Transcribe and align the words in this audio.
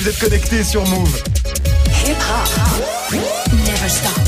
vous 0.00 0.08
êtes 0.08 0.18
connectés 0.18 0.64
sur 0.64 0.86
Move. 0.86 1.22
Never 3.66 3.88
stop. 3.88 4.19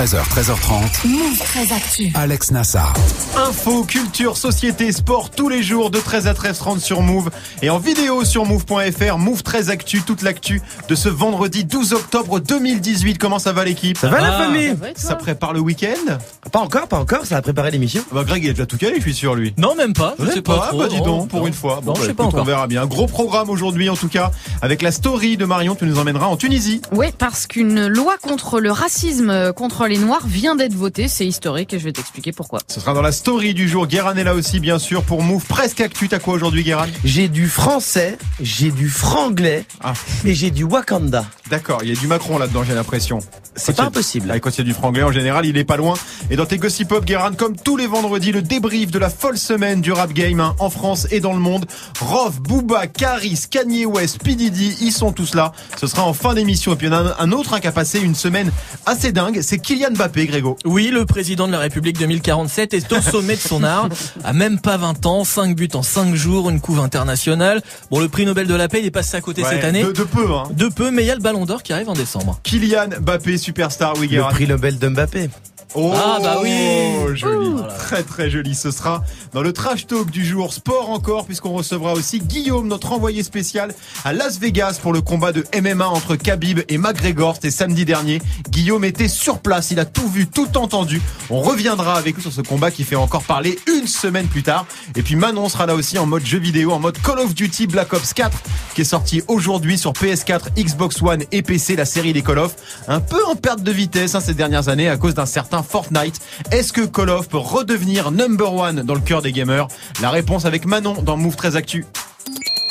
13h, 0.00 0.22
13h30. 0.30 1.06
Move 1.08 1.38
très 1.40 1.72
actu. 1.74 2.10
Alex 2.14 2.52
Nassar. 2.52 2.94
Info, 3.36 3.84
culture, 3.84 4.38
société, 4.38 4.92
sport 4.92 5.28
tous 5.30 5.50
les 5.50 5.62
jours 5.62 5.90
de 5.90 5.98
13 5.98 6.26
à 6.26 6.32
13h30 6.32 6.78
sur 6.80 7.02
Move 7.02 7.28
et 7.60 7.68
en 7.68 7.78
vidéo 7.78 8.24
sur 8.24 8.46
move.fr. 8.46 9.18
Move 9.18 9.42
13 9.42 9.68
actu, 9.68 10.00
toute 10.00 10.22
l'actu 10.22 10.62
de 10.88 10.94
ce 10.94 11.10
vendredi 11.10 11.64
12 11.64 11.92
octobre 11.92 12.40
2018. 12.40 13.18
Comment 13.18 13.38
ça 13.38 13.52
va 13.52 13.66
l'équipe? 13.66 13.98
Ça 13.98 14.08
va 14.08 14.22
la 14.22 14.32
famille? 14.32 14.74
Ça 14.96 15.16
prépare 15.16 15.52
le 15.52 15.60
week-end? 15.60 16.16
Pas 16.50 16.60
encore, 16.60 16.88
pas 16.88 16.98
encore, 16.98 17.26
ça 17.26 17.36
a 17.36 17.42
préparé 17.42 17.70
l'émission. 17.70 18.02
Bah 18.10 18.24
Greg 18.24 18.42
il 18.42 18.48
a 18.48 18.52
déjà 18.54 18.64
tout 18.64 18.78
calé, 18.78 18.94
je 18.96 19.02
suis 19.02 19.14
sûr 19.14 19.34
lui. 19.34 19.52
Non, 19.58 19.74
même 19.74 19.92
pas. 19.92 20.14
Je 20.18 20.30
sais 20.30 20.40
pas. 20.40 20.56
pas, 20.60 20.66
trop. 20.68 20.78
bah 20.78 20.88
dis 20.88 20.96
Non, 20.96 21.04
donc, 21.04 21.28
pour 21.28 21.40
non. 21.40 21.46
une 21.48 21.52
fois. 21.52 21.82
Non, 21.84 21.92
bah, 21.92 22.00
je 22.00 22.06
sais 22.06 22.14
pas 22.14 22.22
écoute, 22.22 22.34
On 22.34 22.38
encore. 22.38 22.46
verra 22.46 22.66
bien. 22.68 22.86
Gros 22.86 23.06
programme 23.06 23.50
aujourd'hui 23.50 23.90
en 23.90 23.96
tout 23.96 24.08
cas, 24.08 24.30
avec 24.62 24.80
la 24.80 24.92
story 24.92 25.36
de 25.36 25.44
Marion, 25.44 25.74
tu 25.74 25.84
nous 25.84 25.98
emmèneras 25.98 26.26
en 26.26 26.38
Tunisie. 26.38 26.80
Oui, 26.92 27.08
parce 27.18 27.46
qu'une 27.46 27.86
loi 27.86 28.14
contre 28.22 28.60
le 28.60 28.72
racisme 28.72 29.28
euh, 29.28 29.52
contre 29.52 29.89
les 29.90 29.98
Noirs 29.98 30.24
vient 30.24 30.54
d'être 30.54 30.72
votée. 30.74 31.08
C'est 31.08 31.26
historique 31.26 31.74
et 31.74 31.78
je 31.80 31.84
vais 31.84 31.92
t'expliquer 31.92 32.30
pourquoi. 32.32 32.60
Ce 32.68 32.78
sera 32.80 32.94
dans 32.94 33.02
la 33.02 33.10
story 33.12 33.54
du 33.54 33.68
jour. 33.68 33.88
Guéran 33.88 34.14
est 34.14 34.22
là 34.24 34.34
aussi, 34.34 34.60
bien 34.60 34.78
sûr, 34.78 35.02
pour 35.02 35.22
Move 35.22 35.44
presque 35.46 35.80
actu. 35.80 36.08
T'as 36.08 36.20
quoi 36.20 36.34
aujourd'hui, 36.34 36.62
Guéran 36.62 36.86
J'ai 37.04 37.28
du 37.28 37.48
français, 37.48 38.16
j'ai 38.40 38.70
du 38.70 38.88
franglais 38.88 39.64
Ah. 39.82 39.92
et 40.24 40.32
j'ai 40.32 40.52
du 40.52 40.62
Wakanda. 40.62 41.24
D'accord, 41.50 41.80
il 41.82 41.88
y 41.88 41.92
a 41.96 42.00
du 42.00 42.06
Macron 42.06 42.38
là-dedans, 42.38 42.62
j'ai 42.64 42.74
l'impression. 42.74 43.18
C'est 43.56 43.76
pas 43.76 43.82
impossible. 43.82 44.30
Ah, 44.32 44.38
Quand 44.38 44.50
il 44.50 44.58
y 44.58 44.60
a 44.60 44.64
du 44.64 44.72
franglais, 44.72 45.02
en 45.02 45.10
général, 45.10 45.44
il 45.44 45.56
est 45.58 45.64
pas 45.64 45.76
loin. 45.76 45.94
Et 46.30 46.36
dans 46.36 46.46
tes 46.46 46.56
gossip 46.58 46.88
pop, 46.88 47.04
Guéran, 47.04 47.32
comme 47.36 47.56
tous 47.56 47.76
les 47.76 47.88
vendredis, 47.88 48.30
le 48.30 48.42
débrief 48.42 48.92
de 48.92 48.98
la 49.00 49.10
folle 49.10 49.36
semaine 49.36 49.80
du 49.80 49.90
rap 49.90 50.12
game 50.12 50.38
hein, 50.38 50.54
en 50.60 50.70
France 50.70 51.08
et 51.10 51.18
dans 51.18 51.32
le 51.32 51.40
monde. 51.40 51.66
Rov, 52.00 52.40
Booba, 52.40 52.86
Karis, 52.86 53.46
Kanye 53.50 53.84
West, 53.86 54.22
P. 54.22 54.36
Diddy, 54.36 54.76
ils 54.80 54.92
sont 54.92 55.10
tous 55.12 55.34
là. 55.34 55.50
Ce 55.76 55.88
sera 55.88 56.04
en 56.04 56.12
fin 56.12 56.34
d'émission. 56.34 56.72
Et 56.72 56.76
puis 56.76 56.86
il 56.86 56.92
y 56.92 56.94
en 56.94 56.98
a 57.04 57.16
un, 57.20 57.26
un 57.28 57.32
autre 57.32 57.54
hein, 57.54 57.60
qui 57.60 57.66
a 57.66 57.72
passé 57.72 57.98
une 57.98 58.14
semaine 58.14 58.52
assez 58.86 59.10
dingue, 59.10 59.40
c'est 59.42 59.58
Kylian 59.58 59.90
Mbappé, 59.94 60.26
Grégo. 60.26 60.56
Oui, 60.64 60.90
le 60.92 61.04
président 61.04 61.48
de 61.48 61.52
la 61.52 61.58
République 61.58 61.98
2047 61.98 62.74
est 62.74 62.92
au 62.92 63.00
sommet 63.00 63.34
de 63.34 63.40
son 63.40 63.64
art. 63.64 63.88
À 64.22 64.32
même 64.32 64.60
pas 64.60 64.76
20 64.76 65.04
ans, 65.06 65.24
5 65.24 65.56
buts 65.56 65.68
en 65.74 65.82
5 65.82 66.14
jours, 66.14 66.48
une 66.50 66.60
couve 66.60 66.78
internationale. 66.78 67.62
Bon, 67.90 67.98
le 67.98 68.08
prix 68.08 68.24
Nobel 68.26 68.46
de 68.46 68.54
la 68.54 68.68
paix, 68.68 68.78
il 68.80 68.86
est 68.86 68.90
passé 68.92 69.16
à 69.16 69.20
côté 69.20 69.42
Ouais, 69.42 69.48
cette 69.50 69.64
année. 69.64 69.82
De, 69.82 69.90
de 69.92 70.04
peu, 70.04 70.32
hein. 70.32 70.44
De 70.52 70.68
peu, 70.68 70.90
mais 70.92 71.02
il 71.02 71.06
y 71.06 71.10
a 71.10 71.14
le 71.16 71.20
Ballon 71.20 71.39
d'Or 71.46 71.62
qui 71.62 71.72
arrive 71.72 71.88
en 71.88 71.94
décembre. 71.94 72.40
Kylian 72.42 72.88
Mbappé, 73.00 73.38
superstar, 73.38 73.94
oui, 73.98 74.08
Le 74.08 74.22
prix 74.30 74.46
Nobel 74.46 74.78
de 74.78 74.88
Mbappé. 74.88 75.30
Oh, 75.74 75.92
Ah, 75.94 76.18
bah 76.20 76.38
oui. 76.42 77.14
joli, 77.14 77.46
Ouh. 77.48 77.60
très 77.78 78.02
très 78.02 78.28
joli. 78.28 78.56
Ce 78.56 78.72
sera 78.72 79.04
dans 79.32 79.40
le 79.42 79.52
trash 79.52 79.86
talk 79.86 80.10
du 80.10 80.24
jour, 80.24 80.52
sport 80.52 80.90
encore, 80.90 81.26
puisqu'on 81.26 81.50
recevra 81.52 81.92
aussi 81.92 82.18
Guillaume, 82.18 82.66
notre 82.66 82.90
envoyé 82.92 83.22
spécial 83.22 83.72
à 84.04 84.12
Las 84.12 84.40
Vegas 84.40 84.80
pour 84.82 84.92
le 84.92 85.00
combat 85.00 85.30
de 85.30 85.44
MMA 85.60 85.86
entre 85.86 86.16
Khabib 86.16 86.60
et 86.68 86.76
McGregor. 86.76 87.36
C'était 87.36 87.52
samedi 87.52 87.84
dernier. 87.84 88.20
Guillaume 88.48 88.84
était 88.84 89.06
sur 89.06 89.38
place, 89.38 89.70
il 89.70 89.78
a 89.78 89.84
tout 89.84 90.08
vu, 90.08 90.26
tout 90.26 90.58
entendu. 90.58 91.00
On 91.30 91.40
reviendra 91.40 91.94
avec 91.96 92.16
lui 92.16 92.22
sur 92.22 92.32
ce 92.32 92.40
combat 92.40 92.72
qui 92.72 92.82
fait 92.82 92.96
encore 92.96 93.22
parler 93.22 93.56
une 93.68 93.86
semaine 93.86 94.26
plus 94.26 94.42
tard. 94.42 94.66
Et 94.96 95.02
puis 95.02 95.14
Manon 95.14 95.48
sera 95.48 95.66
là 95.66 95.76
aussi 95.76 95.98
en 95.98 96.06
mode 96.06 96.26
jeu 96.26 96.38
vidéo, 96.38 96.72
en 96.72 96.80
mode 96.80 96.98
Call 97.00 97.20
of 97.20 97.32
Duty 97.34 97.68
Black 97.68 97.92
Ops 97.92 98.12
4, 98.14 98.36
qui 98.74 98.80
est 98.80 98.84
sorti 98.84 99.22
aujourd'hui 99.28 99.78
sur 99.78 99.92
PS4, 99.92 100.52
Xbox 100.58 101.00
One 101.00 101.22
et 101.30 101.42
PC, 101.42 101.76
la 101.76 101.84
série 101.84 102.12
des 102.12 102.22
Call 102.22 102.40
of. 102.40 102.56
Un 102.88 103.00
peu 103.00 103.24
en 103.26 103.36
perte 103.36 103.62
de 103.62 103.70
vitesse 103.70 104.16
hein, 104.16 104.20
ces 104.20 104.34
dernières 104.34 104.68
années 104.68 104.88
à 104.88 104.96
cause 104.96 105.14
d'un 105.14 105.26
certain 105.26 105.59
Fortnite. 105.62 106.20
Est-ce 106.50 106.72
que 106.72 106.82
Call 106.82 107.10
of 107.10 107.28
peut 107.28 107.38
redevenir 107.38 108.10
number 108.10 108.52
one 108.52 108.82
dans 108.82 108.94
le 108.94 109.00
cœur 109.00 109.22
des 109.22 109.32
gamers? 109.32 109.68
La 110.00 110.10
réponse 110.10 110.44
avec 110.44 110.66
Manon 110.66 111.02
dans 111.02 111.16
Move 111.16 111.36
13 111.36 111.56
Actu. 111.56 111.86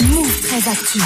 Move 0.02 0.42
très 0.42 0.70
actu. 0.70 1.00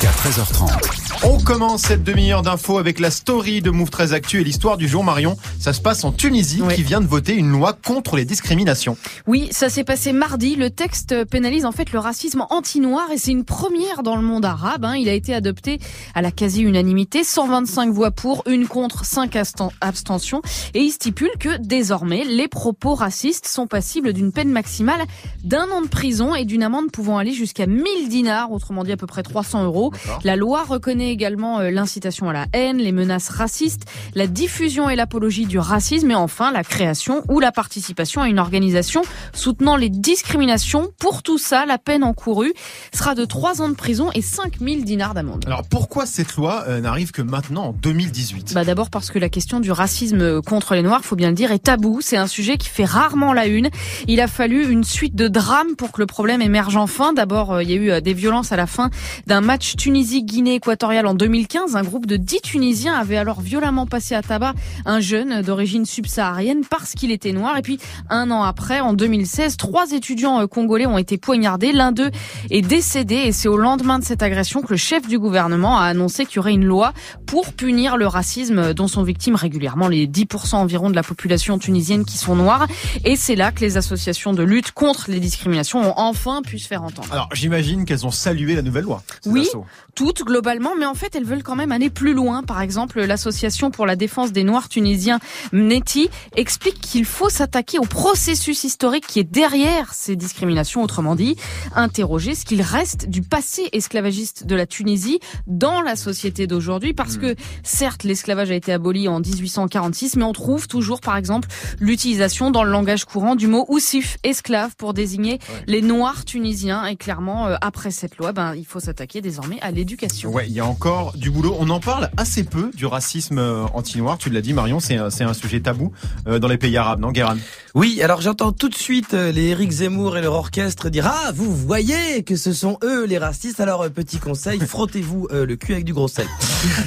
Jusqu'à 0.00 0.16
13h30. 0.30 1.26
On 1.26 1.38
commence 1.38 1.82
cette 1.82 2.02
demi-heure 2.02 2.40
d'infos 2.40 2.78
avec 2.78 2.98
la 3.00 3.10
story 3.10 3.60
de 3.60 3.68
Move 3.70 3.90
13 3.90 4.14
Actu 4.14 4.40
et 4.40 4.44
l'histoire 4.44 4.78
du 4.78 4.88
jour 4.88 5.04
Marion. 5.04 5.36
Ça 5.58 5.74
se 5.74 5.82
passe 5.82 6.04
en 6.04 6.12
Tunisie 6.12 6.62
qui 6.74 6.82
vient 6.82 7.02
de 7.02 7.06
voter 7.06 7.34
une 7.34 7.50
loi 7.50 7.74
contre 7.74 8.16
les 8.16 8.24
discriminations. 8.24 8.96
Oui, 9.26 9.48
ça 9.50 9.68
s'est 9.68 9.84
passé 9.84 10.14
mardi. 10.14 10.56
Le 10.56 10.70
texte 10.70 11.24
pénalise 11.26 11.66
en 11.66 11.72
fait 11.72 11.92
le 11.92 11.98
racisme 11.98 12.46
anti-noir 12.48 13.08
et 13.12 13.18
c'est 13.18 13.32
une 13.32 13.44
première 13.44 14.02
dans 14.02 14.16
le 14.16 14.22
monde 14.22 14.46
arabe. 14.46 14.86
hein. 14.86 14.96
Il 14.96 15.10
a 15.10 15.12
été 15.12 15.34
adopté 15.34 15.78
à 16.14 16.22
la 16.22 16.30
quasi-unanimité, 16.30 17.22
125 17.22 17.92
voix 17.92 18.10
pour, 18.10 18.42
une 18.48 18.66
contre, 18.66 19.04
5 19.04 19.34
astan- 19.36 19.72
abstentions. 19.82 20.40
Et 20.72 20.80
il 20.80 20.90
stipule 20.92 21.32
que 21.38 21.58
désormais, 21.58 22.24
les 22.24 22.48
propos 22.48 22.94
racistes 22.94 23.46
sont 23.46 23.66
passibles 23.66 24.14
d'une 24.14 24.32
peine 24.32 24.50
maximale 24.50 25.02
d'un 25.44 25.68
an 25.70 25.82
de 25.82 25.88
prison 25.88 26.34
et 26.34 26.46
d'une 26.46 26.62
amende 26.62 26.90
pouvant 26.90 27.18
aller 27.18 27.32
jusqu'à 27.34 27.66
1000 27.66 28.08
dinars, 28.08 28.50
autrement 28.52 28.84
dit 28.84 28.92
à 28.92 28.96
peu 28.96 29.06
près 29.06 29.22
300 29.22 29.64
euros. 29.64 29.89
La 30.24 30.36
loi 30.36 30.64
reconnaît 30.64 31.10
également 31.10 31.60
euh, 31.60 31.70
l'incitation 31.70 32.28
à 32.28 32.32
la 32.32 32.46
haine, 32.52 32.78
les 32.78 32.92
menaces 32.92 33.28
racistes, 33.28 33.86
la 34.14 34.26
diffusion 34.26 34.88
et 34.88 34.96
l'apologie 34.96 35.46
du 35.46 35.58
racisme 35.58 36.10
et 36.10 36.14
enfin 36.14 36.52
la 36.52 36.64
création 36.64 37.22
ou 37.28 37.40
la 37.40 37.52
participation 37.52 38.22
à 38.22 38.28
une 38.28 38.38
organisation 38.38 39.02
soutenant 39.32 39.76
les 39.76 39.88
discriminations. 39.88 40.90
Pour 40.98 41.22
tout 41.22 41.38
ça, 41.38 41.66
la 41.66 41.78
peine 41.78 42.04
encourue 42.04 42.52
sera 42.92 43.14
de 43.14 43.24
3 43.24 43.62
ans 43.62 43.68
de 43.68 43.74
prison 43.74 44.10
et 44.14 44.22
5000 44.22 44.84
dinars 44.84 45.14
d'amende. 45.14 45.44
Alors 45.46 45.64
pourquoi 45.68 46.06
cette 46.06 46.36
loi 46.36 46.64
euh, 46.68 46.80
n'arrive 46.80 47.12
que 47.12 47.22
maintenant 47.22 47.66
en 47.66 47.72
2018 47.72 48.54
Bah 48.54 48.64
d'abord 48.64 48.90
parce 48.90 49.10
que 49.10 49.18
la 49.18 49.28
question 49.28 49.60
du 49.60 49.72
racisme 49.72 50.42
contre 50.42 50.74
les 50.74 50.82
Noirs, 50.82 51.04
faut 51.04 51.16
bien 51.16 51.28
le 51.28 51.34
dire, 51.34 51.52
est 51.52 51.64
tabou. 51.64 52.00
C'est 52.00 52.16
un 52.16 52.26
sujet 52.26 52.58
qui 52.58 52.68
fait 52.68 52.84
rarement 52.84 53.32
la 53.32 53.46
une. 53.46 53.70
Il 54.08 54.20
a 54.20 54.26
fallu 54.26 54.68
une 54.68 54.84
suite 54.84 55.14
de 55.14 55.28
drames 55.28 55.76
pour 55.76 55.92
que 55.92 56.00
le 56.00 56.06
problème 56.06 56.42
émerge 56.42 56.76
enfin. 56.76 57.12
D'abord, 57.12 57.52
euh, 57.52 57.62
il 57.62 57.70
y 57.70 57.74
a 57.74 57.76
eu 57.76 57.90
euh, 57.90 58.00
des 58.00 58.14
violences 58.14 58.52
à 58.52 58.56
la 58.56 58.66
fin 58.66 58.90
d'un 59.26 59.40
match 59.40 59.76
Tunisie-Guinée 59.80 60.56
équatoriale 60.56 61.06
en 61.06 61.14
2015. 61.14 61.74
Un 61.74 61.82
groupe 61.82 62.04
de 62.04 62.18
10 62.18 62.42
Tunisiens 62.42 62.92
avait 62.92 63.16
alors 63.16 63.40
violemment 63.40 63.86
passé 63.86 64.14
à 64.14 64.20
tabac 64.20 64.52
un 64.84 65.00
jeune 65.00 65.40
d'origine 65.40 65.86
subsaharienne 65.86 66.66
parce 66.68 66.92
qu'il 66.92 67.10
était 67.10 67.32
noir. 67.32 67.56
Et 67.56 67.62
puis 67.62 67.78
un 68.10 68.30
an 68.30 68.42
après, 68.42 68.80
en 68.80 68.92
2016, 68.92 69.56
trois 69.56 69.92
étudiants 69.92 70.42
euh, 70.42 70.46
congolais 70.46 70.84
ont 70.84 70.98
été 70.98 71.16
poignardés. 71.16 71.72
L'un 71.72 71.92
d'eux 71.92 72.10
est 72.50 72.60
décédé 72.60 73.14
et 73.14 73.32
c'est 73.32 73.48
au 73.48 73.56
lendemain 73.56 73.98
de 73.98 74.04
cette 74.04 74.22
agression 74.22 74.60
que 74.60 74.68
le 74.68 74.76
chef 74.76 75.08
du 75.08 75.18
gouvernement 75.18 75.78
a 75.78 75.84
annoncé 75.84 76.26
qu'il 76.26 76.36
y 76.36 76.38
aurait 76.40 76.52
une 76.52 76.66
loi 76.66 76.92
pour 77.24 77.54
punir 77.54 77.96
le 77.96 78.06
racisme 78.06 78.74
dont 78.74 78.86
sont 78.86 79.02
victimes 79.02 79.34
régulièrement 79.34 79.88
les 79.88 80.06
10% 80.06 80.56
environ 80.56 80.90
de 80.90 80.94
la 80.94 81.02
population 81.02 81.58
tunisienne 81.58 82.04
qui 82.04 82.18
sont 82.18 82.36
noirs. 82.36 82.66
Et 83.06 83.16
c'est 83.16 83.34
là 83.34 83.50
que 83.50 83.60
les 83.60 83.78
associations 83.78 84.34
de 84.34 84.42
lutte 84.42 84.72
contre 84.72 85.10
les 85.10 85.20
discriminations 85.20 85.80
ont 85.80 85.94
enfin 85.96 86.42
pu 86.42 86.58
se 86.58 86.68
faire 86.68 86.82
entendre. 86.82 87.08
Alors 87.12 87.30
j'imagine 87.32 87.86
qu'elles 87.86 88.04
ont 88.04 88.10
salué 88.10 88.54
la 88.54 88.60
nouvelle 88.60 88.84
loi. 88.84 89.02
Oui. 89.24 89.48
Toutes 89.94 90.24
globalement, 90.24 90.72
mais 90.78 90.86
en 90.86 90.94
fait 90.94 91.14
elles 91.14 91.24
veulent 91.24 91.42
quand 91.42 91.56
même 91.56 91.72
aller 91.72 91.90
plus 91.90 92.14
loin. 92.14 92.42
Par 92.42 92.60
exemple, 92.60 93.00
l'association 93.00 93.70
pour 93.70 93.86
la 93.86 93.96
défense 93.96 94.32
des 94.32 94.44
Noirs 94.44 94.68
tunisiens, 94.68 95.18
MNETI, 95.52 96.10
explique 96.36 96.80
qu'il 96.80 97.04
faut 97.04 97.28
s'attaquer 97.28 97.78
au 97.78 97.84
processus 97.84 98.64
historique 98.64 99.06
qui 99.06 99.18
est 99.18 99.24
derrière 99.24 99.94
ces 99.94 100.16
discriminations, 100.16 100.82
autrement 100.82 101.14
dit, 101.14 101.36
interroger 101.74 102.34
ce 102.34 102.44
qu'il 102.44 102.62
reste 102.62 103.08
du 103.08 103.22
passé 103.22 103.68
esclavagiste 103.72 104.46
de 104.46 104.54
la 104.54 104.66
Tunisie 104.66 105.20
dans 105.46 105.80
la 105.82 105.96
société 105.96 106.46
d'aujourd'hui, 106.46 106.94
parce 106.94 107.16
que 107.16 107.34
certes 107.62 108.04
l'esclavage 108.04 108.50
a 108.50 108.54
été 108.54 108.72
aboli 108.72 109.08
en 109.08 109.20
1846, 109.20 110.16
mais 110.16 110.24
on 110.24 110.32
trouve 110.32 110.68
toujours, 110.68 111.00
par 111.00 111.16
exemple, 111.16 111.48
l'utilisation 111.78 112.50
dans 112.50 112.64
le 112.64 112.70
langage 112.70 113.04
courant 113.04 113.34
du 113.34 113.46
mot 113.46 113.64
oussif, 113.68 114.18
esclave, 114.22 114.74
pour 114.76 114.94
désigner 114.94 115.38
les 115.66 115.82
Noirs 115.82 116.24
tunisiens. 116.24 116.86
Et 116.86 116.96
clairement, 116.96 117.46
euh, 117.46 117.56
après 117.60 117.90
cette 117.90 118.16
loi, 118.18 118.32
ben 118.32 118.54
il 118.54 118.66
faut 118.66 118.80
s'attaquer 118.80 119.20
désormais 119.20 119.59
à 119.60 119.70
l'éducation. 119.70 120.30
Ouais, 120.30 120.46
il 120.48 120.52
y 120.52 120.60
a 120.60 120.66
encore 120.66 121.12
du 121.16 121.30
boulot. 121.30 121.56
On 121.58 121.68
en 121.70 121.80
parle 121.80 122.10
assez 122.16 122.44
peu 122.44 122.70
du 122.74 122.86
racisme 122.86 123.38
euh, 123.38 123.64
anti-noir. 123.74 124.18
Tu 124.18 124.30
l'as 124.30 124.40
dit, 124.40 124.52
Marion, 124.52 124.80
c'est 124.80 124.96
un, 124.96 125.10
c'est 125.10 125.24
un 125.24 125.34
sujet 125.34 125.60
tabou 125.60 125.92
euh, 126.26 126.38
dans 126.38 126.48
les 126.48 126.58
pays 126.58 126.76
arabes, 126.76 127.00
non, 127.00 127.10
Guéran 127.12 127.36
Oui, 127.74 128.00
alors 128.02 128.20
j'entends 128.20 128.52
tout 128.52 128.68
de 128.68 128.74
suite 128.74 129.14
euh, 129.14 129.32
les 129.32 129.48
Eric 129.48 129.70
Zemmour 129.70 130.16
et 130.18 130.22
leur 130.22 130.34
orchestre 130.34 130.88
dire 130.90 131.06
Ah, 131.06 131.32
vous 131.34 131.54
voyez 131.54 132.22
que 132.24 132.36
ce 132.36 132.52
sont 132.52 132.78
eux 132.84 133.04
les 133.06 133.18
racistes. 133.18 133.60
Alors, 133.60 133.88
petit 133.90 134.18
conseil, 134.18 134.60
frottez-vous 134.66 135.28
le 135.30 135.56
cul 135.56 135.72
avec 135.72 135.84
du 135.84 135.92
gros 135.94 136.08
sel 136.08 136.26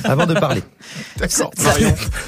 avant 0.03 0.25
de 0.25 0.33
parler. 0.33 0.63
D'accord. 1.17 1.51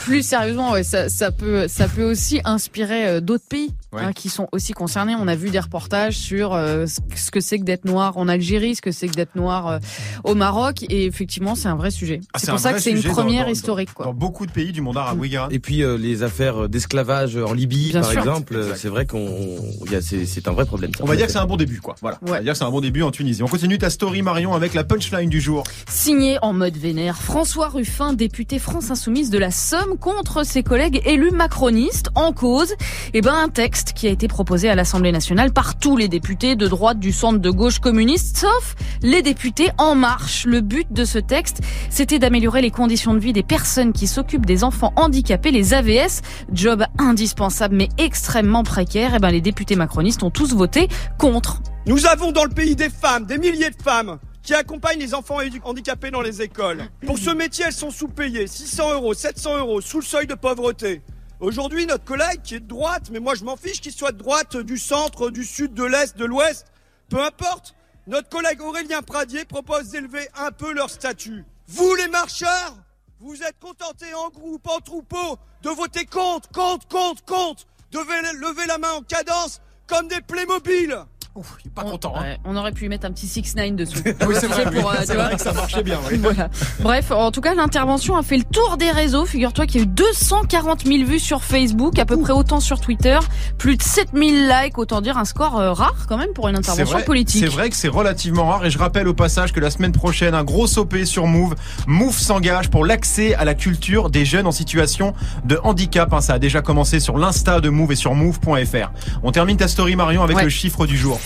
Plus 0.06 0.26
sérieusement, 0.26 0.72
ouais, 0.72 0.84
ça, 0.84 1.10
ça 1.10 1.32
peut, 1.32 1.68
ça 1.68 1.88
peut 1.88 2.04
aussi 2.04 2.42
inspirer 2.46 3.22
d'autres 3.22 3.48
pays 3.48 3.74
Ouais. 3.96 4.02
hein, 4.04 4.12
qui 4.14 4.28
sont 4.30 4.50
aussi 4.52 4.74
concernés. 4.74 5.16
On 5.18 5.28
a 5.28 5.36
vu 5.36 5.50
des 5.52 5.60
reportages 5.60 6.18
sur 6.18 6.54
euh, 6.54 6.86
ce 6.86 7.00
ce 7.16 7.32
que 7.32 7.40
c'est 7.40 7.60
que 7.60 7.64
d'être 7.64 7.86
noir 7.86 8.18
en 8.18 8.28
Algérie, 8.28 8.76
ce 8.76 8.82
que 8.82 8.92
c'est 8.92 9.08
que 9.08 9.14
d'être 9.14 9.36
noir 9.36 9.68
euh, 9.68 9.80
au 10.26 10.35
Maroc, 10.36 10.84
et 10.90 11.06
effectivement, 11.06 11.56
c'est 11.56 11.68
un 11.68 11.76
vrai 11.76 11.92
sujet. 11.92 12.22
Ah, 12.34 12.40
c'est 12.40 12.52
pour 12.52 12.60
ça 12.60 12.74
que 12.74 12.80
c'est 12.80 12.92
une 12.92 13.02
dans- 13.02 13.14
première 13.14 13.46
dans- 13.46 13.52
historique, 13.52 13.90
Dans 13.98 14.04
quoi. 14.06 14.14
beaucoup 14.14 14.46
de 14.46 14.52
pays 14.52 14.72
du 14.72 14.82
monde 14.82 14.98
arabe, 14.98 15.20
oui, 15.20 15.30
Guérin. 15.30 15.48
Et 15.52 15.60
puis 15.60 15.84
euh, 15.84 15.98
les 15.98 16.24
affaires 16.24 16.70
d'esclavage 16.70 17.38
en 17.38 17.54
Libye, 17.54 17.90
Bien 17.92 18.02
par 18.02 18.10
sûr. 18.12 18.20
exemple, 18.20 18.56
Exact. 18.56 18.76
c'est 18.78 18.90
vrai 18.90 19.06
qu'on, 19.06 19.58
il 19.86 19.92
y 19.92 19.96
a- 19.96 20.02
c'est 20.02 20.48
un 20.48 20.52
vrai 20.52 20.66
problème. 20.66 20.92
ça. 20.98 21.04
On 21.04 21.08
va 21.08 21.16
dire 21.16 21.26
que 21.26 21.32
c'est 21.32 21.38
un 21.40 21.46
bon 21.46 21.58
début, 21.58 21.80
quoi. 21.82 21.96
Voilà. 22.02 22.18
On 22.22 22.26
va 22.28 22.32
Ouais. 22.34 22.44
dire 22.44 22.54
que 22.54 22.58
c'est 22.58 22.64
un 22.66 22.70
bon 22.72 22.82
début 22.82 23.02
en 23.04 23.12
Tunisie. 23.12 23.42
On 23.44 23.48
continue 23.48 23.78
ta 23.78 23.90
story, 23.90 24.22
Marion, 24.22 24.54
avec 24.54 24.74
la 24.74 24.84
punchline 24.84 25.30
du 25.30 25.40
jour. 25.42 25.64
Signé 25.90 26.38
en 26.42 26.54
mode 26.54 26.78
vénère, 26.78 27.18
François 27.22 27.70
Ruffin, 27.70 28.14
député 28.14 28.60
France 28.60 28.92
Insoumise 28.92 29.30
de 29.30 29.38
la 29.38 29.52
Somme, 29.52 29.98
contre 30.00 30.46
ses 30.46 30.64
collègues 30.64 31.02
élus 31.06 31.32
macronistes, 31.32 32.10
en 32.16 32.32
cause, 32.34 32.74
eh 33.14 33.22
ben, 33.22 33.34
un 33.34 33.50
texte 33.50 33.94
qui 33.94 34.08
a 34.08 34.10
été 34.10 34.28
proposé 34.28 34.70
à 34.70 34.76
l'Assemblée 34.76 35.12
nationale 35.12 35.52
par 35.54 35.78
tous 35.78 35.98
les 35.98 36.08
députés 36.08 36.56
de 36.56 36.68
droite, 36.68 37.00
du 37.00 37.12
centre, 37.12 37.40
de 37.40 37.50
gauche 37.50 37.80
communiste, 37.80 38.38
sauf 38.38 38.76
les 39.02 39.22
députés 39.22 39.70
En 39.78 39.96
Marche. 39.96 40.15
Le 40.46 40.62
but 40.62 40.88
de 40.92 41.06
ce 41.06 41.20
texte, 41.20 41.62
c'était 41.90 42.20
d'améliorer 42.20 42.62
les 42.62 42.72
conditions 42.72 43.14
de 43.14 43.20
vie 43.20 43.34
des 43.34 43.44
personnes 43.44 43.94
qui 43.94 44.08
s'occupent 44.08 44.46
des 44.46 44.64
enfants 44.64 44.94
handicapés, 44.96 45.52
les 45.52 45.74
AVS, 45.74 46.22
job 46.52 46.84
indispensable 46.98 47.76
mais 47.76 47.90
extrêmement 47.98 48.64
précaire. 48.64 49.14
Eh 49.16 49.20
ben, 49.20 49.32
les 49.32 49.42
députés 49.42 49.76
macronistes 49.76 50.24
ont 50.24 50.32
tous 50.32 50.54
voté 50.54 50.88
contre. 51.18 51.62
Nous 51.86 52.06
avons 52.06 52.32
dans 52.32 52.46
le 52.46 52.50
pays 52.50 52.76
des 52.76 52.90
femmes, 52.90 53.26
des 53.26 53.38
milliers 53.38 53.70
de 53.70 53.82
femmes, 53.82 54.20
qui 54.42 54.54
accompagnent 54.54 55.00
les 55.00 55.14
enfants 55.14 55.38
handicapés 55.64 56.12
dans 56.12 56.22
les 56.22 56.42
écoles. 56.42 56.84
Pour 57.06 57.18
ce 57.18 57.32
métier, 57.32 57.66
elles 57.68 57.74
sont 57.74 57.92
sous-payées, 57.92 58.48
600 58.48 58.94
euros, 58.94 59.14
700 59.14 59.58
euros, 59.58 59.82
sous 59.82 60.00
le 60.00 60.06
seuil 60.06 60.28
de 60.28 60.36
pauvreté. 60.36 61.02
Aujourd'hui, 61.40 61.86
notre 61.86 62.06
collègue 62.06 62.42
qui 62.44 62.56
est 62.56 62.60
de 62.60 62.68
droite, 62.68 63.10
mais 63.12 63.20
moi 63.20 63.36
je 63.36 63.44
m'en 63.44 63.58
fiche 63.58 63.82
qu'il 63.82 63.92
soit 63.92 64.12
de 64.12 64.18
droite, 64.18 64.56
du 64.56 64.78
centre, 64.78 65.30
du 65.30 65.44
sud, 65.44 65.74
de 65.74 65.84
l'est, 65.84 66.18
de 66.18 66.26
l'ouest, 66.26 66.68
peu 67.10 67.22
importe, 67.22 67.76
notre 68.08 68.30
collègue 68.30 68.62
Aurélien 68.62 69.02
Pradier 69.02 69.46
propose 69.46 69.90
d'élever 69.90 70.28
un 70.38 70.52
peu 70.52 70.74
leur 70.74 70.90
statut. 70.90 71.44
Vous 71.68 71.96
les 71.96 72.08
marcheurs, 72.08 72.76
vous 73.20 73.42
êtes 73.42 73.60
contentés 73.60 74.14
en 74.14 74.30
groupe, 74.30 74.68
en 74.68 74.80
troupeau, 74.80 75.38
de 75.64 75.70
voter 75.70 76.06
contre, 76.06 76.50
contre, 76.50 76.88
contre, 76.88 77.24
contre, 77.26 77.64
de 77.92 78.00
lever- 78.00 78.68
la 78.68 78.78
main 78.78 78.92
en 78.92 79.02
cadence 79.02 79.62
comme 79.88 80.08
des 80.08 80.22
Playmobil. 80.22 80.96
Ouf, 81.36 81.58
il 81.66 81.68
est 81.68 81.72
pas 81.74 81.84
on, 81.86 81.92
content. 81.92 82.14
hein. 82.16 82.22
ouais, 82.22 82.38
on 82.46 82.56
aurait 82.56 82.72
pu 82.72 82.86
y 82.86 82.88
mettre 82.90 83.06
un 83.06 83.12
petit 83.12 83.28
6 83.28 83.56
9 83.58 83.76
dessous. 83.76 84.00
Oui, 84.26 84.36
c'est 84.40 84.48
vrai, 84.48 84.64
pour, 84.64 84.74
oui. 84.90 84.96
euh, 85.10 85.14
vrai 85.16 85.36
que 85.36 85.42
ça 85.42 85.52
marchait 85.52 85.84
bien. 85.84 86.00
oui. 86.10 86.18
Voilà. 86.18 86.50
Bref, 86.80 87.12
en 87.12 87.30
tout 87.32 87.42
cas, 87.42 87.54
l'intervention 87.54 88.16
a 88.16 88.24
fait 88.24 88.38
le 88.38 88.46
tour 88.46 88.78
des 88.78 88.90
réseaux. 88.90 89.26
Figure-toi 89.26 89.66
qu'il 89.66 89.82
y 89.82 89.84
a 89.84 89.86
eu 89.86 89.88
240 89.90 90.86
000 90.86 91.04
vues 91.04 91.20
sur 91.20 91.44
Facebook, 91.44 92.00
à 92.00 92.06
peu 92.06 92.18
près 92.18 92.32
autant 92.32 92.62
sur 92.62 92.80
Twitter, 92.80 93.20
plus 93.58 93.76
de 93.76 93.84
7000 93.84 94.48
likes, 94.48 94.78
autant 94.78 95.02
dire 95.02 95.18
un 95.18 95.26
score 95.26 95.60
euh, 95.60 95.74
rare 95.74 96.06
quand 96.08 96.18
même 96.18 96.32
pour 96.34 96.48
une 96.48 96.56
intervention 96.56 96.86
vrai, 96.98 97.04
politique. 97.04 97.42
c'est 97.44 97.52
vrai 97.52 97.70
que 97.70 97.76
c'est 97.76 97.90
relativement 97.90 98.48
rare 98.48 98.66
et 98.66 98.70
je 98.70 98.78
rappelle 98.80 99.08
au 99.10 99.14
passage 99.14 99.52
que 99.52 99.60
la 99.60 99.72
semaine 99.72 99.92
prochaine, 99.92 100.34
un 100.36 100.44
gros 100.46 100.78
OP 100.78 100.96
sur 101.04 101.28
Move. 101.28 101.56
Move 101.86 102.18
s'engage 102.18 102.70
pour 102.70 102.86
l'accès 102.86 103.34
à 103.36 103.44
la 103.44 103.56
culture 103.56 104.10
des 104.10 104.24
jeunes 104.24 104.48
en 104.48 104.52
situation 104.54 105.14
de 105.44 105.60
handicap. 105.64 106.14
hein. 106.14 106.22
ça 106.22 106.36
a 106.36 106.40
déjà 106.40 106.62
commencé 106.62 107.02
sur 107.02 107.18
l'insta 107.18 107.60
de 107.60 107.68
Move 107.68 107.92
et 107.92 107.96
sur 107.98 108.14
move.fr. 108.16 108.92
On 109.24 109.32
termine 109.34 109.58
ta 109.58 109.68
story 109.68 109.98
Marion 109.98 110.24
avec 110.24 110.38
Ouais. 110.38 110.44
le 110.44 110.50
chiffre 110.50 110.86
du 110.88 110.98
jour. 110.98 111.20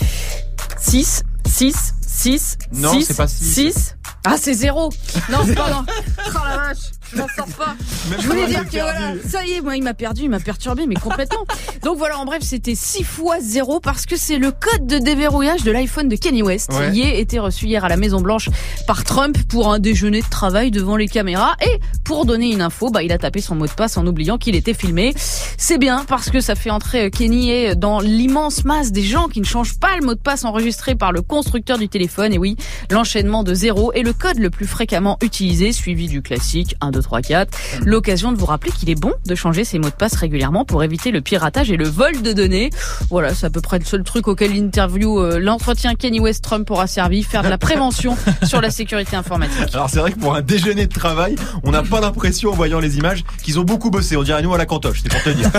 6, 0.78 1.22
6, 1.46 1.94
6, 2.06 2.58
Non, 2.72 2.92
6, 2.92 3.04
c'est 3.04 3.16
pas 3.16 3.28
six. 3.28 3.72
6. 3.72 3.96
Ah, 4.26 4.36
c'est 4.40 4.54
zéro. 4.54 4.90
Non, 5.30 5.38
c'est 5.46 5.54
pas 5.54 5.70
non. 5.70 5.84
Oh 5.88 6.38
la 6.48 6.56
vache, 6.56 6.78
je 7.12 7.18
m'en 7.18 7.26
sors 7.28 7.46
pas. 7.56 7.76
Même 8.10 8.20
Je 8.20 8.26
voulais 8.26 8.46
dire 8.46 8.64
que 8.64 8.80
voilà, 8.80 9.14
ça 9.26 9.44
y 9.44 9.52
est, 9.52 9.60
moi 9.60 9.76
il 9.76 9.82
m'a 9.82 9.94
perdu, 9.94 10.22
il 10.22 10.30
m'a 10.30 10.40
perturbé, 10.40 10.86
mais 10.86 10.94
complètement. 10.94 11.44
Donc 11.82 11.98
voilà, 11.98 12.18
en 12.18 12.24
bref, 12.24 12.42
c'était 12.42 12.74
6 12.74 13.04
fois 13.04 13.36
0 13.40 13.80
parce 13.80 14.06
que 14.06 14.16
c'est 14.16 14.38
le 14.38 14.50
code 14.52 14.86
de 14.86 14.98
déverrouillage 14.98 15.62
de 15.62 15.70
l'iPhone 15.70 16.08
de 16.08 16.16
Kanye 16.16 16.42
West. 16.42 16.70
Ouais. 16.72 16.90
Il 16.94 17.20
été 17.20 17.38
reçu 17.38 17.66
hier 17.66 17.84
à 17.84 17.88
la 17.88 17.96
Maison 17.96 18.20
Blanche 18.20 18.48
par 18.86 19.04
Trump 19.04 19.36
pour 19.48 19.72
un 19.72 19.78
déjeuner 19.78 20.20
de 20.20 20.28
travail 20.28 20.70
devant 20.70 20.96
les 20.96 21.08
caméras 21.08 21.56
et 21.64 21.80
pour 22.04 22.26
donner 22.26 22.52
une 22.52 22.62
info, 22.62 22.90
bah 22.90 23.02
il 23.02 23.12
a 23.12 23.18
tapé 23.18 23.40
son 23.40 23.54
mot 23.54 23.66
de 23.66 23.72
passe 23.72 23.96
en 23.96 24.06
oubliant 24.06 24.38
qu'il 24.38 24.54
était 24.54 24.74
filmé. 24.74 25.14
C'est 25.16 25.78
bien 25.78 26.04
parce 26.08 26.30
que 26.30 26.40
ça 26.40 26.54
fait 26.54 26.70
entrer 26.70 27.06
euh, 27.06 27.10
Kanye 27.10 27.74
dans 27.76 28.00
l'immense 28.00 28.64
masse 28.64 28.92
des 28.92 29.02
gens 29.02 29.28
qui 29.28 29.40
ne 29.40 29.46
changent 29.46 29.78
pas 29.78 29.96
le 29.98 30.04
mot 30.04 30.14
de 30.14 30.20
passe 30.20 30.44
enregistré 30.44 30.94
par 30.94 31.12
le 31.12 31.22
constructeur 31.22 31.78
du 31.78 31.88
téléphone. 31.88 32.32
Et 32.32 32.38
oui, 32.38 32.56
l'enchaînement 32.90 33.44
de 33.44 33.54
0 33.54 33.92
est 33.92 34.02
le 34.02 34.12
code 34.12 34.38
le 34.38 34.50
plus 34.50 34.66
fréquemment 34.66 35.18
utilisé, 35.22 35.72
suivi 35.72 36.08
du 36.08 36.22
classique 36.22 36.74
1, 36.80 36.90
2, 36.90 36.99
3, 37.00 37.22
4. 37.22 37.58
L'occasion 37.84 38.32
de 38.32 38.38
vous 38.38 38.46
rappeler 38.46 38.72
qu'il 38.72 38.90
est 38.90 39.00
bon 39.00 39.12
de 39.26 39.34
changer 39.34 39.64
ses 39.64 39.78
mots 39.78 39.90
de 39.90 39.94
passe 39.94 40.14
régulièrement 40.14 40.64
pour 40.64 40.82
éviter 40.82 41.10
le 41.10 41.20
piratage 41.20 41.70
et 41.70 41.76
le 41.76 41.88
vol 41.88 42.22
de 42.22 42.32
données. 42.32 42.70
Voilà, 43.10 43.34
c'est 43.34 43.46
à 43.46 43.50
peu 43.50 43.60
près 43.60 43.78
le 43.78 43.84
seul 43.84 44.02
truc 44.02 44.28
auquel 44.28 44.52
l'interview, 44.54 45.20
euh, 45.20 45.38
l'entretien 45.38 45.94
Kanye 45.94 46.20
West 46.20 46.44
Trump 46.44 46.70
aura 46.70 46.86
servi, 46.86 47.22
faire 47.22 47.42
de 47.42 47.48
la 47.48 47.58
prévention 47.58 48.16
sur 48.42 48.60
la 48.60 48.70
sécurité 48.70 49.16
informatique. 49.16 49.74
Alors 49.74 49.90
c'est 49.90 49.98
vrai 49.98 50.12
que 50.12 50.18
pour 50.18 50.34
un 50.34 50.42
déjeuner 50.42 50.86
de 50.86 50.92
travail, 50.92 51.36
on 51.64 51.70
n'a 51.70 51.82
pas 51.82 52.00
l'impression 52.00 52.50
en 52.50 52.54
voyant 52.54 52.80
les 52.80 52.98
images 52.98 53.24
qu'ils 53.42 53.58
ont 53.58 53.64
beaucoup 53.64 53.90
bossé. 53.90 54.16
On 54.16 54.22
dirait 54.22 54.42
nous 54.42 54.54
à 54.54 54.58
la 54.58 54.66
cantoche, 54.66 55.00
c'est 55.02 55.10
pour 55.10 55.22
te 55.22 55.30
dire. 55.30 55.50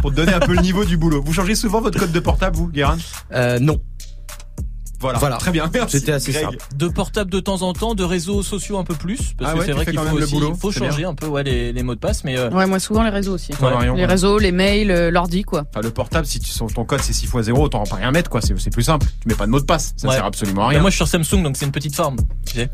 Pour 0.00 0.10
te 0.10 0.16
donner 0.16 0.32
un 0.32 0.40
peu 0.40 0.54
le 0.54 0.62
niveau 0.62 0.84
du 0.84 0.96
boulot. 0.96 1.22
Vous 1.24 1.32
changez 1.32 1.54
souvent 1.54 1.80
votre 1.80 1.98
code 1.98 2.12
de 2.12 2.20
portable, 2.20 2.56
vous, 2.56 2.68
Guérin? 2.68 2.96
Euh, 3.32 3.58
non, 3.58 3.80
voilà. 5.00 5.18
Voilà. 5.18 5.36
Très 5.36 5.50
bien. 5.50 5.70
C'était 5.88 6.12
assez 6.12 6.32
Greg. 6.32 6.44
simple. 6.44 6.56
De 6.76 6.88
portable 6.88 7.30
de 7.30 7.40
temps 7.40 7.62
en 7.62 7.72
temps, 7.72 7.94
de 7.94 8.02
réseaux 8.04 8.42
sociaux 8.42 8.78
un 8.78 8.84
peu 8.84 8.94
plus, 8.94 9.34
parce 9.38 9.50
Ah 9.50 9.54
que 9.54 9.58
ouais, 9.60 9.66
c'est 9.66 9.72
vrai 9.72 9.84
qu'il 9.84 9.94
quand 9.96 10.04
faut 10.06 10.16
aussi, 10.16 10.36
faut 10.60 10.72
changer 10.72 11.04
un 11.04 11.14
peu 11.14 11.26
ouais, 11.26 11.42
les, 11.42 11.72
les 11.72 11.82
mots 11.82 11.94
de 11.94 12.00
passe, 12.00 12.24
mais 12.24 12.36
euh, 12.38 12.50
Ouais, 12.50 12.66
moi 12.66 12.78
souvent 12.78 13.02
les 13.02 13.10
réseaux 13.10 13.34
aussi. 13.34 13.52
Marion, 13.60 13.94
Les 13.94 14.02
ouais. 14.02 14.06
réseaux, 14.06 14.38
les 14.38 14.52
mails, 14.52 14.90
euh, 14.90 15.10
l'ordi 15.10 15.42
quoi. 15.42 15.64
Enfin, 15.70 15.80
le 15.82 15.90
portable, 15.90 16.26
si 16.26 16.40
tu, 16.40 16.50
ton 16.74 16.84
code 16.84 17.00
c'est 17.02 17.12
6 17.12 17.26
x 17.26 17.42
0, 17.42 17.62
autant 17.62 17.84
pas 17.84 17.96
rien 17.96 18.10
mettre, 18.10 18.30
quoi. 18.30 18.40
C'est 18.40 18.70
plus 18.70 18.82
simple. 18.82 19.06
Tu 19.22 19.28
mets 19.28 19.34
pas 19.34 19.46
de 19.46 19.50
mot 19.50 19.60
de 19.60 19.64
passe. 19.64 19.94
Ça 19.96 20.08
Ouais. 20.08 20.14
sert 20.14 20.24
absolument 20.24 20.62
à 20.62 20.68
mais 20.68 20.74
rien. 20.74 20.80
moi 20.80 20.90
je 20.90 20.96
suis 20.96 21.06
sur 21.06 21.08
Samsung, 21.08 21.42
donc 21.42 21.56
c'est 21.56 21.66
une 21.66 21.72
petite 21.72 21.94
forme. 21.94 22.16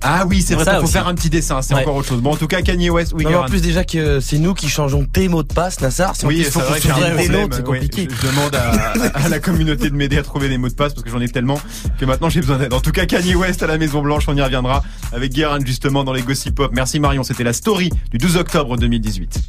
Ah 0.02 0.24
oui, 0.28 0.40
c'est 0.42 0.54
vrai, 0.54 0.64
il 0.66 0.76
faut 0.78 0.84
aussi. 0.84 0.92
faire 0.92 1.08
un 1.08 1.14
petit 1.14 1.30
dessin, 1.30 1.60
c'est 1.62 1.74
encore 1.74 1.96
autre 1.96 2.08
chose. 2.08 2.20
Bon, 2.20 2.32
en 2.32 2.36
tout 2.36 2.46
cas, 2.46 2.62
Kanye 2.62 2.90
West, 2.90 3.12
oui, 3.14 3.26
en 3.34 3.44
plus 3.46 3.60
déjà 3.62 3.84
que 3.84 4.20
c'est 4.20 4.38
nous 4.38 4.54
qui 4.54 4.68
changeons 4.68 5.04
tes 5.04 5.28
mots 5.28 5.42
de 5.42 5.52
passe, 5.52 5.80
Nassar. 5.80 6.14
Oui, 6.24 6.42
c'est 6.44 6.50
faut 6.50 6.60
vrai 6.60 6.80
c'est 6.80 7.62
compliqué. 7.64 8.08
Je, 8.10 8.26
demande 8.28 8.54
à, 8.54 8.92
à 9.14 9.28
la 9.28 9.38
communauté 9.40 9.90
de 9.90 9.94
m'aider 9.94 10.18
à 10.18 10.22
trouver 10.22 10.48
des 10.48 10.58
mots 10.58 10.68
de 10.68 10.74
passe 10.74 10.92
parce 10.94 11.04
que 11.04 11.10
j'en 11.10 11.20
ai 11.20 11.28
tellement 11.28 11.58
que 11.98 12.04
maintenant 12.14 12.28
j'ai 12.28 12.40
besoin 12.40 12.58
d'aide. 12.58 12.72
En 12.72 12.80
tout 12.80 12.92
cas, 12.92 13.06
Kanye 13.06 13.34
West 13.34 13.62
à 13.64 13.66
la 13.66 13.76
Maison 13.76 14.00
Blanche, 14.00 14.24
on 14.28 14.36
y 14.36 14.40
reviendra 14.40 14.84
avec 15.12 15.32
Guérin 15.32 15.58
justement 15.64 16.04
dans 16.04 16.12
les 16.12 16.22
Gossip 16.22 16.54
Pop. 16.54 16.70
Merci 16.72 17.00
Marion, 17.00 17.24
c'était 17.24 17.42
la 17.42 17.52
story 17.52 17.90
du 18.12 18.18
12 18.18 18.36
octobre 18.36 18.76
2018. 18.76 19.40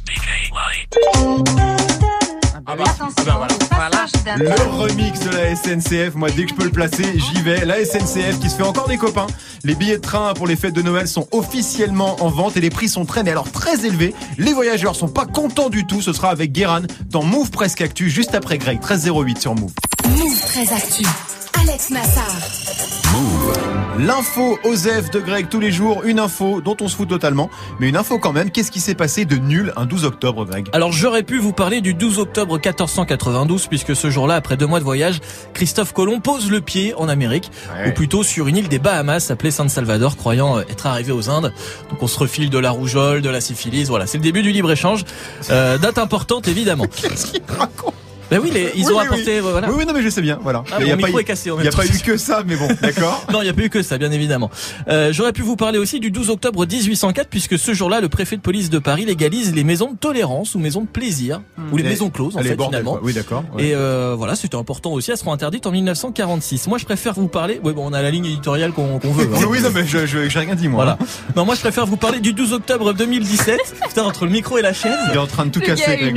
Ah 2.68 2.74
bah, 2.76 2.84
Le 4.38 4.82
remix 4.82 5.20
de 5.20 5.30
la 5.30 5.54
SNCF, 5.54 6.16
moi 6.16 6.28
dès 6.30 6.42
que 6.42 6.50
je 6.50 6.54
peux 6.54 6.64
le 6.64 6.72
placer, 6.72 7.04
j'y 7.16 7.40
vais. 7.42 7.64
La 7.64 7.84
SNCF 7.84 8.40
qui 8.40 8.50
se 8.50 8.56
fait 8.56 8.64
encore 8.64 8.88
des 8.88 8.96
copains. 8.96 9.28
Les 9.62 9.76
billets 9.76 9.98
de 9.98 10.02
train 10.02 10.34
pour 10.34 10.48
les 10.48 10.56
fêtes 10.56 10.74
de 10.74 10.82
Noël 10.82 11.06
sont 11.06 11.28
officiellement 11.30 12.16
en 12.20 12.28
vente 12.28 12.56
et 12.56 12.60
les 12.60 12.70
prix 12.70 12.88
sont 12.88 13.04
très, 13.04 13.22
mais 13.22 13.30
alors 13.30 13.52
très 13.52 13.86
élevés. 13.86 14.12
Les 14.38 14.52
voyageurs 14.52 14.96
sont 14.96 15.08
pas 15.08 15.26
contents 15.26 15.70
du 15.70 15.86
tout. 15.86 16.02
Ce 16.02 16.12
sera 16.12 16.30
avec 16.30 16.50
Guéran 16.50 16.82
dans 17.08 17.22
Move 17.22 17.52
Presque 17.52 17.82
Actu 17.82 18.10
juste 18.10 18.34
après 18.34 18.58
Greg 18.58 18.80
1308 18.80 19.40
sur 19.40 19.54
Move. 19.54 19.72
Move 20.46 20.52
très 20.64 20.72
actu. 20.74 21.02
Alex 21.60 21.90
Nassar. 21.90 22.24
L'info 23.98 24.58
Osef 24.64 25.10
de 25.10 25.18
Greg 25.20 25.48
tous 25.48 25.58
les 25.58 25.72
jours, 25.72 26.02
une 26.04 26.20
info 26.20 26.60
dont 26.60 26.76
on 26.80 26.88
se 26.88 26.94
fout 26.96 27.08
totalement, 27.08 27.50
mais 27.80 27.88
une 27.88 27.96
info 27.96 28.18
quand 28.18 28.32
même. 28.32 28.50
Qu'est-ce 28.50 28.70
qui 28.70 28.78
s'est 28.80 28.94
passé 28.94 29.24
de 29.24 29.36
nul 29.36 29.72
un 29.76 29.86
12 29.86 30.04
octobre, 30.04 30.44
Greg? 30.44 30.68
Alors 30.72 30.92
j'aurais 30.92 31.22
pu 31.22 31.38
vous 31.38 31.52
parler 31.52 31.80
du 31.80 31.94
12 31.94 32.18
octobre 32.18 32.54
1492 32.54 33.66
puisque 33.66 33.96
ce 33.96 34.10
jour-là, 34.10 34.34
après 34.34 34.56
deux 34.56 34.66
mois 34.66 34.78
de 34.78 34.84
voyage, 34.84 35.20
Christophe 35.54 35.92
Colomb 35.92 36.20
pose 36.20 36.50
le 36.50 36.60
pied 36.60 36.94
en 36.94 37.08
Amérique, 37.08 37.50
Ouais. 37.74 37.88
ou 37.90 37.92
plutôt 37.94 38.22
sur 38.22 38.46
une 38.48 38.56
île 38.58 38.68
des 38.68 38.78
Bahamas 38.78 39.30
appelée 39.30 39.50
San 39.50 39.68
Salvador, 39.68 40.16
croyant 40.16 40.58
euh, 40.58 40.62
être 40.70 40.86
arrivé 40.86 41.12
aux 41.12 41.28
Indes. 41.30 41.52
Donc 41.90 42.02
on 42.02 42.06
se 42.06 42.18
refile 42.18 42.50
de 42.50 42.58
la 42.58 42.70
rougeole, 42.70 43.22
de 43.22 43.30
la 43.30 43.40
syphilis, 43.40 43.86
voilà, 43.88 44.06
c'est 44.06 44.18
le 44.18 44.22
début 44.24 44.42
du 44.42 44.52
libre-échange. 44.52 45.04
Euh, 45.50 45.78
date 45.78 45.98
importante 45.98 46.46
évidemment. 46.48 46.86
Qu'est-ce 46.96 47.32
qu'il 47.32 47.42
raconte? 47.48 47.94
Ben 48.30 48.40
oui, 48.42 48.50
les- 48.52 48.72
ils 48.74 48.84
Oui, 48.86 48.92
ont 48.92 48.98
oui, 48.98 49.04
apporté, 49.06 49.38
euh, 49.38 49.42
voilà. 49.42 49.68
Oui, 49.68 49.74
oui, 49.78 49.86
non, 49.86 49.92
mais 49.92 50.02
je 50.02 50.08
sais 50.08 50.20
bien, 50.20 50.38
voilà. 50.42 50.64
Ah, 50.72 50.78
Il 50.80 50.86
y 50.88 50.90
a 50.90 50.96
pas 50.96 51.06
micro 51.06 51.18
eu- 51.18 51.22
est 51.22 51.24
cassé 51.24 51.50
en 51.50 51.54
il 51.54 51.56
même 51.58 51.62
n'y 51.64 51.68
a 51.68 51.76
pas 51.76 51.86
eu 51.86 51.98
que 52.00 52.16
ça, 52.16 52.42
mais 52.46 52.56
bon, 52.56 52.66
d'accord. 52.82 53.24
Non, 53.32 53.40
il 53.40 53.44
n'y 53.44 53.50
a 53.50 53.52
pas 53.54 53.62
eu 53.62 53.70
que 53.70 53.82
ça, 53.82 53.98
bien 53.98 54.10
évidemment. 54.10 54.50
Euh, 54.88 55.12
J'aurais 55.12 55.32
pu 55.32 55.42
vous 55.42 55.54
parler 55.56 55.78
aussi 55.78 56.00
du 56.00 56.10
12 56.10 56.30
octobre 56.30 56.66
1804, 56.66 57.28
puisque 57.28 57.58
ce 57.58 57.72
jour-là, 57.72 58.00
le 58.00 58.08
préfet 58.08 58.36
de 58.36 58.40
police 58.42 58.68
de 58.70 58.78
Paris 58.80 59.04
légalise 59.04 59.54
les 59.54 59.62
maisons 59.64 59.92
de 59.92 59.96
tolérance 59.96 60.54
ou 60.54 60.58
maisons 60.58 60.80
de 60.82 60.86
plaisir, 60.88 61.40
ou 61.72 61.76
les 61.76 61.82
Les- 61.84 61.88
maisons 61.90 62.10
closes, 62.10 62.36
en 62.36 62.40
fait, 62.42 62.56
bordel, 62.56 62.80
finalement. 62.80 62.92
quoi. 62.94 63.00
Oui, 63.04 63.12
d'accord. 63.12 63.44
ouais. 63.54 63.66
Et 63.68 63.74
euh, 63.74 64.14
voilà, 64.16 64.34
c'était 64.34 64.56
important 64.56 64.92
aussi. 64.92 65.10
Elles 65.12 65.16
seront 65.18 65.32
interdites 65.32 65.66
en 65.66 65.70
1946. 65.70 66.66
Moi, 66.66 66.78
je 66.78 66.84
préfère 66.84 67.14
vous 67.14 67.28
parler. 67.28 67.60
Oui, 67.62 67.72
bon, 67.74 67.84
on 67.86 67.92
a 67.92 68.02
la 68.02 68.10
ligne 68.10 68.24
éditoriale 68.26 68.72
qu'on 68.72 68.98
veut. 68.98 69.28
hein. 69.34 69.38
Oui, 69.48 69.60
non, 69.60 69.70
mais 69.72 69.86
je, 69.86 70.04
je, 70.06 70.28
j'ai 70.28 70.38
rien 70.40 70.54
dit, 70.56 70.66
moi. 70.68 70.78
Voilà. 70.84 70.98
Non, 71.36 71.44
moi, 71.44 71.54
je 71.54 71.60
préfère 71.60 71.86
vous 71.86 71.96
parler 71.96 72.18
du 72.18 72.32
12 72.32 72.52
octobre 72.54 72.92
2017. 72.92 73.60
Putain, 73.88 74.02
entre 74.02 74.24
le 74.24 74.32
micro 74.32 74.58
et 74.58 74.62
la 74.62 74.72
chaise. 74.72 74.96
Il 75.10 75.14
est 75.14 75.18
en 75.18 75.26
train 75.28 75.46
de 75.46 75.50
tout 75.50 75.60
casser, 75.60 76.12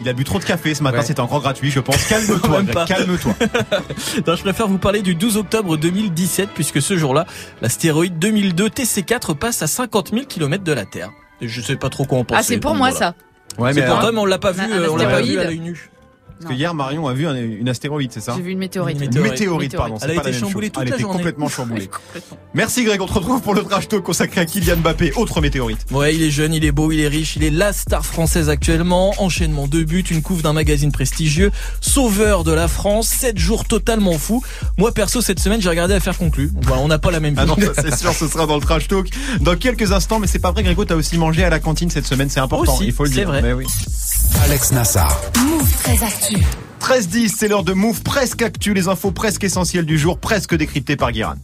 Il 0.00 0.08
a 0.08 0.12
bu 0.14 0.24
trop 0.24 0.38
de 0.38 0.44
café 0.44 0.74
ce 0.78 0.82
matin, 0.82 0.98
Ouais. 0.98 1.04
c'était 1.04 1.20
encore 1.20 1.40
gratuit, 1.40 1.70
je 1.70 1.80
pense. 1.80 2.02
Calme-toi, 2.06 2.84
calme-toi. 2.86 3.34
Non, 4.26 4.34
je 4.36 4.42
préfère 4.42 4.66
vous 4.68 4.78
parler 4.78 5.02
du 5.02 5.14
12 5.14 5.36
octobre 5.36 5.76
2017, 5.76 6.50
puisque 6.54 6.80
ce 6.80 6.96
jour-là, 6.96 7.26
l'astéroïde 7.62 8.18
2002 8.18 8.68
TC4 8.68 9.34
passe 9.34 9.62
à 9.62 9.66
50 9.66 10.10
000 10.12 10.24
km 10.26 10.64
de 10.64 10.72
la 10.72 10.84
Terre. 10.84 11.10
Et 11.40 11.48
je 11.48 11.60
sais 11.60 11.76
pas 11.76 11.88
trop 11.88 12.04
quoi 12.04 12.18
en 12.18 12.24
penser. 12.24 12.40
Ah, 12.40 12.42
c'est 12.42 12.58
pour 12.58 12.70
donc 12.72 12.78
moi 12.78 12.90
voilà. 12.90 13.14
ça. 13.56 13.62
Ouais, 13.62 13.72
C'est 13.72 13.80
mais 13.82 13.86
pour 13.86 13.98
toi, 14.00 14.12
mais 14.12 14.18
on 14.18 14.24
l'a 14.26 14.38
pas 14.38 14.52
vu, 14.52 14.62
euh, 14.70 14.88
on 14.90 14.96
l'a 14.96 15.06
pas 15.06 15.20
vu 15.22 15.38
à 15.38 15.44
l'œil 15.44 15.60
nu. 15.60 15.90
Parce 16.40 16.52
que 16.52 16.56
hier, 16.56 16.72
Marion 16.72 17.08
a 17.08 17.12
vu 17.14 17.26
un- 17.26 17.34
une 17.34 17.68
astéroïde, 17.68 18.12
c'est 18.12 18.20
ça 18.20 18.34
J'ai 18.36 18.42
vu 18.42 18.52
une 18.52 18.58
météorite. 18.58 18.96
Une 18.96 19.02
Une 19.02 19.08
météorite. 19.08 19.32
météorite, 19.32 19.76
pardon. 19.76 19.96
Elle 20.02 20.10
c'est 20.12 20.18
a 20.18 20.20
pas 20.22 20.28
été 20.28 20.38
chamboulée 20.38 20.70
toute 20.70 20.82
Elle 20.82 20.88
la 20.90 20.94
était 20.94 21.02
journée. 21.02 21.16
complètement 21.18 21.48
chamboulée. 21.48 21.90
Merci 22.54 22.84
Greg, 22.84 23.00
on 23.02 23.06
te 23.06 23.12
retrouve 23.12 23.40
pour 23.42 23.54
le 23.54 23.62
trash 23.64 23.88
talk 23.88 24.02
consacré 24.04 24.40
à 24.40 24.44
Kylian 24.44 24.76
Mbappé, 24.78 25.12
autre 25.16 25.40
météorite. 25.40 25.84
Ouais, 25.90 26.14
il 26.14 26.22
est 26.22 26.30
jeune, 26.30 26.54
il 26.54 26.64
est 26.64 26.70
beau, 26.72 26.92
il 26.92 27.00
est 27.00 27.08
riche, 27.08 27.36
il 27.36 27.44
est 27.44 27.50
la 27.50 27.72
star 27.72 28.04
française 28.06 28.48
actuellement. 28.48 29.14
Enchaînement 29.18 29.66
de 29.66 29.82
buts, 29.82 30.04
une 30.10 30.22
couve 30.22 30.42
d'un 30.42 30.52
magazine 30.52 30.92
prestigieux, 30.92 31.50
sauveur 31.80 32.44
de 32.44 32.52
la 32.52 32.68
France, 32.68 33.08
7 33.08 33.36
jours 33.38 33.64
totalement 33.64 34.16
fous. 34.18 34.42
Moi 34.76 34.92
perso 34.92 35.20
cette 35.20 35.40
semaine 35.40 35.60
j'ai 35.60 35.68
regardé 35.68 35.94
Affaire 35.94 36.16
conclue. 36.16 36.50
Voilà, 36.62 36.82
on 36.82 36.88
n'a 36.88 36.98
pas 36.98 37.10
la 37.10 37.20
même 37.20 37.34
Ah 37.36 37.44
vie. 37.44 37.48
non, 37.48 37.56
ça, 37.74 37.82
c'est 37.82 37.96
sûr, 37.96 38.12
ce 38.12 38.28
sera 38.28 38.46
dans 38.46 38.54
le 38.56 38.62
trash 38.62 38.86
talk 38.88 39.08
dans 39.40 39.56
quelques 39.56 39.92
instants, 39.92 40.18
mais 40.20 40.26
c'est 40.26 40.38
pas 40.38 40.52
vrai 40.52 40.62
Grégo, 40.62 40.84
t'as 40.84 40.94
aussi 40.94 41.18
mangé 41.18 41.42
à 41.44 41.50
la 41.50 41.58
cantine 41.58 41.90
cette 41.90 42.06
semaine, 42.06 42.30
c'est 42.30 42.40
important, 42.40 42.74
Aussi, 42.74 42.86
il 42.86 42.92
faut 42.92 43.04
le 43.04 43.10
c'est 43.10 43.16
dire. 43.16 43.28
vrai. 43.28 43.42
Mais 43.42 43.52
oui. 43.52 43.66
Alex 44.44 44.72
Nassar, 44.72 45.20
Move 45.38 45.72
très 45.82 46.02
actu. 46.02 46.36
13-10, 46.80 47.34
c'est 47.36 47.48
l'heure 47.48 47.64
de 47.64 47.72
Move 47.72 48.02
presque 48.02 48.42
actu, 48.42 48.72
les 48.74 48.88
infos 48.88 49.10
presque 49.10 49.44
essentielles 49.44 49.86
du 49.86 49.98
jour, 49.98 50.18
presque 50.18 50.54
décryptées 50.54 50.96
par 50.96 51.12
Guérin. 51.12 51.36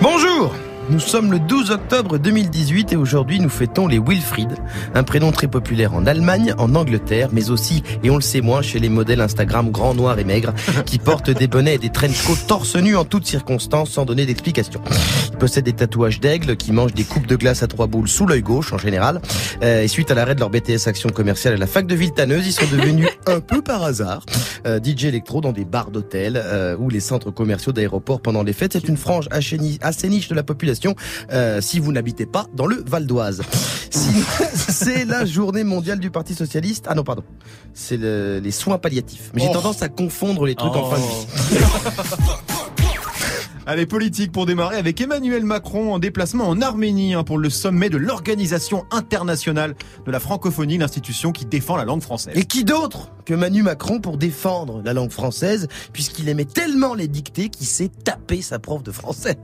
Bonjour 0.00 0.52
nous 0.90 1.00
sommes 1.00 1.30
le 1.30 1.38
12 1.38 1.70
octobre 1.70 2.18
2018 2.18 2.92
et 2.92 2.96
aujourd'hui 2.96 3.40
nous 3.40 3.48
fêtons 3.48 3.86
les 3.86 3.98
Wilfried, 3.98 4.54
un 4.94 5.02
prénom 5.02 5.32
très 5.32 5.46
populaire 5.46 5.94
en 5.94 6.06
Allemagne, 6.06 6.54
en 6.58 6.74
Angleterre, 6.74 7.28
mais 7.32 7.50
aussi, 7.50 7.82
et 8.02 8.10
on 8.10 8.16
le 8.16 8.22
sait 8.22 8.40
moins, 8.40 8.62
chez 8.62 8.78
les 8.78 8.88
modèles 8.88 9.20
Instagram 9.20 9.70
grands, 9.70 9.94
noirs 9.94 10.18
et 10.18 10.24
maigres, 10.24 10.54
qui 10.86 10.98
portent 10.98 11.30
des 11.30 11.46
bonnets 11.46 11.76
et 11.76 11.78
des 11.78 11.90
trench 11.90 12.24
coats 12.26 12.46
torse 12.46 12.76
nu 12.76 12.96
en 12.96 13.04
toutes 13.04 13.26
circonstances 13.26 13.90
sans 13.90 14.04
donner 14.04 14.26
d'explication. 14.26 14.80
Ils 15.32 15.38
possèdent 15.38 15.64
des 15.64 15.72
tatouages 15.72 16.20
d'aigle, 16.20 16.56
qui 16.56 16.72
mangent 16.72 16.94
des 16.94 17.04
coupes 17.04 17.26
de 17.26 17.36
glace 17.36 17.62
à 17.62 17.68
trois 17.68 17.86
boules 17.86 18.08
sous 18.08 18.26
l'œil 18.26 18.42
gauche 18.42 18.72
en 18.72 18.78
général, 18.78 19.20
Euh, 19.62 19.82
et 19.82 19.88
suite 19.88 20.10
à 20.10 20.14
l'arrêt 20.14 20.34
de 20.34 20.40
leur 20.40 20.50
BTS 20.50 20.86
action 20.88 21.08
commerciale 21.10 21.54
à 21.54 21.56
la 21.56 21.66
fac 21.66 21.86
de 21.86 21.94
Villetaneuse, 21.94 22.46
ils 22.46 22.52
sont 22.52 22.66
devenus 22.70 23.08
un 23.26 23.40
peu 23.40 23.62
par 23.62 23.84
hasard 23.84 24.24
euh, 24.66 24.80
DJ 24.82 25.04
électro 25.04 25.40
dans 25.40 25.52
des 25.52 25.64
bars 25.64 25.90
d'hôtels 25.90 26.40
euh, 26.42 26.76
ou 26.76 26.90
les 26.90 27.00
centres 27.00 27.30
commerciaux 27.30 27.72
d'aéroports 27.72 28.20
pendant 28.20 28.42
les 28.42 28.52
fêtes. 28.52 28.72
C'est 28.72 28.88
une 28.88 28.96
frange 28.96 29.28
assez 29.30 30.08
niche 30.08 30.28
de 30.28 30.34
la 30.34 30.42
population 30.42 30.71
euh, 31.32 31.60
si 31.60 31.78
vous 31.78 31.92
n'habitez 31.92 32.26
pas 32.26 32.46
dans 32.54 32.66
le 32.66 32.82
Val 32.86 33.06
d'Oise. 33.06 33.42
C'est 33.90 35.04
la 35.04 35.24
journée 35.24 35.64
mondiale 35.64 35.98
du 35.98 36.10
Parti 36.10 36.34
Socialiste. 36.34 36.86
Ah 36.88 36.94
non, 36.94 37.04
pardon. 37.04 37.22
C'est 37.74 37.96
le- 37.96 38.40
les 38.42 38.50
soins 38.50 38.78
palliatifs. 38.78 39.30
Mais 39.34 39.42
j'ai 39.42 39.48
Oh. 39.50 39.54
tendance 39.54 39.82
à 39.82 39.88
confondre 39.88 40.46
les 40.46 40.54
trucs 40.54 40.74
en 40.74 40.90
fin 40.90 40.96
de 40.98 41.02
vie. 41.02 41.26
Allez, 43.64 43.86
politique 43.86 44.32
pour 44.32 44.44
démarrer 44.44 44.76
avec 44.76 45.00
Emmanuel 45.00 45.44
Macron 45.44 45.94
en 45.94 46.00
déplacement 46.00 46.48
en 46.48 46.60
Arménie 46.60 47.14
hein, 47.14 47.22
pour 47.22 47.38
le 47.38 47.48
sommet 47.48 47.90
de 47.90 47.96
l'Organisation 47.96 48.84
internationale 48.90 49.76
de 50.04 50.10
la 50.10 50.18
francophonie, 50.18 50.78
l'institution 50.78 51.30
qui 51.30 51.44
défend 51.46 51.76
la 51.76 51.84
langue 51.84 52.02
française. 52.02 52.32
Et 52.36 52.44
qui 52.44 52.64
d'autre 52.64 53.11
que 53.24 53.34
Manu 53.34 53.62
Macron 53.62 54.00
pour 54.00 54.16
défendre 54.16 54.82
la 54.84 54.92
langue 54.92 55.10
française, 55.10 55.68
puisqu'il 55.92 56.28
aimait 56.28 56.44
tellement 56.44 56.94
les 56.94 57.08
dictées 57.08 57.48
qu'il 57.48 57.66
s'est 57.66 57.90
tapé 58.04 58.42
sa 58.42 58.58
prof 58.58 58.82
de 58.82 58.92
français. 58.92 59.36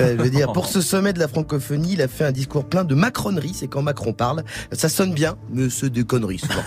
Euh, 0.00 0.16
je 0.16 0.22
veux 0.22 0.30
dire, 0.30 0.52
pour 0.52 0.66
ce 0.66 0.80
sommet 0.80 1.12
de 1.12 1.18
la 1.18 1.28
francophonie, 1.28 1.94
il 1.94 2.02
a 2.02 2.08
fait 2.08 2.24
un 2.24 2.32
discours 2.32 2.64
plein 2.64 2.84
de 2.84 2.94
macronneries, 2.94 3.54
c'est 3.54 3.68
quand 3.68 3.82
Macron 3.82 4.12
parle. 4.12 4.44
Ça 4.72 4.88
sonne 4.88 5.12
bien, 5.12 5.36
mais 5.52 5.70
c'est 5.70 5.90
des 5.90 6.04
conneries 6.04 6.38
souvent. 6.38 6.54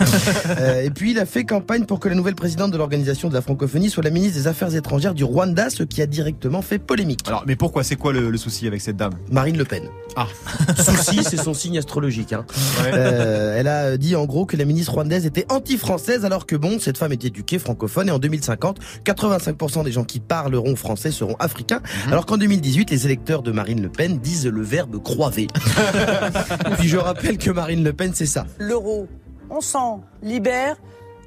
Euh, 0.58 0.82
et 0.82 0.90
puis 0.90 1.12
il 1.12 1.18
a 1.18 1.26
fait 1.26 1.44
campagne 1.44 1.84
pour 1.84 2.00
que 2.00 2.08
la 2.08 2.14
nouvelle 2.14 2.34
présidente 2.34 2.70
de 2.70 2.76
l'organisation 2.76 3.28
de 3.28 3.34
la 3.34 3.40
francophonie 3.40 3.88
soit 3.88 4.02
la 4.02 4.10
ministre 4.10 4.38
des 4.38 4.46
Affaires 4.46 4.74
étrangères 4.74 5.14
du 5.14 5.22
Rwanda, 5.24 5.70
ce 5.70 5.82
qui 5.82 6.02
a 6.02 6.06
directement 6.06 6.62
fait 6.62 6.78
polémique. 6.78 7.20
Alors, 7.26 7.44
mais 7.46 7.56
pourquoi? 7.56 7.84
C'est 7.84 7.96
quoi 7.96 8.12
le, 8.12 8.30
le 8.30 8.38
souci 8.38 8.66
avec 8.66 8.80
cette 8.80 8.96
dame? 8.96 9.12
Marine 9.30 9.56
Le 9.56 9.64
Pen. 9.64 9.82
Ah. 10.16 10.26
Souci, 10.76 11.22
c'est 11.22 11.36
son 11.36 11.54
signe 11.54 11.78
astrologique. 11.78 12.32
Hein. 12.32 12.44
Ouais. 12.82 12.90
Euh, 12.94 13.56
elle 13.58 13.68
a 13.68 13.96
dit 13.96 14.16
en 14.16 14.24
gros 14.26 14.44
que 14.44 14.56
la 14.56 14.64
ministre 14.64 14.92
rwandaise 14.92 15.26
était 15.26 15.46
anti-française 15.48 16.24
alors 16.24 16.46
que 16.46 16.56
bon, 16.60 16.78
cette 16.78 16.98
femme 16.98 17.12
est 17.12 17.24
éduquée 17.24 17.58
francophone 17.58 18.08
et 18.08 18.12
en 18.12 18.18
2050, 18.20 18.78
85% 19.04 19.84
des 19.84 19.92
gens 19.92 20.04
qui 20.04 20.20
parleront 20.20 20.76
français 20.76 21.10
seront 21.10 21.36
africains 21.40 21.80
alors 22.08 22.26
qu'en 22.26 22.36
2018, 22.36 22.90
les 22.90 23.06
électeurs 23.06 23.42
de 23.42 23.50
Marine 23.50 23.82
Le 23.82 23.88
Pen 23.88 24.18
disent 24.18 24.46
le 24.46 24.62
verbe 24.62 25.02
croiver. 25.02 25.48
Puis 26.78 26.88
je 26.88 26.96
rappelle 26.96 27.38
que 27.38 27.50
Marine 27.50 27.82
Le 27.84 27.92
Pen, 27.92 28.12
c'est 28.14 28.26
ça. 28.26 28.46
l'euro, 28.58 29.08
on 29.50 29.60
s'en 29.60 30.02
libère 30.22 30.76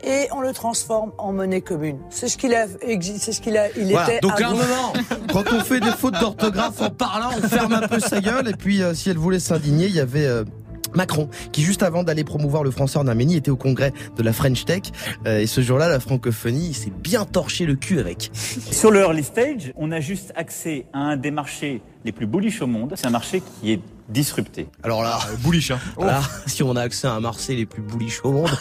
et 0.06 0.28
on 0.32 0.42
le 0.42 0.52
transforme 0.54 1.12
en 1.18 1.32
monnaie 1.32 1.62
commune. 1.62 1.98
C'est 2.10 2.28
ce 2.28 2.38
qu'il 2.38 2.54
a, 2.54 2.66
c'est 2.68 3.32
ce 3.32 3.40
qu'il 3.42 3.58
a, 3.58 3.70
il 3.78 3.88
Voilà. 3.92 4.08
était. 4.10 4.20
Donc 4.22 4.40
à 4.42 4.48
un 4.50 4.52
moment, 4.52 4.94
quand 5.32 5.44
on 5.54 5.62
fait 5.62 5.80
des 5.80 5.92
fautes 5.92 6.20
d'orthographe 6.20 6.82
en 6.82 6.90
parlant, 6.90 7.30
on 7.38 7.48
ferme 7.48 7.74
un 7.74 7.88
peu 7.88 8.00
sa 8.00 8.20
gueule. 8.20 8.50
Et 8.50 8.54
puis, 8.54 8.82
euh, 8.82 8.94
si 8.94 9.10
elle 9.10 9.18
voulait 9.18 9.40
s'indigner, 9.40 9.86
il 9.88 9.96
y 9.96 10.02
avait 10.02 10.26
euh, 10.26 10.44
Macron, 10.96 11.30
qui 11.52 11.62
juste 11.62 11.84
avant 11.84 12.04
d'aller 12.04 12.24
promouvoir 12.24 12.64
le 12.64 12.72
français 12.72 12.98
en 12.98 13.08
Arménie, 13.08 13.36
était 13.36 13.52
au 13.52 13.56
congrès 13.56 13.94
de 14.16 14.24
la 14.24 14.34
French 14.34 14.66
Tech. 14.66 14.84
Euh, 15.26 15.40
et 15.40 15.48
ce 15.48 15.62
jour-là, 15.62 15.90
la 15.90 16.00
francophonie, 16.00 16.74
s'est 16.74 16.92
bien 16.92 17.26
torché 17.26 17.66
le 17.66 17.76
cul 17.76 18.00
avec. 18.00 18.32
Sur 18.34 18.92
le 18.92 19.02
early 19.02 19.24
stage, 19.24 19.74
on 19.76 19.92
a 19.92 20.00
juste 20.00 20.34
accès 20.36 20.86
à 20.94 21.00
un 21.00 21.18
des 21.18 21.32
marchés 21.32 21.82
les 22.06 22.12
plus 22.12 22.26
bullish 22.26 22.62
au 22.62 22.68
monde. 22.68 22.94
C'est 22.96 23.08
un 23.08 23.12
marché 23.12 23.42
qui 23.42 23.72
est 23.72 23.80
disrupté. 24.10 24.68
Alors 24.84 25.04
là, 25.04 25.20
Bouliche, 25.40 25.72
hein. 25.72 25.80
Voilà, 25.96 26.22
si 26.46 26.64
on 26.64 26.76
a 26.76 26.82
accès 26.82 27.08
à 27.08 27.14
un 27.14 27.20
Marseille 27.20 27.58
les 27.58 27.66
plus 27.66 27.82
bullish 27.82 28.22
au 28.24 28.32
monde. 28.32 28.52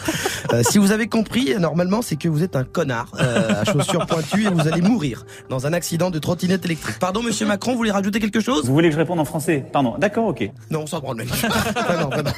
Euh, 0.53 0.63
si 0.63 0.77
vous 0.77 0.91
avez 0.91 1.07
compris, 1.07 1.55
normalement, 1.59 2.01
c'est 2.01 2.15
que 2.15 2.27
vous 2.27 2.43
êtes 2.43 2.55
un 2.55 2.63
connard 2.63 3.11
euh, 3.19 3.61
à 3.61 3.65
chaussures 3.65 4.05
pointues 4.05 4.45
et 4.45 4.49
vous 4.49 4.67
allez 4.67 4.81
mourir 4.81 5.25
dans 5.49 5.67
un 5.67 5.73
accident 5.73 6.09
de 6.09 6.19
trottinette 6.19 6.65
électrique. 6.65 6.99
Pardon, 6.99 7.21
monsieur 7.21 7.45
Macron, 7.45 7.71
vous 7.71 7.77
voulez 7.77 7.91
rajouter 7.91 8.19
quelque 8.19 8.39
chose? 8.39 8.65
Vous 8.65 8.73
voulez 8.73 8.89
que 8.89 8.95
je 8.95 8.99
réponde 8.99 9.19
en 9.19 9.25
français? 9.25 9.65
Pardon, 9.71 9.95
d'accord, 9.97 10.27
ok. 10.27 10.49
Non, 10.71 10.81
on 10.81 10.87
s'en 10.87 11.01
prend 11.01 11.13
le 11.13 11.19
mec. 11.19 11.29
Vraiment, 11.29 12.09
vraiment. 12.09 12.31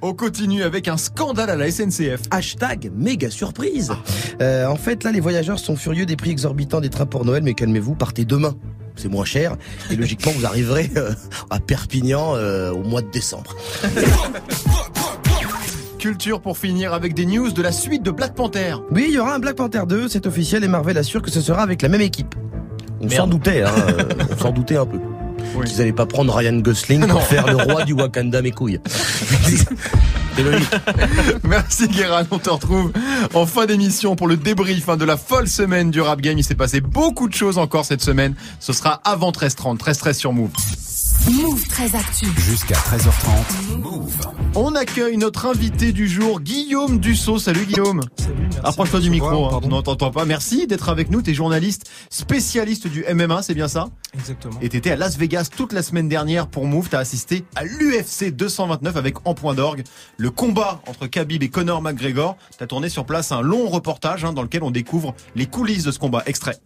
On 0.00 0.14
continue 0.14 0.62
avec 0.62 0.86
un 0.86 0.96
scandale 0.96 1.50
à 1.50 1.56
la 1.56 1.70
SNCF. 1.70 2.20
Hashtag 2.30 2.92
méga 2.94 3.30
surprise. 3.30 3.92
Euh, 4.40 4.66
en 4.66 4.76
fait, 4.76 5.02
là, 5.02 5.10
les 5.10 5.18
voyageurs 5.18 5.58
sont 5.58 5.74
furieux 5.74 6.06
des 6.06 6.14
prix 6.14 6.30
exorbitants 6.30 6.80
des 6.80 6.88
trains 6.88 7.06
pour 7.06 7.24
Noël, 7.24 7.42
mais 7.42 7.54
calmez-vous, 7.54 7.96
partez 7.96 8.24
demain. 8.24 8.54
C'est 8.94 9.08
moins 9.08 9.24
cher 9.24 9.56
et 9.90 9.96
logiquement 9.96 10.32
vous 10.32 10.46
arriverez 10.46 10.90
euh, 10.96 11.12
à 11.50 11.60
Perpignan 11.60 12.34
euh, 12.34 12.72
au 12.72 12.82
mois 12.82 13.02
de 13.02 13.10
décembre. 13.10 13.56
Culture 15.98 16.40
pour 16.40 16.58
finir 16.58 16.92
avec 16.92 17.14
des 17.14 17.26
news 17.26 17.50
de 17.50 17.62
la 17.62 17.72
suite 17.72 18.04
de 18.04 18.12
Black 18.12 18.34
Panther. 18.34 18.76
Oui, 18.92 19.06
il 19.08 19.14
y 19.14 19.18
aura 19.18 19.34
un 19.34 19.38
Black 19.40 19.56
Panther 19.56 19.82
2, 19.88 20.08
c'est 20.08 20.26
officiel 20.26 20.62
et 20.62 20.68
Marvel 20.68 20.96
assure 20.96 21.22
que 21.22 21.30
ce 21.30 21.40
sera 21.40 21.62
avec 21.62 21.82
la 21.82 21.88
même 21.88 22.00
équipe. 22.00 22.36
On 23.00 23.08
s'en 23.08 23.26
doutait, 23.26 23.62
hein, 23.62 23.72
on 24.32 24.36
s'en 24.36 24.52
doutait 24.52 24.76
un 24.76 24.86
peu. 24.86 24.98
Oui. 25.56 25.66
Qu'ils 25.66 25.80
allaient 25.80 25.92
pas 25.92 26.06
prendre 26.06 26.34
Ryan 26.34 26.58
Gosling 26.58 27.00
Non. 27.00 27.14
pour 27.14 27.22
faire 27.22 27.46
le 27.46 27.56
roi 27.56 27.84
du 27.84 27.92
Wakanda 27.98 28.42
mes 28.42 28.50
couilles. 28.52 28.80
Merci 31.44 31.88
Guérin, 31.88 32.24
on 32.30 32.38
te 32.38 32.48
retrouve 32.50 32.92
en 33.34 33.44
fin 33.46 33.66
d'émission 33.66 34.14
pour 34.14 34.28
le 34.28 34.36
débrief 34.36 34.88
hein, 34.88 34.96
de 34.96 35.04
la 35.04 35.16
folle 35.16 35.48
semaine 35.48 35.90
du 35.90 36.00
rap 36.00 36.20
game. 36.20 36.38
Il 36.38 36.44
s'est 36.44 36.54
passé 36.54 36.80
beaucoup 36.80 37.28
de 37.28 37.34
choses 37.34 37.58
encore 37.58 37.84
cette 37.84 38.02
semaine. 38.02 38.34
Ce 38.60 38.72
sera 38.72 39.00
avant 39.04 39.32
13h30, 39.32 39.78
13h13 39.78 40.12
sur 40.14 40.32
Move. 40.32 40.50
Move 41.30 41.68
très 41.68 41.94
actu. 41.94 42.26
jusqu'à 42.38 42.74
13h30. 42.76 43.78
Move. 43.82 44.16
On 44.54 44.74
accueille 44.74 45.18
notre 45.18 45.44
invité 45.44 45.92
du 45.92 46.08
jour, 46.08 46.40
Guillaume 46.40 46.98
Dussault. 46.98 47.38
Salut 47.38 47.66
Guillaume. 47.66 48.00
Approche-toi 48.64 49.00
du 49.00 49.10
micro, 49.10 49.44
hein. 49.44 49.60
on 49.62 49.68
n'entend 49.68 50.10
pas. 50.10 50.24
Merci 50.24 50.66
d'être 50.66 50.88
avec 50.88 51.10
nous. 51.10 51.20
T'es 51.20 51.34
journaliste 51.34 51.90
spécialiste 52.08 52.88
du 52.88 53.04
MMA, 53.12 53.42
c'est 53.42 53.54
bien 53.54 53.68
ça? 53.68 53.88
Exactement. 54.14 54.58
Et 54.62 54.70
t'étais 54.70 54.92
à 54.92 54.96
Las 54.96 55.18
Vegas 55.18 55.50
toute 55.54 55.74
la 55.74 55.82
semaine 55.82 56.08
dernière 56.08 56.46
pour 56.46 56.64
Move. 56.64 56.88
T'as 56.88 57.00
assisté 57.00 57.44
à 57.56 57.64
l'UFC 57.64 58.34
229 58.34 58.96
avec 58.96 59.26
En 59.26 59.34
Point 59.34 59.54
d'Orgue, 59.54 59.84
le 60.16 60.30
combat 60.30 60.80
entre 60.86 61.06
Khabib 61.06 61.42
et 61.42 61.50
Conor 61.50 61.82
McGregor. 61.82 62.38
T'as 62.56 62.66
tourné 62.66 62.88
sur 62.88 63.04
place 63.04 63.32
un 63.32 63.42
long 63.42 63.68
reportage 63.68 64.24
hein, 64.24 64.32
dans 64.32 64.42
lequel 64.42 64.62
on 64.62 64.70
découvre 64.70 65.14
les 65.36 65.44
coulisses 65.44 65.84
de 65.84 65.92
ce 65.92 65.98
combat. 65.98 66.22
Extrait. 66.24 66.58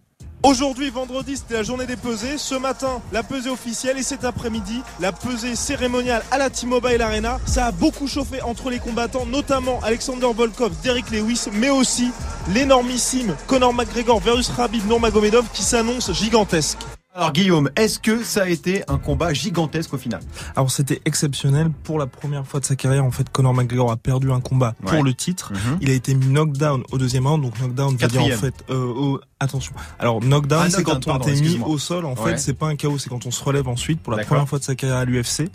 Aujourd'hui, 0.44 0.90
vendredi, 0.90 1.36
c'était 1.36 1.54
la 1.54 1.62
journée 1.62 1.86
des 1.86 1.96
pesées. 1.96 2.36
Ce 2.36 2.56
matin, 2.56 3.00
la 3.12 3.22
pesée 3.22 3.48
officielle 3.48 3.96
et 3.96 4.02
cet 4.02 4.24
après-midi, 4.24 4.80
la 4.98 5.12
pesée 5.12 5.54
cérémoniale 5.54 6.22
à 6.32 6.38
la 6.38 6.50
T-Mobile 6.50 7.00
Arena. 7.00 7.38
Ça 7.46 7.66
a 7.66 7.70
beaucoup 7.72 8.08
chauffé 8.08 8.42
entre 8.42 8.68
les 8.68 8.80
combattants, 8.80 9.24
notamment 9.24 9.78
Alexander 9.84 10.26
Volkov, 10.34 10.72
Derek 10.82 11.10
Lewis, 11.12 11.44
mais 11.52 11.70
aussi 11.70 12.10
l'énormissime 12.52 13.36
Conor 13.46 13.72
McGregor 13.72 14.18
versus 14.20 14.50
Khabib 14.56 14.84
Nurmagomedov 14.88 15.46
qui 15.52 15.62
s'annonce 15.62 16.12
gigantesque. 16.12 16.78
Alors 17.14 17.32
Guillaume, 17.32 17.68
est-ce 17.76 17.98
que 17.98 18.24
ça 18.24 18.44
a 18.44 18.48
été 18.48 18.84
un 18.88 18.96
combat 18.96 19.34
gigantesque 19.34 19.92
au 19.92 19.98
final? 19.98 20.22
Alors 20.56 20.70
c'était 20.70 21.02
exceptionnel 21.04 21.68
pour 21.84 21.98
la 21.98 22.06
première 22.06 22.46
fois 22.46 22.58
de 22.58 22.64
sa 22.64 22.74
carrière. 22.74 23.04
En 23.04 23.10
fait, 23.10 23.28
Conor 23.30 23.52
McGregor 23.52 23.92
a 23.92 23.98
perdu 23.98 24.32
un 24.32 24.40
combat 24.40 24.74
Ouais. 24.82 24.92
pour 24.94 25.04
le 25.04 25.12
titre. 25.12 25.52
Mhm. 25.52 25.78
Il 25.82 25.90
a 25.90 25.92
été 25.92 26.14
mis 26.14 26.28
knockdown 26.28 26.82
au 26.90 26.96
deuxième 26.96 27.26
round. 27.26 27.42
Donc 27.42 27.60
knockdown 27.60 27.96
veut 27.98 28.08
dire 28.08 28.22
en 28.22 28.28
fait 28.38 28.54
euh, 28.70 28.82
au- 28.86 29.20
Attention. 29.42 29.72
Alors 29.98 30.22
knockdown, 30.22 30.62
Ah, 30.66 30.70
c'est 30.70 30.82
quand 30.84 31.06
on 31.08 31.18
t'est 31.18 31.34
mis 31.40 31.58
au 31.66 31.78
sol. 31.78 32.04
En 32.04 32.14
Ouais. 32.14 32.30
fait, 32.32 32.38
c'est 32.38 32.52
pas 32.54 32.66
un 32.68 32.76
KO, 32.76 32.96
c'est 32.98 33.08
quand 33.10 33.26
on 33.26 33.30
se 33.32 33.42
relève 33.42 33.66
ensuite 33.68 34.00
pour 34.00 34.12
la 34.14 34.24
première 34.24 34.48
fois 34.48 34.58
de 34.60 34.64
sa 34.64 34.74
carrière 34.76 34.98
à 34.98 35.04
l'UFC. 35.04 35.48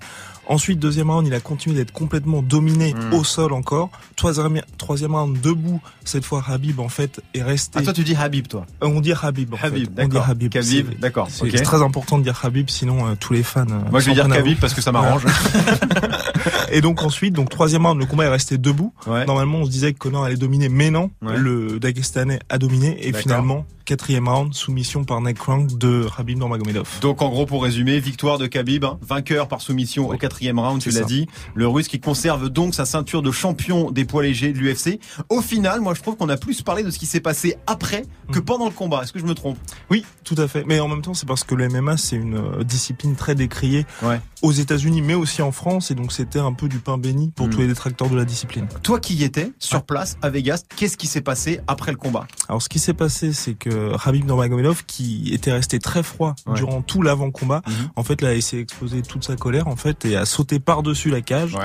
Ensuite, 0.50 0.80
deuxième 0.80 1.10
round, 1.12 1.28
il 1.28 1.34
a 1.34 1.42
continué 1.42 1.76
d'être 1.76 1.92
complètement 1.92 2.42
dominé 2.42 2.94
Hmm. 2.94 3.14
au 3.16 3.24
sol 3.26 3.52
encore. 3.52 3.90
Troisième, 4.16 4.62
troisième 4.78 5.14
round, 5.14 5.40
debout. 5.42 5.82
Cette 6.06 6.24
fois, 6.24 6.42
Habib, 6.48 6.80
en 6.80 6.88
fait, 6.88 7.20
est 7.34 7.44
resté. 7.44 7.80
Ah, 7.80 7.82
toi, 7.84 7.92
tu 7.92 8.06
dis 8.06 8.16
Habib, 8.16 8.48
toi. 8.48 8.66
Euh, 8.82 8.88
On 8.88 9.02
dit 9.02 9.12
Habib. 9.22 9.54
En 9.54 9.58
Habib, 9.62 9.84
fait. 9.94 10.04
On 10.04 10.08
dit 10.08 10.10
d'accord. 10.14 10.30
Habib. 10.30 10.54
D'accord, 11.00 11.28
C'est 11.30 11.62
très 11.64 11.82
important 11.82 12.18
de 12.18 12.24
dire 12.24 12.40
Habib, 12.44 12.70
sinon 12.70 13.08
euh, 13.08 13.16
tous 13.20 13.34
les 13.34 13.44
fans. 13.44 13.66
euh, 13.70 13.90
Moi, 13.92 14.00
je 14.00 14.06
vais 14.08 14.14
dire 14.14 14.28
vous. 14.28 14.56
parce 14.62 14.74
que 14.74 14.82
ça 14.82 14.92
m'arrange. 14.94 15.24
Et 16.72 16.82
donc 16.82 17.02
ensuite, 17.04 17.34
donc 17.34 17.50
troisième 17.50 17.86
round, 17.86 18.00
le 18.00 18.06
combat 18.06 18.26
est 18.26 18.30
resté 18.30 18.58
debout. 18.58 18.94
Ouais. 19.06 19.26
Normalement, 19.26 19.60
on 19.60 19.66
se 19.66 19.70
disait 19.70 19.94
que 19.94 19.98
Connor 20.00 20.24
allait 20.26 20.36
dominer, 20.38 20.70
mais 20.70 20.92
non, 20.92 21.12
Ouais. 21.22 21.38
le 21.38 21.80
Dagestanais 21.80 22.40
a 22.50 22.58
dominé. 22.58 23.06
Et 23.08 23.12
finalement, 23.14 23.66
quatrième 23.88 24.28
round, 24.28 24.54
soumission 24.54 25.06
par 25.06 25.22
neck 25.22 25.38
crank 25.40 25.78
de 25.78 26.06
Habib 26.18 26.38
Nurmagomedov. 26.38 27.00
Donc 27.02 27.22
en 27.22 27.30
gros 27.30 27.46
pour 27.46 27.64
résumer, 27.64 28.00
victoire 28.02 28.38
de 28.38 28.46
Khabib, 28.46 28.84
hein, 28.84 29.00
vainqueur 29.02 29.48
par 29.48 29.62
soumission 29.62 30.10
au 30.10 30.18
quatrième 30.18 30.60
round, 30.60 30.82
tu 30.82 30.90
l'as 30.92 31.04
dit. 31.04 31.26
Le 31.56 31.68
Russe 31.70 31.88
qui 31.88 32.00
conserve 32.02 32.50
donc 32.50 32.76
sa 32.76 32.86
ceinture 32.86 33.22
de 33.22 33.32
champion 33.32 33.90
des 33.90 34.04
poids 34.04 34.24
légers 34.24 34.52
de 34.52 34.60
l'UFC. 34.60 35.00
Au 35.30 35.42
final, 35.42 35.80
moi 35.80 35.94
je 35.94 36.02
trouve 36.02 36.18
qu'on 36.18 36.28
a 36.28 36.36
plus 36.36 36.62
parlé 36.62 36.84
de 36.84 36.92
ce 36.92 37.00
qui 37.00 37.06
s'est 37.06 37.22
passé 37.22 37.56
après 37.66 38.04
que 38.34 38.40
Mm. 38.40 38.44
pendant 38.46 38.66
le 38.66 38.72
combat. 38.72 39.04
Est-ce 39.04 39.14
que 39.14 39.20
je 39.20 39.26
me 39.26 39.34
trompe? 39.34 39.58
Oui, 39.90 40.04
tout 40.26 40.36
à 40.38 40.50
fait. 40.50 40.66
Mais 40.68 40.82
en 40.82 40.90
même 40.90 41.02
temps, 41.02 41.14
c'est 41.14 41.26
parce 41.26 41.46
que 41.46 41.56
le 41.56 41.70
MMA, 41.70 41.96
c'est 41.96 42.18
une 42.18 42.36
euh, 42.36 42.64
discipline 42.66 43.16
très 43.16 43.36
décriée 43.36 43.86
Ouais. 44.04 44.20
aux 44.42 44.52
États-Unis, 44.52 45.02
mais 45.02 45.14
aussi 45.14 45.42
en 45.42 45.54
France. 45.54 45.92
Et 45.92 45.96
donc, 45.96 46.12
c'était 46.12 46.40
un 46.40 46.52
peu 46.52 46.68
du 46.68 46.80
pain 46.80 46.98
béni 46.98 47.32
pour 47.34 47.48
Mm. 47.48 47.50
tous 47.52 47.60
les 47.62 47.68
détracteurs 47.68 48.10
de 48.10 48.18
la 48.18 48.26
discipline. 48.26 48.68
Toi 48.84 49.00
qui 49.00 49.16
y 49.16 49.24
étais 49.24 49.54
sur 49.60 49.84
place 49.84 50.18
à 50.22 50.30
Vegas, 50.30 50.64
qu'est-ce 50.76 50.98
qui 50.98 51.08
s'est 51.08 51.22
passé 51.22 51.62
après 51.68 51.92
le 51.92 51.98
combat? 51.98 52.28
Alors, 52.50 52.62
ce 52.62 52.68
qui 52.68 52.80
s'est 52.80 52.94
passé, 52.94 53.32
c'est 53.32 53.54
que 53.54 53.70
Habib 54.06 54.26
Nurmagomedov, 54.26 54.86
qui 54.86 55.34
était 55.34 55.52
resté 55.52 55.80
très 55.80 56.04
froid 56.04 56.36
Ouais. 56.46 56.56
durant 56.56 56.82
tout 56.82 57.02
l'avant-combat, 57.02 57.62
Mhm. 57.68 57.74
en 57.96 58.04
fait, 58.04 58.22
là, 58.22 58.30
a 58.30 58.34
essayé 58.34 58.62
d'exploser 58.64 59.02
toute 59.02 59.24
sa 59.24 59.36
colère, 59.36 59.68
en 59.68 59.76
fait, 59.76 60.06
et 60.06 60.16
a 60.16 60.26
sauté 60.26 60.60
par-dessus 60.60 61.10
la 61.10 61.22
cage 61.22 61.56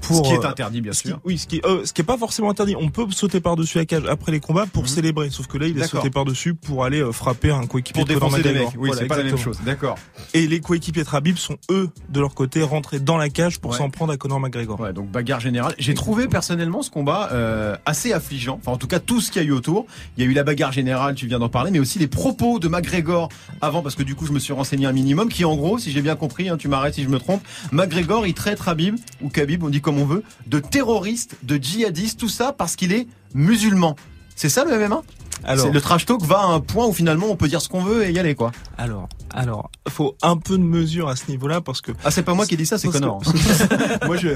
pour. 0.00 0.16
Ce 0.26 0.30
qui 0.30 0.34
est 0.36 0.44
euh, 0.44 0.48
interdit 0.48 0.80
bien 0.80 0.92
qui- 0.92 1.08
sûr. 1.08 1.20
oui, 1.24 1.38
ce 1.38 1.46
qui, 1.46 1.60
euh, 1.64 1.84
ce 1.84 1.92
qui 1.92 2.00
est 2.02 2.04
pas 2.04 2.16
forcément 2.18 2.50
interdit. 2.50 2.74
On 2.78 2.88
peut 2.90 3.06
sauter 3.10 3.40
par-dessus 3.40 3.78
la 3.78 3.84
cage 3.84 4.04
après 4.08 4.32
les 4.32 4.40
combats 4.40 4.66
pour 4.66 4.82
Mhm. 4.84 4.88
célébrer. 4.88 5.30
Sauf 5.30 5.46
que 5.46 5.58
là, 5.58 5.66
il 5.66 5.80
a 5.82 5.86
sauté 5.86 6.10
par-dessus 6.10 6.54
pour 6.54 6.84
aller 6.84 7.00
euh, 7.00 7.12
frapper 7.12 7.50
un 7.50 7.66
coéquipier 7.66 8.00
Pour 8.02 8.08
de 8.08 8.14
défoncer 8.14 8.38
McGregor. 8.38 8.66
mecs. 8.72 8.80
Oui, 8.80 8.88
Voilà, 8.88 9.02
c'est 9.02 9.08
pas 9.08 9.16
la 9.18 9.24
même 9.24 9.36
chose. 9.38 9.58
D'accord. 9.64 9.96
Et 10.34 10.46
les 10.46 10.60
coéquipiers 10.60 11.02
de 11.04 11.08
Habib 11.12 11.36
sont 11.36 11.56
eux, 11.70 11.90
de 12.08 12.20
leur 12.20 12.34
côté, 12.34 12.62
rentrés 12.62 13.00
dans 13.00 13.16
la 13.16 13.28
cage 13.28 13.58
pour 13.60 13.72
Ouais. 13.72 13.78
s'en 13.78 13.90
prendre 13.90 14.12
à 14.12 14.16
Conor 14.16 14.40
McGregor. 14.40 14.78
Ouais, 14.80 14.92
donc 14.92 15.10
bagarre 15.10 15.40
générale. 15.40 15.74
J'ai 15.78 15.94
trouvé 15.94 16.28
personnellement 16.28 16.82
ce 16.82 16.90
combat 16.90 17.28
euh, 17.32 17.76
assez 17.86 18.12
affligeant. 18.12 18.58
Enfin, 18.60 18.72
en 18.72 18.76
tout 18.76 18.86
cas, 18.86 19.00
tout 19.00 19.20
ce 19.20 19.30
qu'il 19.30 19.42
y 19.42 19.44
a 19.44 19.48
eu 19.48 19.52
autour. 19.52 19.86
Il 20.16 20.24
y 20.24 20.26
a 20.26 20.30
eu 20.30 20.32
la 20.34 20.44
bagarre 20.44 20.72
générale, 20.72 21.14
tu 21.14 21.26
viens 21.26 21.38
d'en 21.38 21.48
parler, 21.48 21.57
mais 21.70 21.78
aussi 21.78 21.98
les 21.98 22.06
propos 22.06 22.58
de 22.58 22.68
McGregor 22.68 23.28
avant, 23.60 23.82
parce 23.82 23.94
que 23.94 24.02
du 24.02 24.14
coup, 24.14 24.26
je 24.26 24.32
me 24.32 24.38
suis 24.38 24.52
renseigné 24.52 24.86
un 24.86 24.92
minimum, 24.92 25.28
qui 25.28 25.44
en 25.44 25.56
gros, 25.56 25.78
si 25.78 25.90
j'ai 25.90 26.02
bien 26.02 26.16
compris, 26.16 26.48
hein, 26.48 26.56
tu 26.56 26.68
m'arrêtes 26.68 26.94
si 26.94 27.02
je 27.02 27.08
me 27.08 27.18
trompe, 27.18 27.42
McGregor, 27.72 28.26
il 28.26 28.34
traite 28.34 28.60
Habib 28.66 28.96
ou 29.20 29.28
Khabib, 29.28 29.62
on 29.62 29.68
dit 29.68 29.80
comme 29.80 29.98
on 29.98 30.04
veut, 30.04 30.22
de 30.46 30.58
terroriste, 30.58 31.36
de 31.42 31.56
djihadiste, 31.56 32.18
tout 32.18 32.28
ça 32.28 32.52
parce 32.52 32.76
qu'il 32.76 32.92
est 32.92 33.06
musulman. 33.34 33.96
C'est 34.36 34.48
ça 34.48 34.64
le 34.64 34.78
MMA 34.78 35.02
Alors, 35.44 35.72
Le 35.72 35.80
trash 35.80 36.06
talk 36.06 36.22
va 36.22 36.38
à 36.38 36.46
un 36.46 36.60
point 36.60 36.86
où 36.86 36.92
finalement 36.92 37.26
on 37.26 37.36
peut 37.36 37.48
dire 37.48 37.60
ce 37.60 37.68
qu'on 37.68 37.82
veut 37.82 38.06
et 38.06 38.12
y 38.12 38.18
aller 38.18 38.34
quoi. 38.34 38.52
alors, 38.76 39.08
alors, 39.34 39.70
faut 39.88 40.16
un 40.22 40.36
peu 40.36 40.56
de 40.58 40.62
mesure 40.62 41.08
à 41.08 41.16
ce 41.16 41.30
niveau-là 41.30 41.60
parce 41.60 41.80
que 41.80 41.92
Ah 42.04 42.10
c'est 42.10 42.22
pas 42.22 42.34
moi 42.34 42.46
qui 42.46 42.56
dit 42.56 42.66
ça, 42.66 42.78
c'est 42.78 42.88
que- 42.88 42.92
Connor. 42.98 43.22
moi 44.06 44.16
je. 44.16 44.28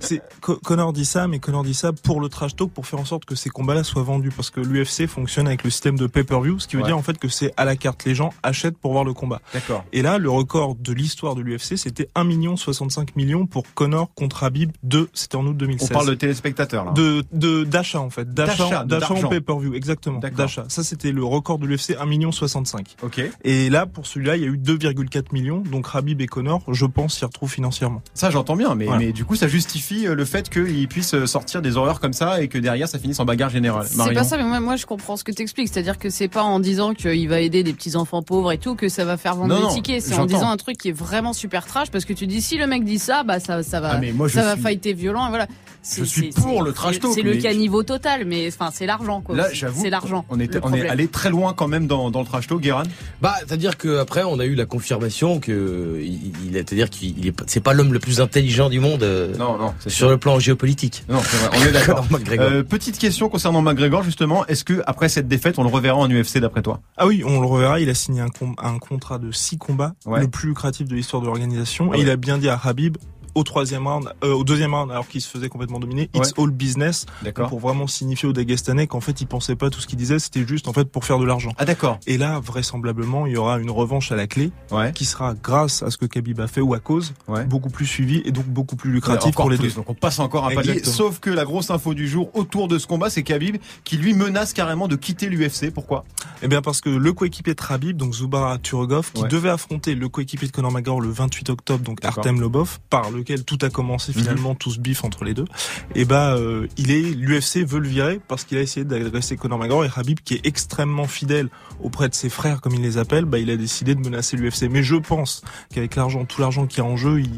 c'est 0.00 0.22
Connor 0.40 0.92
dit 0.92 1.04
ça, 1.04 1.28
mais 1.28 1.38
Connor 1.38 1.64
dit 1.64 1.74
ça 1.74 1.92
pour 1.92 2.20
le 2.20 2.28
trash 2.28 2.56
talk, 2.56 2.70
pour 2.70 2.86
faire 2.86 2.98
en 3.00 3.04
sorte 3.04 3.24
que 3.24 3.34
ces 3.34 3.50
combats-là 3.50 3.84
soient 3.84 4.02
vendus, 4.02 4.30
parce 4.34 4.50
que 4.50 4.60
l'UFC 4.60 5.06
fonctionne 5.06 5.46
avec 5.46 5.64
le 5.64 5.70
système 5.70 5.96
de 5.98 6.06
pay-per-view, 6.06 6.58
ce 6.58 6.66
qui 6.68 6.76
veut 6.76 6.82
Ouais. 6.82 6.88
dire 6.88 6.98
en 6.98 7.02
fait 7.02 7.18
que 7.18 7.28
c'est 7.28 7.52
à 7.56 7.64
la 7.64 7.76
carte. 7.76 8.04
Les 8.04 8.14
gens 8.14 8.32
achètent 8.42 8.78
pour 8.78 8.92
voir 8.92 9.04
le 9.04 9.12
combat. 9.14 9.40
D'accord. 9.52 9.84
Et 9.92 10.02
là, 10.02 10.18
le 10.18 10.30
record 10.30 10.74
de 10.76 10.92
l'histoire 10.92 11.34
de 11.34 11.40
l'UFC, 11.42 11.76
c'était 11.76 12.08
1 12.14 12.24
million 12.24 12.56
65 12.56 13.16
millions 13.16 13.46
pour 13.46 13.64
Connor 13.74 14.08
contre 14.14 14.44
Habib 14.44 14.70
de, 14.82 15.08
c'était 15.14 15.36
en 15.36 15.44
août 15.46 15.50
On 15.50 15.54
2016. 15.54 15.88
parle 15.90 16.06
de 16.08 16.14
téléspectateurs 16.14 16.84
là. 16.86 16.92
de 16.92 17.24
de 17.32 17.64
d'achat 17.64 18.00
en 18.00 18.10
fait 18.10 18.32
D'achat, 18.32 18.84
d'achat 18.84 19.14
en 19.14 19.28
pay-per-view 19.28 19.74
exactement 19.74 20.18
d'achat 20.20 20.64
ça 20.68 20.84
c'était 20.84 21.12
le 21.12 21.24
record 21.24 21.58
de 21.58 21.66
l'UFC 21.66 21.96
1 21.98 22.06
million 22.06 22.30
65 22.32 22.96
Ok. 23.02 23.20
et 23.44 23.70
là 23.70 23.86
pour 23.86 24.06
celui-là 24.28 24.36
il 24.36 24.42
y 24.42 24.44
a 24.44 24.48
eu 24.48 24.56
2,4 24.58 25.32
millions 25.32 25.58
donc 25.70 25.86
Habib 25.94 26.20
et 26.20 26.26
Connor 26.26 26.60
je 26.68 26.84
pense 26.86 27.16
s'y 27.18 27.24
retrouvent 27.24 27.50
financièrement 27.50 28.02
Ça 28.14 28.30
j'entends 28.30 28.56
bien, 28.56 28.74
mais, 28.74 28.84
Voilà. 28.86 29.00
mais 29.00 29.12
du 29.12 29.24
coup 29.24 29.36
ça 29.36 29.48
justifie 29.48 30.06
euh, 30.06 30.14
le 30.14 30.24
fait 30.24 30.48
qu'ils 30.50 30.88
puissent 30.88 31.14
euh, 31.14 31.26
sortir 31.26 31.62
des 31.62 31.76
horreurs 31.76 32.00
comme 32.00 32.12
ça 32.12 32.42
et 32.42 32.48
que 32.48 32.58
derrière 32.58 32.88
ça 32.88 32.98
finisse 32.98 33.20
en 33.20 33.24
bagarre 33.24 33.50
générale. 33.50 33.86
C'est 33.88 34.12
pas 34.14 34.24
ça, 34.24 34.36
mais 34.36 34.44
moi, 34.44 34.60
moi 34.60 34.76
je 34.76 34.86
comprends 34.86 35.16
ce 35.16 35.24
que 35.24 35.32
t'expliques. 35.32 35.68
C'est-à-dire 35.72 35.98
que 35.98 36.10
c'est 36.10 36.28
pas 36.28 36.42
en 36.42 36.60
disant 36.60 36.94
qu'il 36.94 37.28
va 37.28 37.40
aider 37.40 37.62
des 37.62 37.72
petits 37.72 37.96
enfants 37.96 38.22
pauvres 38.22 38.52
et 38.52 38.58
tout 38.58 38.74
que 38.74 38.88
ça 38.88 39.04
va 39.04 39.16
faire 39.16 39.34
vendre 39.34 39.48
Non, 39.48 39.56
des 39.56 39.62
non, 39.62 39.68
tickets. 39.74 40.02
C'est 40.02 40.14
en 40.14 40.26
disant 40.26 40.50
un 40.50 40.56
truc 40.56 40.76
qui 40.76 40.88
est 40.88 40.92
vraiment 40.92 41.32
super 41.32 41.64
trash 41.66 41.90
parce 41.90 42.04
que 42.04 42.12
tu 42.12 42.26
dis 42.26 42.40
si 42.42 42.56
le 42.58 42.66
mec 42.66 42.84
dit 42.84 42.98
ça, 42.98 43.22
bah 43.22 43.40
ça, 43.40 43.62
ça 43.62 43.80
va, 43.80 43.92
Ah, 43.94 43.98
mais 43.98 44.12
moi, 44.12 44.28
je 44.28 44.34
ça 44.34 44.42
va 44.42 44.54
suis- 44.54 44.62
fighter 44.62 44.92
violent 44.92 45.26
et 45.26 45.28
voilà. 45.30 45.46
C'est- 45.82 46.04
suis 46.04 46.30
pour 46.30 46.62
le 46.62 46.72
trash 46.72 46.94
c'est- 46.94 47.00
talk, 47.00 47.12
C'est 47.14 47.22
le 47.22 47.36
caniveau 47.36 47.82
total, 47.82 48.24
mais 48.26 48.48
enfin 48.48 48.70
c'est 48.72 48.84
l'argent 48.84 49.20
quoi. 49.20 49.36
Là 49.36 49.48
j'avoue, 49.52 49.80
c'est 49.80 49.90
l'argent. 49.90 50.24
on 50.28 50.38
est 50.40 50.58
on 50.62 50.72
est 50.74 50.88
allé 50.88 51.06
très 51.08 51.30
loin 51.30 51.54
quand 51.54 51.68
même 51.68 51.86
dans, 51.86 52.10
dans 52.10 52.20
le 52.20 52.26
trash 52.26 52.46
talk, 52.46 52.60
Guérin. 52.60 52.82
Bah, 53.22 53.34
c'est-à-dire 53.46 53.76
que 53.78 53.98
après, 53.98 54.17
on 54.26 54.38
a 54.38 54.44
eu 54.44 54.54
la 54.54 54.66
confirmation 54.66 55.40
que 55.40 55.98
il, 56.02 56.32
il 56.46 56.56
est, 56.56 56.68
c'est-à-dire 56.68 56.90
qu'il 56.90 57.26
est, 57.26 57.34
c'est 57.46 57.60
pas 57.62 57.72
l'homme 57.74 57.92
le 57.92 57.98
plus 57.98 58.20
intelligent 58.20 58.68
du 58.68 58.80
monde 58.80 59.02
euh, 59.02 59.34
Non 59.36 59.58
non, 59.58 59.74
c'est 59.80 59.90
sur 59.90 60.08
le 60.08 60.16
plan 60.18 60.38
géopolitique. 60.38 61.04
Non, 61.08 61.20
c'est 61.22 61.36
vrai, 61.36 61.48
on 61.58 61.64
est 61.66 61.72
d'accord. 61.72 61.96
Conor 62.08 62.20
McGregor. 62.20 62.46
Euh, 62.46 62.62
petite 62.62 62.98
question 62.98 63.28
concernant 63.28 63.62
McGregor 63.62 64.02
justement, 64.02 64.46
est-ce 64.46 64.64
que 64.64 64.82
après 64.86 65.08
cette 65.08 65.28
défaite 65.28 65.58
on 65.58 65.62
le 65.62 65.68
reverra 65.70 65.96
en 65.96 66.08
UFC 66.10 66.38
d'après 66.38 66.62
toi? 66.62 66.80
Ah 66.96 67.06
oui 67.06 67.22
on 67.24 67.40
le 67.40 67.46
reverra 67.46 67.80
il 67.80 67.88
a 67.90 67.94
signé 67.94 68.20
un, 68.20 68.28
com- 68.28 68.54
un 68.62 68.78
contrat 68.78 69.18
de 69.18 69.30
6 69.32 69.58
combats 69.58 69.94
Ouais. 70.06 70.20
le 70.20 70.28
plus 70.28 70.48
lucratif 70.48 70.88
de 70.88 70.94
l'histoire 70.94 71.20
de 71.22 71.26
l'organisation 71.26 71.90
Ah 71.92 71.96
et 71.96 72.00
il 72.00 72.06
ouais. 72.06 72.12
a 72.12 72.16
bien 72.16 72.38
dit 72.38 72.48
à 72.48 72.58
Habib 72.62 72.96
au 73.34 73.42
troisième 73.42 73.86
round, 73.86 74.12
euh, 74.24 74.32
au 74.32 74.44
deuxième 74.44 74.74
round, 74.74 74.90
alors 74.90 75.08
qu'il 75.08 75.20
se 75.20 75.28
faisait 75.28 75.48
complètement 75.48 75.78
dominer, 75.80 76.08
it's 76.14 76.32
all 76.38 76.50
business, 76.50 77.06
D'accord. 77.22 77.48
pour 77.48 77.60
vraiment 77.60 77.86
signifier 77.86 78.28
aux 78.28 78.32
Dagestanais 78.32 78.86
qu'en 78.86 79.00
fait, 79.00 79.20
il 79.20 79.26
pensait 79.26 79.56
pas 79.56 79.70
tout 79.70 79.80
ce 79.80 79.86
qu'il 79.86 79.98
disait, 79.98 80.18
c'était 80.18 80.46
juste 80.46 80.68
en 80.68 80.72
fait 80.72 80.84
pour 80.84 81.04
faire 81.04 81.18
de 81.18 81.24
l'argent. 81.24 81.52
Ah 81.58 81.64
d'accord. 81.64 81.98
Et 82.06 82.18
là, 82.18 82.40
vraisemblablement, 82.40 83.26
il 83.26 83.32
y 83.32 83.36
aura 83.36 83.58
une 83.58 83.70
revanche 83.70 84.12
à 84.12 84.16
la 84.16 84.26
clé, 84.26 84.50
Ouais. 84.70 84.92
qui 84.92 85.04
sera 85.04 85.34
grâce 85.34 85.82
à 85.82 85.90
ce 85.90 85.96
que 85.96 86.06
Khabib 86.06 86.40
a 86.40 86.46
fait 86.46 86.60
ou 86.60 86.74
à 86.74 86.78
cause, 86.80 87.14
Ouais. 87.26 87.44
beaucoup 87.44 87.70
plus 87.70 87.86
suivi 87.86 88.22
et 88.24 88.32
donc 88.32 88.46
beaucoup 88.46 88.76
plus 88.76 88.90
lucratif 88.92 89.34
pour 89.34 89.50
les 89.50 89.56
plus, 89.56 89.68
deux. 89.68 89.74
Donc 89.74 89.90
on 89.90 89.94
passe 89.94 90.18
encore 90.18 90.46
un 90.46 90.54
palier. 90.54 90.82
Sauf 90.84 91.18
que 91.20 91.30
la 91.30 91.44
grosse 91.44 91.70
info 91.70 91.94
du 91.94 92.08
jour 92.08 92.30
autour 92.34 92.68
de 92.68 92.78
ce 92.78 92.86
combat, 92.86 93.10
c'est 93.10 93.22
Khabib 93.22 93.56
qui 93.84 93.96
lui 93.96 94.14
menace 94.14 94.52
carrément 94.52 94.88
de 94.88 94.96
quitter 94.96 95.28
l'UFC. 95.28 95.70
Pourquoi? 95.72 96.04
Eh 96.42 96.48
bien 96.48 96.62
parce 96.62 96.80
que 96.80 96.88
le 96.88 97.12
coéquipier 97.12 97.54
de 97.54 97.60
Khabib, 97.60 97.96
donc 97.96 98.14
Zubar 98.14 98.60
Turgov, 98.60 99.10
qui 99.12 99.22
Ouais. 99.22 99.28
devait 99.28 99.48
affronter 99.50 99.94
le 99.94 100.08
coéquipier 100.08 100.46
de 100.48 100.52
Conor 100.52 100.70
McGregor 100.72 101.00
le 101.00 101.10
28 101.10 101.50
octobre, 101.50 101.82
donc. 101.84 102.04
Artem 102.04 102.40
Lobov, 102.40 102.78
par 102.90 103.10
lequel 103.10 103.44
tout 103.44 103.58
a 103.62 103.70
commencé 103.70 104.12
Mhm. 104.12 104.18
finalement 104.22 104.54
tout 104.54 104.70
ce 104.70 104.78
bif 104.78 105.04
entre 105.04 105.24
les 105.24 105.34
deux. 105.34 105.46
Et 105.94 106.04
bah 106.04 106.34
euh, 106.36 106.66
il 106.76 106.90
est 106.90 107.00
l'UFC 107.02 107.64
veut 107.64 107.80
le 107.80 107.88
virer 107.88 108.20
parce 108.28 108.44
qu'il 108.44 108.56
a 108.58 108.62
essayé 108.62 108.84
d'agresser 108.84 109.36
Conor 109.36 109.58
McGregor 109.58 109.84
et 109.84 109.90
Khabib 109.90 110.20
qui 110.24 110.34
est 110.34 110.46
extrêmement 110.46 111.06
fidèle 111.06 111.48
auprès 111.82 112.08
de 112.08 112.14
ses 112.14 112.28
frères 112.28 112.60
comme 112.60 112.74
il 112.74 112.82
les 112.82 112.98
appelle, 112.98 113.24
bah 113.24 113.38
il 113.38 113.50
a 113.50 113.56
décidé 113.56 113.94
de 113.94 114.00
menacer 114.00 114.36
l'UFC. 114.36 114.68
Mais 114.70 114.82
je 114.82 114.96
pense 114.96 115.42
qu'avec 115.74 115.96
l'argent, 115.96 116.24
tout 116.24 116.40
l'argent 116.40 116.66
qui 116.66 116.80
est 116.80 116.82
en 116.84 116.96
jeu, 116.96 117.20
il, 117.20 117.30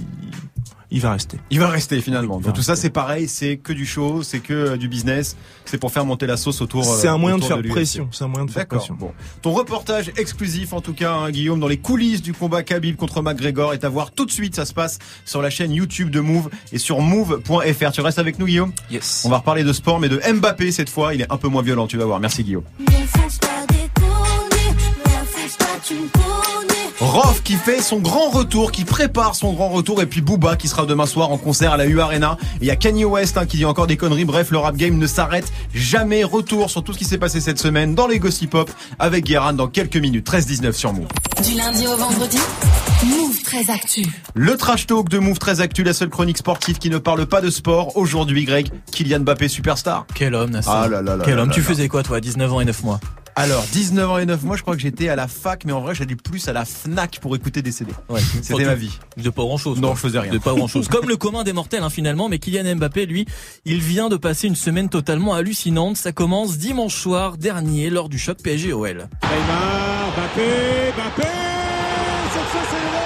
il 0.90 1.00
va 1.00 1.12
rester. 1.12 1.38
Il 1.50 1.60
va 1.60 1.68
rester 1.68 2.00
finalement. 2.00 2.38
Va 2.38 2.46
Donc 2.46 2.54
tout 2.56 2.62
ça 2.62 2.76
c'est 2.76 2.90
pareil, 2.90 3.28
c'est 3.28 3.56
que 3.56 3.72
du 3.72 3.86
show, 3.86 4.22
c'est 4.22 4.40
que 4.40 4.52
euh, 4.52 4.76
du 4.76 4.88
business, 4.88 5.36
c'est 5.64 5.78
pour 5.78 5.92
faire 5.92 6.04
monter 6.04 6.26
la 6.26 6.36
sauce 6.36 6.60
autour. 6.60 6.82
euh, 6.88 6.98
C'est 7.00 7.08
un 7.08 7.18
moyen 7.18 7.38
de 7.38 7.44
faire 7.44 7.62
pression. 7.62 8.08
C'est 8.12 8.24
un 8.24 8.28
moyen 8.28 8.46
de 8.46 8.50
faire 8.50 8.66
pression. 8.66 8.94
Bon, 8.98 9.12
ton 9.42 9.52
reportage 9.52 10.10
exclusif 10.16 10.72
en 10.72 10.80
tout 10.80 10.94
cas, 10.94 11.12
hein, 11.12 11.30
Guillaume, 11.30 11.60
dans 11.60 11.68
les 11.68 11.78
coulisses 11.78 12.22
du 12.22 12.32
combat 12.32 12.62
Khabib 12.62 12.96
contre 12.96 13.22
McGregor 13.22 13.72
est 13.74 13.84
à 13.84 13.88
voir 13.88 14.10
tout 14.10 14.26
de 14.26 14.30
suite. 14.32 14.54
Ça 14.56 14.64
se 14.64 14.74
passe 14.74 14.98
sur 15.24 15.42
la 15.42 15.50
chaîne 15.50 15.72
YouTube 15.72 16.10
de 16.10 16.20
Move 16.20 16.50
et 16.72 16.78
sur 16.78 17.00
Move.fr. 17.00 17.92
Tu 17.92 18.00
restes 18.00 18.18
avec 18.18 18.38
nous, 18.38 18.46
Guillaume? 18.46 18.72
Yes. 18.90 19.22
On 19.24 19.28
va 19.30 19.38
reparler 19.38 19.64
de 19.64 19.72
sport, 19.72 20.00
mais 20.00 20.08
de 20.08 20.20
Mbappé 20.32 20.72
cette 20.72 20.90
fois. 20.90 21.14
Il 21.14 21.20
est 21.22 21.32
un 21.32 21.36
peu 21.36 21.48
moins 21.48 21.62
violent, 21.62 21.86
tu 21.86 21.96
vas 21.96 22.04
voir. 22.04 22.20
Merci, 22.20 22.42
Guillaume. 22.44 22.64
Rof 27.00 27.42
qui 27.42 27.54
fait 27.54 27.80
son 27.80 27.98
grand 27.98 28.28
retour, 28.28 28.72
qui 28.72 28.84
prépare 28.84 29.34
son 29.34 29.54
grand 29.54 29.70
retour, 29.70 30.02
et 30.02 30.06
puis 30.06 30.20
Booba 30.20 30.56
qui 30.56 30.68
sera 30.68 30.84
demain 30.84 31.06
soir 31.06 31.30
en 31.30 31.38
concert 31.38 31.72
à 31.72 31.78
la 31.78 31.86
U 31.86 31.98
Arena. 31.98 32.36
Et 32.56 32.64
il 32.64 32.66
y 32.66 32.70
a 32.70 32.76
Kanye 32.76 33.06
West 33.06 33.38
hein, 33.38 33.46
qui 33.46 33.56
dit 33.56 33.64
encore 33.64 33.86
des 33.86 33.96
conneries. 33.96 34.26
Bref, 34.26 34.50
le 34.50 34.58
rap 34.58 34.76
game 34.76 34.98
ne 34.98 35.06
s'arrête 35.06 35.50
jamais. 35.72 36.24
Retour 36.24 36.68
sur 36.68 36.84
tout 36.84 36.92
ce 36.92 36.98
qui 36.98 37.06
s'est 37.06 37.16
passé 37.16 37.40
cette 37.40 37.58
semaine 37.58 37.94
dans 37.94 38.06
les 38.06 38.18
Gossip 38.18 38.50
Pop 38.50 38.70
avec 38.98 39.24
Guérin 39.24 39.54
dans 39.54 39.66
quelques 39.66 39.96
minutes. 39.96 40.30
13-19 40.30 40.72
sur 40.72 40.92
Move. 40.92 41.06
Du 41.42 41.54
lundi 41.56 41.86
au 41.86 41.96
vendredi, 41.96 42.36
Move 43.06 43.42
très 43.44 43.70
actu. 43.70 44.04
Le 44.34 44.56
trash 44.58 44.86
talk 44.86 45.08
de 45.08 45.18
Move 45.18 45.38
très 45.38 45.62
actu, 45.62 45.82
la 45.82 45.94
seule 45.94 46.10
chronique 46.10 46.36
sportive 46.36 46.76
qui 46.78 46.90
ne 46.90 46.98
parle 46.98 47.24
pas 47.24 47.40
de 47.40 47.48
sport. 47.48 47.96
Aujourd'hui, 47.96 48.44
Greg, 48.44 48.68
Kylian 48.92 49.20
Mbappé 49.20 49.48
superstar. 49.48 50.04
Quel 50.14 50.34
homme, 50.34 50.50
Nassar. 50.50 50.82
Ah 50.82 50.88
là 50.88 51.00
là 51.00 51.16
là 51.16 51.24
Quel 51.24 51.36
là 51.36 51.42
homme. 51.42 51.48
là 51.48 51.54
tu 51.54 51.60
là. 51.62 51.66
faisais 51.66 51.88
quoi, 51.88 52.02
toi, 52.02 52.18
à 52.18 52.20
19 52.20 52.52
ans 52.52 52.60
et 52.60 52.66
9 52.66 52.82
mois? 52.84 53.00
Alors, 53.42 53.64
19 53.72 54.10
ans 54.10 54.18
et 54.18 54.26
9 54.26 54.42
mois, 54.42 54.56
je 54.58 54.60
crois 54.60 54.76
que 54.76 54.82
j'étais 54.82 55.08
à 55.08 55.16
la 55.16 55.26
fac, 55.26 55.64
mais 55.64 55.72
en 55.72 55.80
vrai, 55.80 55.94
j'allais 55.94 56.14
plus 56.14 56.46
à 56.48 56.52
la 56.52 56.66
FNAC 56.66 57.20
pour 57.22 57.34
écouter 57.34 57.62
des 57.62 57.72
CD. 57.72 57.90
Ouais, 58.10 58.20
C'était 58.42 58.66
ma 58.66 58.74
vie. 58.74 58.98
De 59.16 59.30
pas 59.30 59.40
grand 59.40 59.56
chose. 59.56 59.80
Non, 59.80 59.94
je 59.94 60.00
faisais 60.00 60.18
rien. 60.18 60.30
De 60.30 60.36
pas 60.36 60.52
grand 60.52 60.66
chose. 60.66 60.88
Comme 60.88 61.08
le 61.08 61.16
commun 61.16 61.42
des 61.42 61.54
mortels, 61.54 61.82
hein, 61.82 61.88
finalement. 61.88 62.28
Mais 62.28 62.38
Kylian 62.38 62.76
Mbappé, 62.76 63.06
lui, 63.06 63.24
il 63.64 63.80
vient 63.80 64.10
de 64.10 64.18
passer 64.18 64.46
une 64.46 64.56
semaine 64.56 64.90
totalement 64.90 65.32
hallucinante. 65.32 65.96
Ça 65.96 66.12
commence 66.12 66.58
dimanche 66.58 66.94
soir 66.94 67.38
dernier 67.38 67.88
lors 67.88 68.10
du 68.10 68.18
choc 68.18 68.42
PSG-OL. 68.42 69.08
Neymar, 69.22 70.12
Mbappé, 70.14 70.92
Mbappé 70.98 71.28
Cette 72.34 72.44
fois 72.44 72.62
c'est 72.70 72.76
le 72.76 73.00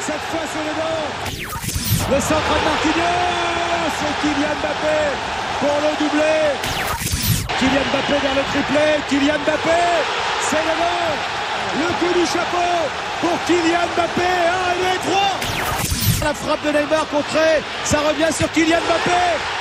Cette 0.00 0.14
fois 0.14 0.40
c'est 0.54 0.64
le 0.64 2.14
Le 2.14 2.20
centre 2.22 2.54
de 2.56 2.64
Marquinhos 2.64 3.90
C'est 4.00 4.14
Kylian 4.22 4.54
Mbappé 4.62 4.96
pour 5.60 5.68
le 5.68 6.04
doublé 6.08 6.85
Kylian 7.58 7.86
Mbappé 7.90 8.16
vers 8.22 8.34
le 8.34 8.42
triplé. 8.52 8.84
Kylian 9.08 9.38
Mbappé 9.44 9.80
C'est 10.48 10.64
le 10.68 10.74
bon 10.80 11.00
Le 11.80 11.88
coup 11.98 12.12
du 12.18 12.26
chapeau 12.26 12.72
pour 13.20 13.36
Kylian 13.46 13.86
Mbappé. 13.96 14.22
1 14.22 14.94
et 14.94 14.98
3 15.08 15.15
la 16.26 16.34
frappe 16.34 16.64
de 16.66 16.70
Neymar 16.72 17.08
contrée, 17.08 17.62
ça 17.84 17.98
revient 18.00 18.32
sur 18.36 18.50
Kylian 18.50 18.78
Mbappé 18.80 19.10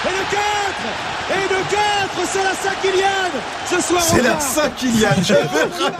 et 0.06 0.10
le 0.10 0.24
4 0.32 1.16
et 1.30 1.48
le 1.54 1.60
4 1.70 2.28
c'est 2.28 2.44
la 2.44 2.54
Saint-Kylian 2.56 3.40
ce 3.70 3.82
soir 3.82 4.02
C'est 4.02 4.24
la 4.24 4.40
Saint-Kylian. 4.40 5.10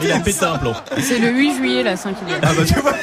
Il 0.02 0.10
a 0.10 0.18
pété 0.18 0.44
un 0.44 0.58
plomb. 0.58 0.74
C'est 0.98 1.20
le 1.20 1.30
8 1.30 1.54
juillet, 1.54 1.82
la 1.84 1.96
5 1.96 2.16
juillet. 2.18 2.40
Ah 2.42 2.52
bah 2.52 2.64
tu 2.66 2.74
vois, 2.80 2.94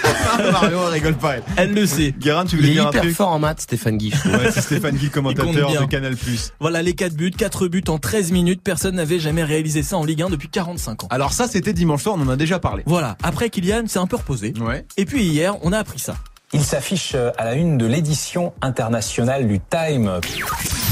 Marion 0.51 0.81
elle 0.87 0.93
rigole 0.93 1.13
pas. 1.13 1.35
Elle, 1.37 1.43
Elle 1.55 1.73
le 1.73 1.85
sait. 1.85 2.13
Guérin, 2.19 2.43
tu 2.43 2.55
Il 2.55 2.59
voulais 2.59 2.69
est 2.69 2.73
dire 2.73 2.87
un 2.87 2.89
hyper 2.89 3.01
truc 3.01 3.15
fort 3.15 3.29
en 3.29 3.39
maths, 3.39 3.61
Stéphane 3.61 3.97
Guiche. 3.97 4.25
Ouais, 4.25 4.51
c'est 4.51 4.59
Stéphane 4.61 4.95
Guy, 4.95 5.05
Il 5.05 5.11
commentateur 5.11 5.53
de 5.53 5.85
Canal+. 5.85 6.15
Voilà 6.59 6.81
les 6.81 6.93
4 6.93 7.13
buts, 7.13 7.31
4 7.31 7.69
buts 7.69 7.83
en 7.87 7.97
13 7.97 8.33
minutes. 8.33 8.59
Personne 8.61 8.95
n'avait 8.95 9.19
jamais 9.19 9.45
réalisé 9.45 9.83
ça 9.83 9.95
en 9.97 10.03
Ligue 10.03 10.21
1 10.21 10.29
depuis 10.29 10.49
45 10.49 11.05
ans. 11.05 11.07
Alors 11.11 11.31
ça, 11.31 11.47
c'était 11.47 11.71
dimanche 11.71 12.03
soir, 12.03 12.15
on 12.19 12.21
en 12.23 12.29
a 12.29 12.35
déjà 12.35 12.59
parlé. 12.59 12.83
Voilà. 12.87 13.15
Après 13.23 13.49
Kylian, 13.49 13.83
c'est 13.87 13.99
un 13.99 14.07
peu 14.07 14.17
reposé. 14.17 14.53
Ouais. 14.59 14.85
Et 14.97 15.05
puis 15.05 15.23
hier, 15.23 15.55
on 15.61 15.71
a 15.71 15.77
appris 15.79 15.99
ça. 15.99 16.15
Il 16.53 16.63
s'affiche 16.63 17.15
à 17.15 17.45
la 17.45 17.55
une 17.55 17.77
de 17.77 17.85
l'édition 17.85 18.53
internationale 18.61 19.47
du 19.47 19.59
Time. 19.59 20.19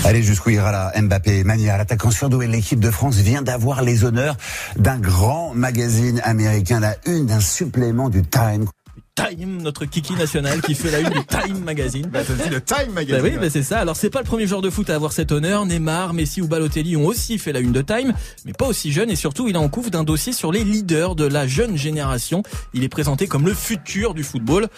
Allez 0.04 0.24
jusqu'où 0.24 0.50
ira 0.50 0.72
la 0.72 1.02
Mbappé 1.02 1.44
Mania, 1.44 1.78
l'attaquant 1.78 2.10
surdoué 2.10 2.48
de 2.48 2.52
l'équipe 2.52 2.80
de 2.80 2.90
France 2.90 3.18
vient 3.18 3.44
d'avoir 3.44 3.84
les 3.84 4.04
honneurs 4.04 4.36
d'un 4.78 4.98
grand 4.98 5.54
magazine 5.54 6.20
américain, 6.24 6.80
la 6.80 6.96
une 7.06 7.28
d'un 7.28 7.40
supplément 7.40 8.10
du 8.10 8.24
Time. 8.24 8.66
Time, 9.14 9.62
notre 9.62 9.84
kiki 9.86 10.14
national 10.14 10.62
qui 10.62 10.74
fait 10.74 10.90
la 10.90 11.00
une 11.02 11.10
du 11.10 11.26
Time 11.26 11.60
Magazine. 11.66 12.08
Bah, 12.08 12.22
dit 12.24 12.50
le 12.50 12.62
Time 12.62 12.78
Bah 12.88 12.94
Magazine. 13.02 13.22
oui, 13.24 13.38
bah 13.40 13.50
c'est 13.50 13.62
ça. 13.62 13.80
Alors 13.80 13.98
c'est 13.98 14.10
pas 14.10 14.20
le 14.20 14.26
premier 14.26 14.48
joueur 14.48 14.62
de 14.62 14.70
foot 14.70 14.90
à 14.90 14.96
avoir 14.96 15.12
cet 15.12 15.34
honneur. 15.34 15.66
Neymar, 15.66 16.14
Messi 16.14 16.42
ou 16.42 16.48
Balotelli 16.48 16.96
ont 16.96 17.06
aussi 17.06 17.38
fait 17.38 17.52
la 17.52 17.60
une 17.60 17.74
de 17.74 17.82
Time, 17.82 18.14
mais 18.46 18.54
pas 18.54 18.66
aussi 18.66 18.92
jeune 18.92 19.12
et 19.12 19.18
surtout 19.18 19.50
il 19.50 19.56
est 19.56 19.60
en 19.60 19.68
couvre 19.68 19.92
d'un 19.92 20.06
dossier 20.06 20.32
sur 20.32 20.52
les 20.54 20.64
leaders 20.64 21.16
de 21.16 21.26
la 21.26 21.46
jeune 21.46 21.76
génération. 21.78 22.42
Il 22.74 22.84
est 22.86 22.90
présenté 22.90 23.28
comme 23.28 23.46
le 23.46 23.54
futur 23.54 24.14
du 24.14 24.24
football. 24.24 24.70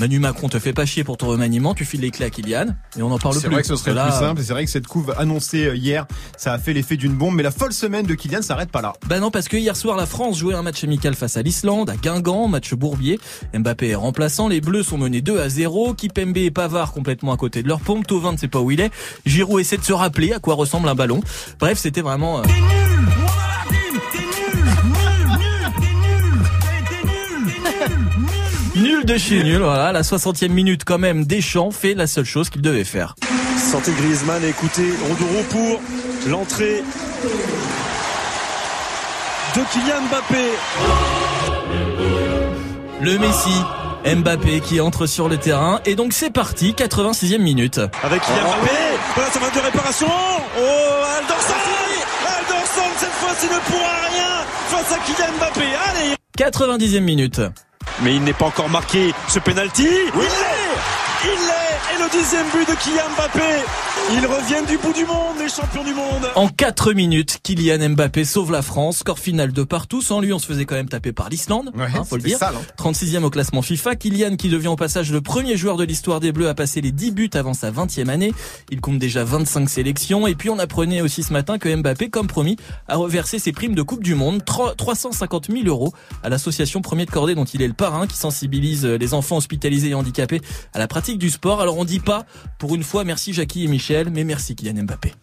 Manu 0.00 0.18
Macron 0.18 0.48
te 0.48 0.58
fait 0.58 0.72
pas 0.72 0.86
chier 0.86 1.04
pour 1.04 1.18
ton 1.18 1.26
remaniement, 1.26 1.74
tu 1.74 1.84
files 1.84 2.00
les 2.00 2.10
clés 2.10 2.24
à 2.24 2.30
Kylian 2.30 2.68
et 2.98 3.02
on 3.02 3.12
en 3.12 3.18
parle 3.18 3.34
C'est 3.34 3.42
plus. 3.42 3.50
vrai 3.52 3.60
que 3.60 3.68
ce 3.68 3.76
serait 3.76 3.90
le 3.90 3.96
Là, 3.96 4.04
plus 4.06 4.18
simple. 4.18 4.40
et 4.40 4.44
C'est 4.44 4.52
vrai 4.54 4.64
que 4.64 4.70
cette 4.70 4.86
couve 4.86 5.14
annoncée 5.18 5.66
euh, 5.66 5.76
hier, 5.76 6.06
ça 6.38 6.54
a 6.54 6.58
fait 6.58 6.72
l'effet 6.72 6.96
d'une 6.96 7.12
bombe. 7.12 7.34
Mais 7.34 7.42
la 7.42 7.50
folle 7.50 7.74
semaine 7.74 8.06
de 8.06 8.14
Kylian 8.14 8.40
s'arrête 8.40 8.70
pas 8.70 8.80
là. 8.80 8.94
Bah 9.08 9.20
non, 9.20 9.30
parce 9.30 9.46
que 9.46 9.58
hier 9.58 9.76
soir, 9.76 9.98
la 9.98 10.06
France 10.06 10.38
jouait 10.38 10.54
un 10.54 10.62
match 10.62 10.82
amical 10.84 11.14
face 11.14 11.36
à 11.36 11.42
l'Islande, 11.42 11.90
à 11.90 11.96
Guingamp, 11.96 12.48
match 12.48 12.72
Bourbier. 12.72 13.20
Mbappé 13.52 13.90
est 13.90 13.94
remplaçant, 13.94 14.48
les 14.48 14.62
Bleus 14.62 14.84
sont 14.84 14.96
menés 14.96 15.20
2 15.20 15.38
à 15.38 15.50
0, 15.50 15.92
Kipembe 15.92 16.36
et 16.38 16.50
Pavard 16.50 16.92
complètement 16.92 17.32
à 17.32 17.36
côté 17.36 17.62
de 17.62 17.68
leur 17.68 17.80
pompe, 17.80 18.06
Tovin 18.06 18.32
ne 18.32 18.38
sait 18.38 18.48
pas 18.48 18.60
où 18.60 18.70
il 18.70 18.80
est, 18.80 18.90
Giroud 19.26 19.60
essaie 19.60 19.76
de 19.76 19.84
se 19.84 19.92
rappeler 19.92 20.32
à 20.32 20.38
quoi 20.38 20.54
ressemble 20.54 20.88
un 20.88 20.94
ballon. 20.94 21.20
Bref, 21.58 21.78
c'était 21.78 22.00
vraiment... 22.00 22.38
euh, 22.40 22.42
Nul 28.90 29.04
de 29.04 29.16
chez 29.16 29.44
nul, 29.44 29.62
voilà, 29.62 29.92
la 29.92 30.02
60e 30.02 30.48
minute 30.48 30.82
quand 30.84 30.98
même, 30.98 31.24
Deschamps 31.24 31.70
fait 31.70 31.94
la 31.94 32.08
seule 32.08 32.24
chose 32.24 32.50
qu'il 32.50 32.60
devait 32.60 32.82
faire. 32.82 33.14
Santé 33.56 33.92
Griezmann, 33.92 34.42
écoutez, 34.44 34.90
Rodoro 35.08 35.44
pour 35.48 35.80
l'entrée 36.28 36.82
de 39.54 39.60
Kylian 39.72 40.02
Mbappé. 40.10 40.44
Le 43.00 43.18
Messi, 43.18 43.62
Mbappé 44.04 44.60
qui 44.60 44.80
entre 44.80 45.06
sur 45.06 45.28
le 45.28 45.36
terrain, 45.36 45.80
et 45.84 45.94
donc 45.94 46.12
c'est 46.12 46.30
parti, 46.30 46.72
86e 46.76 47.38
minute. 47.38 47.78
Avec 48.02 48.22
Kylian 48.22 48.42
Mbappé, 48.42 48.76
voilà 49.14 49.30
sa 49.30 49.38
main 49.38 49.50
de 49.54 49.60
réparation. 49.60 50.08
Oh, 50.08 50.62
Alderson 51.16 51.54
Alderson, 52.26 52.90
cette 52.98 53.08
fois-ci 53.10 53.46
ne 53.46 53.60
pourra 53.70 54.00
rien 54.10 54.44
face 54.66 54.92
à 54.92 54.98
Kylian 54.98 55.32
Mbappé. 55.38 55.62
Allez 55.62 56.16
90e 56.36 57.00
minute. 57.02 57.40
Mais 58.02 58.14
il 58.14 58.24
n'est 58.24 58.32
pas 58.32 58.46
encore 58.46 58.70
marqué 58.70 59.12
ce 59.28 59.38
penalty. 59.38 59.88
Il 59.88 60.20
l'est 60.20 60.24
Il 61.24 61.30
l'est 61.30 61.94
Et 61.94 62.02
le 62.02 62.10
dixième 62.10 62.46
but 62.48 62.68
de 62.68 62.74
Kylian 62.74 63.10
Mbappé. 63.16 63.64
Ils 64.12 64.26
reviennent 64.26 64.66
du 64.66 64.76
bout 64.78 64.92
du 64.92 65.04
monde, 65.04 65.36
les 65.38 65.48
champions 65.48 65.84
du 65.84 65.94
monde. 65.94 66.26
En 66.34 66.48
4 66.48 66.92
minutes, 66.94 67.38
Kylian 67.44 67.90
Mbappé 67.90 68.24
sauve 68.24 68.50
la 68.50 68.60
France. 68.62 68.98
Score 68.98 69.20
final 69.20 69.52
de 69.52 69.62
partout. 69.62 70.02
Sans 70.02 70.20
lui, 70.20 70.32
on 70.32 70.40
se 70.40 70.46
faisait 70.46 70.64
quand 70.64 70.74
même 70.74 70.88
taper 70.88 71.12
par 71.12 71.28
l'Islande. 71.28 71.70
Ouais, 71.76 71.84
hein, 71.84 72.02
faut 72.04 72.16
le 72.16 72.22
c'était 72.22 72.30
dire. 72.30 72.38
sale, 72.38 72.54
hein. 72.56 72.62
36e 72.76 73.22
au 73.22 73.30
classement 73.30 73.62
FIFA. 73.62 73.94
Kylian 73.94 74.34
qui 74.34 74.48
devient 74.48 74.66
au 74.68 74.74
passage 74.76 75.12
le 75.12 75.20
premier 75.20 75.56
joueur 75.56 75.76
de 75.76 75.84
l'histoire 75.84 76.18
des 76.18 76.32
Bleus 76.32 76.48
à 76.48 76.54
passer 76.54 76.80
les 76.80 76.90
10 76.90 77.12
buts 77.12 77.30
avant 77.34 77.54
sa 77.54 77.70
20e 77.70 78.08
année. 78.08 78.32
Il 78.70 78.80
compte 78.80 78.98
déjà 78.98 79.22
25 79.22 79.68
sélections. 79.68 80.26
Et 80.26 80.34
puis 80.34 80.50
on 80.50 80.58
apprenait 80.58 81.02
aussi 81.02 81.22
ce 81.22 81.32
matin 81.32 81.58
que 81.58 81.72
Mbappé, 81.72 82.10
comme 82.10 82.26
promis, 82.26 82.56
a 82.88 82.96
reversé 82.96 83.38
ses 83.38 83.52
primes 83.52 83.76
de 83.76 83.82
Coupe 83.82 84.02
du 84.02 84.16
Monde. 84.16 84.44
3 84.44 84.74
350 84.74 85.52
000 85.52 85.66
euros 85.66 85.92
à 86.24 86.28
l'association 86.28 86.82
Premier 86.82 87.06
de 87.06 87.10
Cordée 87.12 87.36
dont 87.36 87.44
il 87.44 87.62
est 87.62 87.68
le 87.68 87.74
parrain 87.74 88.08
qui 88.08 88.16
sensibilise 88.16 88.84
les 88.84 89.14
enfants 89.14 89.36
hospitalisés 89.36 89.90
et 89.90 89.94
handicapés 89.94 90.40
à 90.74 90.80
la 90.80 90.88
pratique 90.88 91.18
du 91.18 91.30
sport. 91.30 91.60
Alors 91.60 91.78
on 91.78 91.84
dit 91.84 92.00
pas, 92.00 92.24
pour 92.58 92.74
une 92.74 92.82
fois, 92.82 93.04
merci 93.04 93.32
Jackie 93.32 93.64
et 93.64 93.68
Michel, 93.68 93.89
mais 94.12 94.24
merci 94.24 94.54
Kylian 94.54 94.84
Mbappé. 94.84 95.14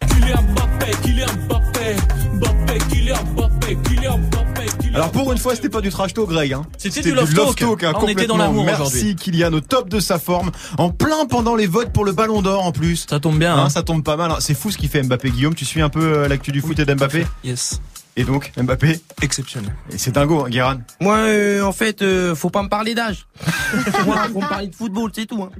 Alors 4.94 5.10
pour 5.10 5.32
une 5.32 5.38
fois, 5.38 5.54
c'était 5.54 5.68
pas 5.68 5.80
du 5.80 5.88
trash 5.90 6.12
talk, 6.12 6.28
Greg. 6.28 6.52
Hein. 6.52 6.62
C'était 6.76 7.00
du 7.02 7.12
love 7.14 7.32
talk. 7.32 7.62
hein, 7.62 7.92
On 7.94 8.06
était 8.08 8.26
dans 8.26 8.34
complètement. 8.34 8.36
l'amour 8.36 8.64
Merci. 8.64 9.16
Kylian, 9.16 9.52
au 9.54 9.60
top 9.60 9.88
de 9.88 10.00
sa 10.00 10.18
forme, 10.18 10.50
en 10.76 10.90
plein 10.90 11.24
pendant 11.26 11.54
les 11.54 11.66
votes 11.66 11.92
pour 11.92 12.04
le 12.04 12.12
Ballon 12.12 12.42
d'Or 12.42 12.64
en 12.64 12.72
plus. 12.72 13.06
Ça 13.08 13.20
tombe 13.20 13.38
bien. 13.38 13.54
Hein, 13.54 13.64
hein. 13.64 13.68
ça 13.70 13.82
tombe 13.82 14.04
pas 14.04 14.16
mal. 14.16 14.32
C'est 14.40 14.54
fou 14.54 14.70
ce 14.70 14.76
qu'il 14.76 14.88
fait 14.90 15.02
Mbappé, 15.02 15.30
Guillaume. 15.30 15.54
Tu 15.54 15.64
suis 15.64 15.80
un 15.80 15.88
peu 15.88 16.02
euh, 16.18 16.28
l'actu 16.28 16.52
du 16.52 16.60
foot 16.60 16.78
et 16.78 16.84
d'Mbappé 16.84 17.26
Yes. 17.44 17.80
Et 18.16 18.24
donc, 18.24 18.50
Mbappé 18.56 19.00
Exceptionnel. 19.22 19.72
Et 19.92 19.98
c'est 19.98 20.10
dingo, 20.10 20.44
hein, 20.44 20.50
Guéran. 20.50 20.78
Moi, 21.00 21.18
euh, 21.18 21.62
en 21.62 21.70
fait, 21.70 22.02
euh, 22.02 22.34
faut 22.34 22.50
pas 22.50 22.64
me 22.64 22.68
parler 22.68 22.94
d'âge. 22.96 23.28
Moi, 24.06 24.16
faut 24.32 24.40
me 24.40 24.48
parler 24.48 24.66
de 24.66 24.74
football, 24.74 25.12
c'est 25.14 25.26
tout. 25.26 25.40
Hein. 25.40 25.50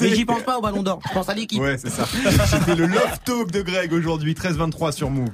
Mais 0.00 0.14
j'y 0.14 0.24
pense 0.24 0.42
pas 0.42 0.58
au 0.58 0.60
Ballon 0.60 0.82
d'Or. 0.82 1.00
Je 1.08 1.14
pense 1.14 1.28
à 1.28 1.34
l'équipe. 1.34 1.60
Ouais, 1.60 1.76
c'est 1.78 1.90
ça. 1.90 2.06
C'était 2.46 2.74
le 2.74 2.86
Love 2.86 3.18
Talk 3.24 3.50
de 3.50 3.62
Greg 3.62 3.92
aujourd'hui, 3.92 4.34
13-23 4.34 4.92
sur 4.92 5.10
Move. 5.10 5.30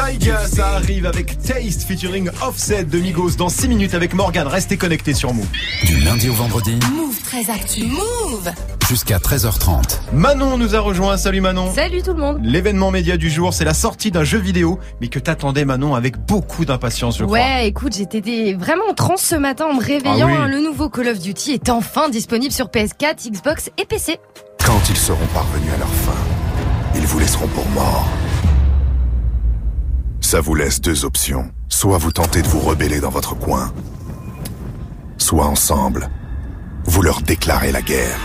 Taiga, 0.00 0.46
ça 0.46 0.66
arrive 0.68 1.04
avec 1.04 1.42
Taste 1.42 1.82
featuring 1.82 2.30
Offset 2.40 2.84
de 2.84 2.98
Migos 2.98 3.32
dans 3.36 3.50
6 3.50 3.68
minutes 3.68 3.92
avec 3.92 4.14
Morgan. 4.14 4.46
Restez 4.46 4.78
connectés 4.78 5.12
sur 5.12 5.34
Move. 5.34 5.46
Du 5.84 6.00
lundi 6.00 6.30
au 6.30 6.32
vendredi 6.32 6.78
Move 6.90 7.20
très 7.22 7.50
actu. 7.50 7.84
Move 7.84 8.50
jusqu'à 8.88 9.18
13h30. 9.18 10.00
Manon 10.14 10.56
nous 10.56 10.74
a 10.74 10.80
rejoint. 10.80 11.18
Salut 11.18 11.42
Manon. 11.42 11.74
Salut 11.74 12.00
tout 12.00 12.14
le 12.14 12.20
monde. 12.20 12.38
L'événement 12.42 12.90
média 12.90 13.18
du 13.18 13.28
jour, 13.28 13.52
c'est 13.52 13.66
la 13.66 13.74
sortie 13.74 14.10
d'un 14.10 14.24
jeu 14.24 14.38
vidéo, 14.38 14.78
mais 15.02 15.08
que 15.08 15.18
t'attendais 15.18 15.66
Manon 15.66 15.94
avec 15.94 16.16
beaucoup 16.16 16.64
d'impatience, 16.64 17.18
je 17.18 17.24
crois. 17.24 17.36
Ouais, 17.36 17.68
écoute, 17.68 17.94
j'étais 17.94 18.54
vraiment 18.54 18.84
en 18.90 18.94
transe 18.94 19.20
ce 19.20 19.34
matin 19.34 19.66
en 19.66 19.74
me 19.74 19.84
réveillant. 19.84 20.30
Ah 20.30 20.46
oui. 20.46 20.50
Le 20.50 20.62
nouveau 20.62 20.88
Call 20.88 21.08
of 21.08 21.18
Duty 21.18 21.52
est 21.52 21.68
enfin 21.68 22.08
disponible 22.08 22.54
sur 22.54 22.68
PS4, 22.68 23.30
Xbox 23.30 23.68
et 23.76 23.84
PC. 23.84 24.16
Quand 24.64 24.80
ils 24.88 24.96
seront 24.96 25.26
parvenus 25.34 25.74
à 25.74 25.78
leur 25.78 25.88
fin, 25.88 26.16
ils 26.94 27.06
vous 27.06 27.18
laisseront 27.18 27.48
pour 27.48 27.68
mort. 27.68 28.08
Ça 30.20 30.40
vous 30.40 30.54
laisse 30.54 30.80
deux 30.80 31.04
options. 31.04 31.50
Soit 31.68 31.98
vous 31.98 32.12
tentez 32.12 32.42
de 32.42 32.46
vous 32.46 32.60
rebeller 32.60 33.00
dans 33.00 33.10
votre 33.10 33.34
coin, 33.34 33.72
soit 35.18 35.46
ensemble, 35.46 36.08
vous 36.84 37.02
leur 37.02 37.20
déclarez 37.22 37.72
la 37.72 37.82
guerre. 37.82 38.18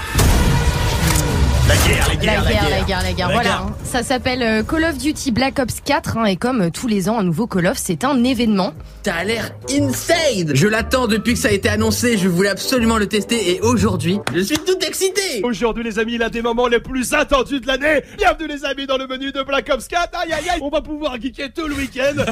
La 1.67 1.75
guerre, 1.77 2.07
La 2.09 2.15
guerre, 2.15 2.43
la 2.69 2.81
guerre, 2.83 3.01
la 3.03 3.13
guerre. 3.13 3.29
Voilà. 3.31 3.57
hein. 3.63 3.75
Ça 3.83 4.03
s'appelle 4.03 4.43
euh, 4.43 4.61
Call 4.63 4.83
of 4.83 4.97
Duty 4.99 5.31
Black 5.31 5.57
Ops 5.57 5.81
4 5.83 6.17
hein, 6.17 6.25
et 6.25 6.35
comme 6.35 6.61
euh, 6.61 6.69
tous 6.69 6.87
les 6.87 7.09
ans, 7.09 7.17
un 7.17 7.23
nouveau 7.23 7.47
Call 7.47 7.65
of, 7.65 7.77
c'est 7.77 8.03
un 8.03 8.23
événement. 8.23 8.73
T'as 9.01 9.23
l'air 9.23 9.51
insane 9.71 10.51
Je 10.55 10.67
l'attends 10.67 11.07
depuis 11.07 11.33
que 11.33 11.39
ça 11.39 11.47
a 11.47 11.51
été 11.51 11.67
annoncé, 11.69 12.17
je 12.19 12.27
voulais 12.27 12.49
absolument 12.49 12.97
le 12.97 13.07
tester 13.07 13.51
et 13.51 13.61
aujourd'hui, 13.61 14.19
je 14.35 14.41
suis 14.41 14.57
tout 14.59 14.77
excité 14.85 15.21
Aujourd'hui 15.43 15.83
les 15.83 15.97
amis, 15.97 16.17
l'un 16.19 16.29
des 16.29 16.41
moments 16.43 16.67
les 16.67 16.79
plus 16.79 17.13
attendus 17.13 17.59
de 17.59 17.67
l'année. 17.67 18.03
Bienvenue 18.17 18.47
les 18.47 18.63
amis 18.65 18.85
dans 18.85 18.97
le 18.97 19.07
menu 19.07 19.31
de 19.31 19.41
Black 19.41 19.67
Ops 19.73 19.87
4. 19.87 20.09
Aïe 20.23 20.33
aïe 20.33 20.49
aïe, 20.49 20.59
on 20.61 20.69
va 20.69 20.81
pouvoir 20.81 21.19
geeker 21.19 21.49
tout 21.53 21.67
le 21.67 21.75
week-end. 21.75 22.13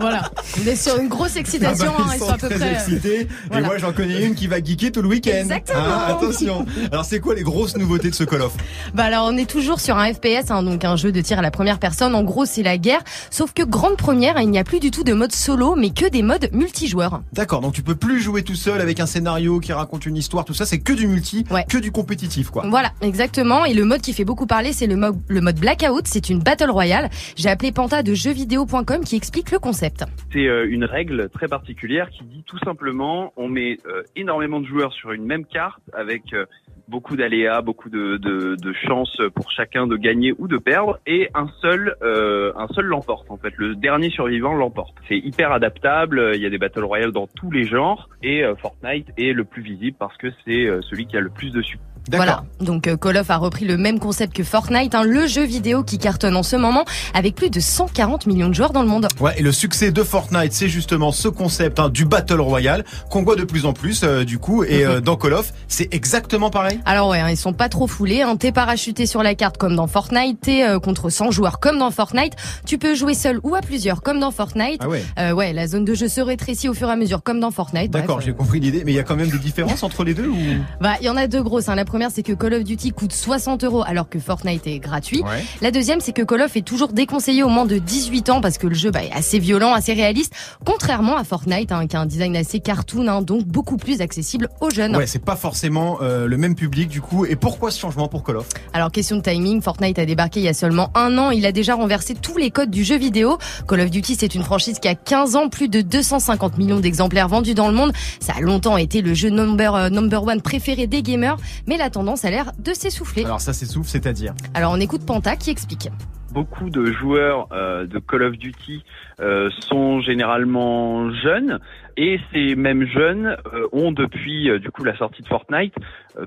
Voilà. 0.00 0.30
On 0.62 0.66
est 0.66 0.76
sur 0.76 0.96
une 0.98 1.08
grosse 1.08 1.36
excitation. 1.36 1.92
Ah 1.94 1.98
bah, 1.98 2.04
hein, 2.08 2.12
ils 2.12 2.16
ils 2.16 2.18
sont 2.20 2.26
sont 2.26 2.32
à 2.32 2.38
peu 2.38 2.48
très 2.48 2.56
près. 2.58 2.68
euh, 2.68 2.72
excités. 2.72 3.28
voilà. 3.50 3.62
Et 3.66 3.68
moi, 3.68 3.76
j'en 3.78 3.92
connais 3.92 4.24
une 4.24 4.34
qui 4.34 4.46
va 4.46 4.62
geeker 4.64 4.90
tout 4.92 5.02
le 5.02 5.08
week-end. 5.08 5.32
Exactement. 5.42 5.78
Ah, 5.78 6.16
attention. 6.16 6.64
Alors, 6.90 7.04
c'est 7.04 7.20
quoi 7.20 7.34
les 7.34 7.42
grosses 7.42 7.76
nouveautés 7.76 8.08
de 8.08 8.14
ce 8.14 8.24
Call 8.24 8.40
of? 8.40 8.54
Bah 8.94 9.04
alors 9.04 9.28
on 9.30 9.36
est 9.36 9.48
toujours 9.48 9.80
sur 9.80 9.96
un 9.96 10.12
FPS, 10.12 10.50
hein, 10.50 10.62
donc 10.62 10.84
un 10.84 10.96
jeu 10.96 11.12
de 11.12 11.20
tir 11.20 11.38
à 11.38 11.42
la 11.42 11.50
première 11.50 11.78
personne. 11.78 12.14
En 12.14 12.22
gros 12.22 12.44
c'est 12.44 12.62
la 12.62 12.78
guerre, 12.78 13.00
sauf 13.30 13.52
que 13.52 13.62
grande 13.62 13.96
première, 13.96 14.40
il 14.40 14.50
n'y 14.50 14.58
a 14.58 14.64
plus 14.64 14.80
du 14.80 14.90
tout 14.90 15.04
de 15.04 15.12
mode 15.12 15.32
solo, 15.32 15.74
mais 15.76 15.90
que 15.90 16.08
des 16.08 16.22
modes 16.22 16.48
multijoueurs. 16.52 17.22
D'accord, 17.32 17.60
donc 17.60 17.74
tu 17.74 17.82
peux 17.82 17.94
plus 17.94 18.20
jouer 18.20 18.42
tout 18.42 18.54
seul 18.54 18.80
avec 18.80 19.00
un 19.00 19.06
scénario 19.06 19.60
qui 19.60 19.72
raconte 19.72 20.06
une 20.06 20.16
histoire, 20.16 20.44
tout 20.44 20.54
ça, 20.54 20.66
c'est 20.66 20.78
que 20.78 20.92
du 20.92 21.06
multi, 21.06 21.44
que 21.68 21.78
du 21.78 21.92
compétitif, 21.92 22.50
quoi. 22.50 22.64
Voilà, 22.68 22.92
exactement. 23.00 23.64
Et 23.64 23.74
le 23.74 23.84
mode 23.84 24.00
qui 24.00 24.12
fait 24.12 24.24
beaucoup 24.24 24.46
parler, 24.46 24.72
c'est 24.72 24.86
le, 24.86 24.96
mode 24.96 25.18
le 25.28 25.40
mode 25.40 25.58
Blackout. 25.58 26.06
C'est 26.06 26.30
une 26.30 26.40
battle 26.40 26.70
royale. 26.70 27.10
J'ai 27.36 27.48
appelé 27.48 27.72
Panta 27.72 28.02
de 28.02 28.14
jeuxvideo.com 28.14 29.04
qui 29.04 29.16
explique 29.16 29.50
le 29.50 29.58
concept. 29.58 30.04
C'est 30.32 30.46
euh, 30.46 30.66
une 30.68 30.84
règle 30.84 31.28
très 31.30 31.48
particulière 31.48 32.10
qui 32.10 32.24
dit 32.24 32.44
tout 32.46 32.58
simplement 32.64 33.32
on 33.36 33.48
met 33.48 33.78
euh, 33.86 34.02
énormément 34.16 34.60
de 34.60 34.66
joueurs 34.66 34.92
sur 34.92 35.12
une 35.12 35.24
même 35.24 35.44
carte 35.44 35.82
avec 35.92 36.32
euh, 36.32 36.46
beaucoup 36.88 37.16
d'aléas, 37.16 37.62
beaucoup 37.62 37.88
de, 37.88 38.16
de, 38.16 38.56
de 38.60 38.72
chances 38.72 39.20
pour 39.34 39.50
chacun 39.50 39.86
de 39.86 39.96
gagner 39.96 40.34
ou 40.38 40.48
de 40.48 40.58
perdre, 40.58 40.98
et 41.06 41.28
un 41.34 41.48
seul, 41.60 41.94
euh, 42.02 42.52
un 42.56 42.68
seul 42.68 42.86
l'emporte 42.86 43.30
en 43.30 43.36
fait. 43.36 43.52
Le 43.56 43.74
dernier 43.74 44.10
survivant 44.10 44.54
l'emporte. 44.54 44.94
C'est 45.08 45.18
hyper 45.18 45.52
adaptable. 45.52 46.32
Il 46.34 46.40
y 46.40 46.46
a 46.46 46.50
des 46.50 46.58
battle 46.58 46.84
royale 46.84 47.12
dans 47.12 47.26
tous 47.26 47.50
les 47.50 47.64
genres, 47.64 48.08
et 48.22 48.44
euh, 48.44 48.54
Fortnite 48.56 49.08
est 49.16 49.32
le 49.32 49.44
plus 49.44 49.62
visible 49.62 49.96
parce 49.98 50.16
que 50.16 50.28
c'est 50.44 50.66
euh, 50.66 50.80
celui 50.82 51.06
qui 51.06 51.16
a 51.16 51.20
le 51.20 51.30
plus 51.30 51.50
de 51.50 51.62
succès. 51.62 51.80
Voilà. 52.16 52.44
Donc 52.60 52.86
euh, 52.86 52.96
Call 52.96 53.16
of 53.16 53.30
a 53.30 53.36
repris 53.36 53.64
le 53.64 53.76
même 53.76 53.98
concept 53.98 54.34
que 54.34 54.44
Fortnite, 54.44 54.94
hein, 54.94 55.02
le 55.04 55.26
jeu 55.26 55.44
vidéo 55.44 55.82
qui 55.82 55.98
cartonne 55.98 56.36
en 56.36 56.42
ce 56.42 56.56
moment 56.56 56.84
avec 57.14 57.34
plus 57.34 57.50
de 57.50 57.60
140 57.60 58.26
millions 58.26 58.48
de 58.48 58.54
joueurs 58.54 58.72
dans 58.72 58.82
le 58.82 58.88
monde. 58.88 59.08
Ouais, 59.20 59.34
et 59.38 59.42
le 59.42 59.52
succès 59.52 59.90
de 59.90 60.02
Fortnite, 60.02 60.52
c'est 60.52 60.68
justement 60.68 61.12
ce 61.12 61.28
concept 61.28 61.78
hein, 61.78 61.88
du 61.88 62.04
Battle 62.04 62.40
Royale 62.40 62.84
qu'on 63.10 63.22
voit 63.22 63.36
de 63.36 63.44
plus 63.44 63.66
en 63.66 63.72
plus 63.72 64.02
euh, 64.02 64.24
du 64.24 64.38
coup. 64.38 64.64
Et 64.64 64.84
euh, 64.84 65.00
dans 65.00 65.16
Call 65.16 65.34
of, 65.34 65.52
c'est 65.68 65.92
exactement 65.94 66.50
pareil. 66.50 66.80
Alors 66.84 67.08
ouais, 67.08 67.20
hein, 67.20 67.30
ils 67.30 67.36
sont 67.36 67.52
pas 67.52 67.68
trop 67.68 67.86
foulés. 67.86 68.22
Hein. 68.22 68.36
T'es 68.36 68.52
parachuté 68.52 69.06
sur 69.06 69.22
la 69.22 69.34
carte 69.34 69.56
comme 69.56 69.76
dans 69.76 69.86
Fortnite, 69.86 70.40
t'es 70.40 70.64
contre 70.82 71.10
100 71.10 71.30
joueurs 71.30 71.60
comme 71.60 71.78
dans 71.78 71.90
Fortnite. 71.90 72.34
Tu 72.66 72.78
peux 72.78 72.94
jouer 72.94 73.14
seul 73.14 73.40
ou 73.42 73.54
à 73.54 73.60
plusieurs 73.60 74.02
comme 74.02 74.20
dans 74.20 74.30
Fortnite. 74.30 74.80
Ah 74.82 74.88
ouais. 74.88 75.32
Ouais, 75.32 75.52
la 75.52 75.66
zone 75.66 75.84
de 75.84 75.94
jeu 75.94 76.08
se 76.08 76.20
rétrécit 76.20 76.68
au 76.68 76.74
fur 76.74 76.88
et 76.88 76.92
à 76.92 76.96
mesure 76.96 77.22
comme 77.22 77.40
dans 77.40 77.50
Fortnite. 77.50 77.90
D'accord, 77.90 78.20
j'ai 78.20 78.32
compris 78.32 78.60
l'idée. 78.60 78.82
Mais 78.84 78.92
il 78.92 78.96
y 78.96 78.98
a 78.98 79.02
quand 79.02 79.16
même 79.16 79.30
des 79.30 79.38
différences 79.38 79.82
entre 79.82 80.04
les 80.04 80.14
deux 80.14 80.28
ou? 80.28 80.36
Bah, 80.80 80.94
il 81.00 81.06
y 81.06 81.10
en 81.10 81.16
a 81.16 81.26
deux 81.26 81.42
grosses. 81.42 81.66
La 81.66 81.84
première, 81.84 81.99
c'est 82.08 82.22
que 82.22 82.32
Call 82.32 82.54
of 82.54 82.64
Duty 82.64 82.92
coûte 82.92 83.12
60 83.12 83.64
euros 83.64 83.82
alors 83.86 84.08
que 84.08 84.18
Fortnite 84.18 84.66
est 84.66 84.78
gratuit. 84.78 85.22
Ouais. 85.22 85.44
La 85.60 85.70
deuxième, 85.70 86.00
c'est 86.00 86.12
que 86.12 86.22
Call 86.22 86.42
of 86.42 86.56
est 86.56 86.62
toujours 86.62 86.92
déconseillé 86.92 87.42
au 87.42 87.48
moins 87.48 87.66
de 87.66 87.76
18 87.78 88.30
ans 88.30 88.40
parce 88.40 88.56
que 88.56 88.66
le 88.66 88.74
jeu 88.74 88.90
bah, 88.90 89.04
est 89.04 89.12
assez 89.12 89.38
violent, 89.38 89.74
assez 89.74 89.92
réaliste, 89.92 90.32
contrairement 90.64 91.16
à 91.16 91.24
Fortnite 91.24 91.72
hein, 91.72 91.86
qui 91.86 91.96
a 91.96 92.00
un 92.00 92.06
design 92.06 92.36
assez 92.36 92.60
cartoon, 92.60 93.08
hein, 93.08 93.22
donc 93.22 93.44
beaucoup 93.44 93.76
plus 93.76 94.00
accessible 94.00 94.48
aux 94.60 94.70
jeunes. 94.70 94.96
Ouais, 94.96 95.06
c'est 95.06 95.24
pas 95.24 95.36
forcément 95.36 95.98
euh, 96.00 96.26
le 96.26 96.36
même 96.36 96.54
public 96.54 96.88
du 96.88 97.00
coup. 97.00 97.26
Et 97.26 97.36
pourquoi 97.36 97.70
ce 97.70 97.78
changement 97.78 98.08
pour 98.08 98.24
Call 98.24 98.36
of? 98.36 98.48
Alors 98.72 98.90
question 98.90 99.16
de 99.16 99.22
timing, 99.22 99.60
Fortnite 99.60 99.98
a 99.98 100.06
débarqué 100.06 100.40
il 100.40 100.44
y 100.44 100.48
a 100.48 100.54
seulement 100.54 100.90
un 100.94 101.18
an, 101.18 101.30
il 101.30 101.44
a 101.44 101.52
déjà 101.52 101.74
renversé 101.74 102.14
tous 102.14 102.38
les 102.38 102.50
codes 102.50 102.70
du 102.70 102.84
jeu 102.84 102.96
vidéo. 102.96 103.38
Call 103.68 103.80
of 103.80 103.90
Duty, 103.90 104.16
c'est 104.18 104.34
une 104.34 104.42
franchise 104.42 104.78
qui 104.78 104.88
a 104.88 104.94
15 104.94 105.36
ans, 105.36 105.48
plus 105.48 105.68
de 105.68 105.80
250 105.80 106.58
millions 106.58 106.80
d'exemplaires 106.80 107.28
vendus 107.28 107.54
dans 107.54 107.68
le 107.68 107.74
monde. 107.74 107.92
Ça 108.20 108.34
a 108.36 108.40
longtemps 108.40 108.76
été 108.76 109.02
le 109.02 109.14
jeu 109.14 109.30
number, 109.30 109.74
euh, 109.74 109.90
number 109.90 110.22
one 110.22 110.40
préféré 110.40 110.86
des 110.86 111.02
gamers, 111.02 111.36
mais 111.66 111.76
la 111.80 111.90
tendance 111.90 112.24
a 112.24 112.30
l'air 112.30 112.52
de 112.58 112.72
s'essouffler. 112.72 113.24
Alors 113.24 113.40
ça 113.40 113.52
s'essouffle, 113.52 113.88
c'est-à-dire? 113.88 114.34
Alors 114.54 114.72
on 114.72 114.80
écoute 114.80 115.04
Panta 115.04 115.36
qui 115.36 115.50
explique. 115.50 115.88
Beaucoup 116.32 116.70
de 116.70 116.86
joueurs 116.86 117.48
euh, 117.50 117.86
de 117.86 117.98
Call 117.98 118.22
of 118.22 118.38
Duty 118.38 118.84
euh, 119.20 119.50
sont 119.68 120.00
généralement 120.00 121.10
jeunes 121.10 121.58
et 121.96 122.20
ces 122.32 122.54
mêmes 122.54 122.86
jeunes 122.86 123.36
euh, 123.52 123.66
ont 123.72 123.90
depuis 123.90 124.48
du 124.60 124.70
coup 124.70 124.84
la 124.84 124.96
sortie 124.96 125.22
de 125.22 125.26
Fortnite 125.26 125.74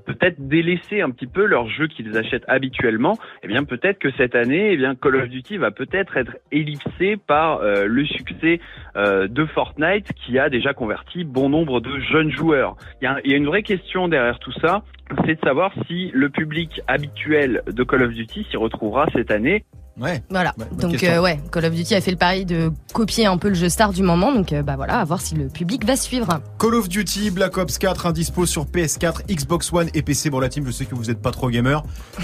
peut-être 0.06 0.48
délaissé 0.48 1.02
un 1.02 1.10
petit 1.10 1.28
peu 1.28 1.46
leurs 1.46 1.70
jeux 1.70 1.88
qu'ils 1.88 2.18
achètent 2.18 2.44
habituellement. 2.48 3.18
Eh 3.44 3.48
bien 3.48 3.64
peut-être 3.64 4.00
que 4.00 4.12
cette 4.18 4.36
année, 4.36 4.72
eh 4.72 4.78
bien 4.78 4.96
Call 4.96 5.16
of 5.16 5.30
Duty 5.30 5.58
va 5.58 5.72
peut-être 5.72 6.18
être 6.18 6.38
ellipsé 6.52 7.18
par 7.18 7.62
le 7.62 8.06
succès 8.06 8.60
de 8.96 9.46
Fortnite 9.46 10.14
qui 10.14 10.40
a 10.40 10.50
déjà 10.50 10.74
converti 10.74 11.26
bon 11.26 11.50
nombre 11.50 11.82
de 11.82 12.00
jeunes 12.00 12.32
joueurs. 12.32 12.76
Il 13.02 13.06
y 13.06 13.08
a, 13.08 13.20
il 13.26 13.32
y 13.32 13.34
a 13.34 13.38
une 13.38 13.46
vraie 13.46 13.64
question 13.64 14.08
derrière 14.08 14.40
tout 14.40 14.54
ça, 14.54 14.84
c'est 15.26 15.36
de 15.36 15.46
savoir 15.46 15.74
si 15.88 16.12
le 16.14 16.30
public 16.30 16.82
habituel 16.88 17.62
de 17.68 17.84
Call 17.84 18.04
of 18.04 18.14
Duty 18.14 18.48
s'y 18.50 18.58
retrouvera 18.58 19.08
cette 19.14 19.32
année. 19.32 19.66
Ouais. 20.00 20.24
Voilà. 20.30 20.54
donc 20.80 21.04
euh, 21.04 21.22
ouais, 21.22 21.40
Call 21.52 21.66
of 21.66 21.74
Duty 21.74 21.94
a 21.96 22.02
fait 22.02 22.10
le 22.12 22.18
pari 22.18 22.46
de 22.46 22.72
copier 22.94 23.28
un 23.28 23.38
peu 23.38 23.50
le 23.50 23.54
jeu 23.54 23.70
star 23.70 23.94
du 23.94 24.02
moment. 24.02 24.34
Donc 24.34 24.52
euh, 24.52 24.64
bah 24.64 24.74
voilà, 24.76 25.00
à 25.00 25.04
voir 25.06 25.22
si 25.22 25.36
le 25.36 25.48
public 25.50 25.86
va 25.86 25.96
suivre. 25.96 26.40
Call 26.60 26.76
of 26.76 26.90
Duty 26.90 27.30
Black 27.30 27.58
Ops 27.58 27.78
4 27.78 28.08
indispo 28.08 28.46
sur 28.48 28.66
PS4, 28.66 29.28
Xbox 29.32 29.72
One 29.72 29.90
et 29.94 30.02
PC. 30.02 30.30
Bon 30.32 30.40
la 30.40 30.50
team, 30.50 30.66
je 30.66 30.72
sais 30.72 30.86
que 30.86 30.96
vous 30.96 31.12
êtes 31.12 31.22
pas 31.22 31.32
trop 31.32 31.50
gamer. 31.50 31.84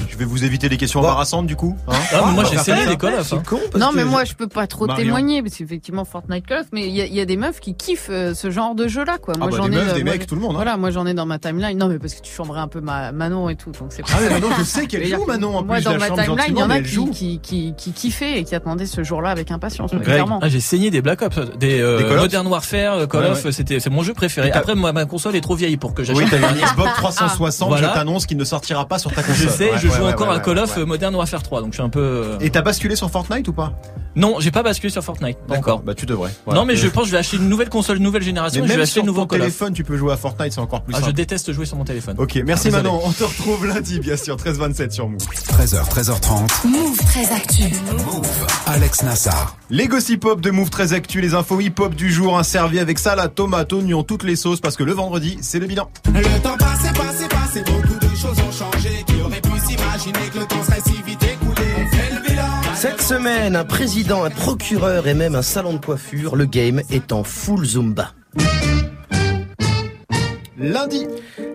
Je 0.09 0.17
vais 0.17 0.25
vous 0.25 0.43
éviter 0.43 0.67
les 0.67 0.77
questions 0.77 0.99
embarrassantes 1.01 1.45
du 1.45 1.55
coup. 1.55 1.75
hein. 1.87 1.93
Ah, 2.11 2.23
mais 2.27 2.33
moi, 2.33 2.43
j'ai 2.43 2.51
faire 2.57 2.61
essayé 2.61 2.83
ça. 2.85 2.89
les 2.89 2.97
Call 2.97 3.13
of, 3.13 3.19
hein. 3.19 3.23
C'est 3.43 3.47
con 3.47 3.59
parce 3.71 3.83
Non, 3.83 3.91
mais 3.93 4.03
moi, 4.05 4.23
je 4.25 4.33
peux 4.33 4.47
pas 4.47 4.65
trop 4.65 4.87
Marion. 4.87 5.03
témoigner, 5.05 5.43
parce 5.43 5.55
qu'effectivement, 5.55 6.05
Fortnite 6.05 6.47
Call 6.47 6.61
of, 6.61 6.67
mais 6.73 6.87
il 6.87 6.95
y, 6.95 7.01
a- 7.01 7.05
il 7.05 7.13
y 7.13 7.21
a 7.21 7.25
des 7.25 7.37
meufs 7.37 7.59
qui 7.59 7.75
kiffent 7.75 8.09
euh, 8.09 8.33
ce 8.33 8.49
genre 8.49 8.73
de 8.75 8.87
jeu-là, 8.87 9.17
quoi. 9.19 9.35
Ah 9.35 9.39
Moi, 9.39 9.49
bah, 9.51 9.57
j'en 9.57 9.65
ai, 9.67 9.75
meufs, 9.75 9.93
des 9.93 10.03
moi, 10.03 10.13
mecs, 10.13 10.25
tout 10.25 10.35
le 10.35 10.41
monde, 10.41 10.51
hein. 10.51 10.55
Voilà, 10.55 10.75
moi, 10.77 10.89
j'en 10.89 11.05
ai 11.05 11.13
dans 11.13 11.25
ma 11.27 11.37
timeline. 11.39 11.77
Non, 11.77 11.87
mais 11.87 11.99
parce 11.99 12.15
que 12.15 12.21
tu 12.21 12.31
chambrais 12.33 12.59
un 12.59 12.67
peu 12.67 12.81
ma 12.81 13.11
Manon 13.11 13.47
et 13.49 13.55
tout, 13.55 13.71
donc 13.71 13.89
c'est 13.91 14.01
Ah 14.11 14.17
mais 14.21 14.29
Manon, 14.31 14.47
je 14.57 14.63
sais 14.63 14.87
qu'elle 14.87 15.05
joue 15.05 15.25
Manon. 15.25 15.55
En 15.57 15.63
Moi, 15.63 15.75
plus, 15.75 15.83
je 15.83 15.89
dans 15.89 15.97
ma 15.99 16.09
timeline, 16.09 16.45
il 16.49 16.57
y 16.57 16.63
en 16.63 16.69
a 16.71 16.79
qui. 16.81 17.29
Qui, 17.77 17.91
kiffaient 17.93 18.39
et 18.39 18.43
qui 18.43 18.55
attendaient 18.55 18.85
ce 18.85 19.03
jour-là 19.03 19.29
avec 19.29 19.51
impatience, 19.51 19.91
Greg. 19.91 20.03
clairement. 20.03 20.39
Ah, 20.41 20.49
j'ai 20.49 20.59
saigné 20.59 20.89
des 20.91 21.01
Black 21.01 21.21
Ops, 21.21 21.37
des, 21.57 21.79
euh, 21.81 21.97
Des 21.97 22.03
Call 22.03 22.13
of 22.17 22.21
Modern 22.23 22.47
Warfare, 22.47 22.93
euh, 22.99 23.07
Call 23.07 23.23
Ouais, 23.23 23.29
of, 23.31 23.45
ouais. 23.45 23.51
c'était 23.51 23.79
c'est 23.79 23.89
mon 23.89 24.03
jeu 24.03 24.13
préféré. 24.13 24.51
Après 24.51 24.75
moi 24.75 24.93
ma 24.93 25.05
console 25.05 25.35
est 25.35 25.41
trop 25.41 25.55
vieille 25.55 25.77
pour 25.77 25.93
que 25.93 26.03
j'achète 26.03 26.23
Oui, 26.23 26.29
t'as 26.29 26.37
une. 26.37 26.57
Xbox 26.61 26.89
360, 26.97 27.69
Voilà. 27.69 27.89
je 27.89 27.93
t'annonce 27.93 28.25
qu'il 28.25 28.37
ne 28.37 28.43
sortira 28.43 28.85
pas 28.87 28.99
sur 28.99 29.11
ta 29.13 29.21
console. 29.23 29.35
Je 29.45 29.49
sais, 29.49 29.71
Ouais, 29.71 29.77
je 29.77 29.87
ouais, 29.87 29.95
joue 29.97 30.03
ouais, 30.03 30.13
encore 30.13 30.29
ouais, 30.29 30.35
à 30.35 30.39
Call 30.39 30.57
ouais, 30.57 30.63
of 30.63 30.75
ouais. 30.75 30.81
euh, 30.83 30.85
Modern 30.85 31.15
Warfare 31.15 31.43
3, 31.43 31.61
donc 31.61 31.71
je 31.71 31.75
suis 31.77 31.83
un 31.83 31.89
peu. 31.89 31.99
euh, 31.99 32.37
Et 32.39 32.49
t'as 32.49 32.61
basculé 32.61 32.95
sur 32.95 33.09
Fortnite 33.09 33.47
ou 33.47 33.53
pas? 33.53 33.73
Non, 34.15 34.37
j'ai 34.39 34.51
pas 34.51 34.63
basculé 34.63 34.91
sur 34.91 35.03
Fortnite. 35.03 35.37
D'accord. 35.47 35.81
Bah 35.81 35.93
tu 35.93 36.05
devrais. 36.05 36.31
Non, 36.51 36.65
mais 36.65 36.75
je 36.75 36.87
pense 36.87 37.03
que 37.03 37.07
je 37.07 37.11
vais 37.13 37.19
acheter 37.19 37.37
une 37.37 37.47
nouvelle 37.47 37.69
console, 37.69 37.99
nouvelle 37.99 38.23
génération. 38.23 38.61
Mais 38.61 38.67
et 38.67 38.71
je 38.71 38.75
vais 38.75 38.81
acheter 38.83 38.93
sur 38.99 39.05
nouveau 39.05 39.21
ton 39.21 39.27
Call 39.27 39.41
of. 39.41 39.45
téléphone, 39.47 39.73
tu 39.73 39.83
peux 39.83 39.97
jouer 39.97 40.11
à 40.13 40.17
Fortnite, 40.17 40.51
c'est 40.53 40.59
encore 40.59 40.81
plus 40.81 40.95
Ah, 40.97 41.01
je 41.05 41.11
déteste 41.11 41.51
jouer 41.53 41.65
sur 41.65 41.77
mon 41.77 41.83
téléphone. 41.85 42.15
Ok, 42.17 42.39
merci 42.45 42.65
Désolé. 42.65 42.83
Manon. 42.83 42.99
On 43.05 43.11
te 43.11 43.23
retrouve 43.23 43.67
lundi, 43.67 43.99
bien 43.99 44.17
sûr, 44.17 44.35
13h27 44.35 44.91
sur 44.91 45.07
Move. 45.07 45.19
13h, 45.21 45.87
13h30. 45.89 46.67
Move 46.67 46.97
très 46.97 47.31
actu. 47.33 47.48
Alex 48.67 49.03
Nassar. 49.03 49.57
Les 49.69 49.87
gossip 49.87 50.23
hop 50.25 50.39
de 50.39 50.51
Move 50.51 50.69
très 50.69 50.93
actu, 50.93 51.19
les 51.19 51.33
infos 51.33 51.59
hip 51.59 51.73
hop 51.79 51.95
du 51.95 52.11
jour, 52.11 52.37
un 52.37 52.43
servi 52.43 52.79
avec 52.79 52.99
salade, 52.99 53.33
tomate, 53.33 53.73
oignon, 53.73 54.03
toutes 54.03 54.23
les 54.23 54.35
sauces, 54.35 54.61
parce 54.61 54.75
que 54.75 54.83
le 54.83 54.93
vendredi, 54.93 55.37
c'est 55.41 55.59
le 55.59 55.65
bilan. 55.65 55.89
Le 56.13 56.41
temps 56.41 56.57
passé, 56.57 56.89
passé, 56.93 57.27
passé, 57.27 57.61
beaucoup 57.61 57.99
de 57.99 58.15
choses 58.15 58.37
ont 58.39 58.51
changé. 58.51 59.03
Qui 59.07 59.21
aurait 59.21 59.41
pu 59.41 59.59
s'imaginer 59.67 60.29
que 60.31 60.39
le 60.39 60.45
temps 60.45 60.63
serait 60.63 60.81
si 60.85 61.01
vite 61.01 61.23
écoulé 61.23 61.67
On 61.77 61.95
fait 61.95 62.13
le 62.13 62.27
bilan. 62.27 62.43
Cette 62.75 63.01
semaine, 63.01 63.55
un 63.55 63.65
président, 63.65 64.23
un 64.23 64.29
procureur 64.29 65.07
et 65.07 65.15
même 65.15 65.35
un 65.35 65.41
salon 65.41 65.73
de 65.73 65.83
coiffure, 65.83 66.35
le 66.35 66.45
game 66.45 66.81
est 66.91 67.11
en 67.11 67.23
full 67.23 67.65
Zumba. 67.65 68.13
Lundi, 70.57 71.07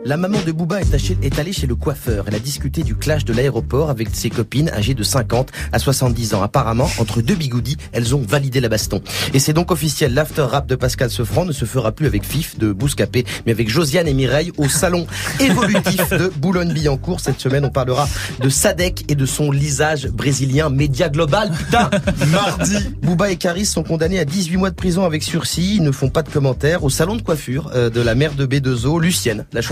La 0.06 0.18
maman 0.18 0.36
de 0.44 0.52
Booba 0.52 0.80
est, 0.82 1.38
allée 1.38 1.54
chez 1.54 1.66
le 1.66 1.76
coiffeur. 1.76 2.26
Elle 2.28 2.34
a 2.34 2.38
discuté 2.38 2.82
du 2.82 2.94
clash 2.94 3.24
de 3.24 3.32
l'aéroport 3.32 3.88
avec 3.88 4.08
ses 4.12 4.28
copines 4.28 4.68
âgées 4.68 4.92
de 4.92 5.02
50 5.02 5.50
à 5.72 5.78
70 5.78 6.34
ans. 6.34 6.42
Apparemment, 6.42 6.90
entre 6.98 7.22
deux 7.22 7.34
bigoudis, 7.34 7.78
elles 7.92 8.14
ont 8.14 8.20
validé 8.20 8.60
la 8.60 8.68
baston. 8.68 9.00
Et 9.32 9.38
c'est 9.38 9.54
donc 9.54 9.70
officiel, 9.70 10.12
l'after 10.12 10.42
rap 10.42 10.66
de 10.66 10.74
Pascal 10.74 11.10
Sefranc 11.10 11.46
ne 11.46 11.52
se 11.52 11.64
fera 11.64 11.90
plus 11.90 12.06
avec 12.06 12.22
Fif 12.22 12.58
de 12.58 12.70
Bouscapé, 12.70 13.24
mais 13.46 13.52
avec 13.52 13.70
Josiane 13.70 14.06
et 14.06 14.12
Mireille 14.12 14.52
au 14.58 14.68
salon 14.68 15.06
évolutif 15.40 16.10
de 16.10 16.30
Boulogne-Billancourt. 16.36 17.20
Cette 17.20 17.40
semaine, 17.40 17.64
on 17.64 17.70
parlera 17.70 18.06
de 18.40 18.50
Sadek 18.50 19.10
et 19.10 19.14
de 19.14 19.24
son 19.24 19.50
lisage 19.50 20.08
brésilien 20.08 20.68
média 20.68 21.08
global. 21.08 21.50
Putain 21.50 21.88
mardi, 22.30 22.76
Booba 23.02 23.30
et 23.30 23.36
Caris 23.36 23.64
sont 23.64 23.82
condamnés 23.82 24.18
à 24.18 24.26
18 24.26 24.58
mois 24.58 24.70
de 24.70 24.76
prison 24.76 25.06
avec 25.06 25.22
sursis. 25.22 25.76
Ils 25.76 25.82
ne 25.82 25.92
font 25.92 26.10
pas 26.10 26.22
de 26.22 26.28
commentaires. 26.28 26.84
Au 26.84 26.90
salon 26.90 27.16
de 27.16 27.22
coiffure 27.22 27.70
euh, 27.74 27.88
de 27.88 28.02
la 28.02 28.14
mère 28.14 28.34
de 28.34 28.44
B2O, 28.44 29.00
Lucienne, 29.00 29.46
la 29.54 29.62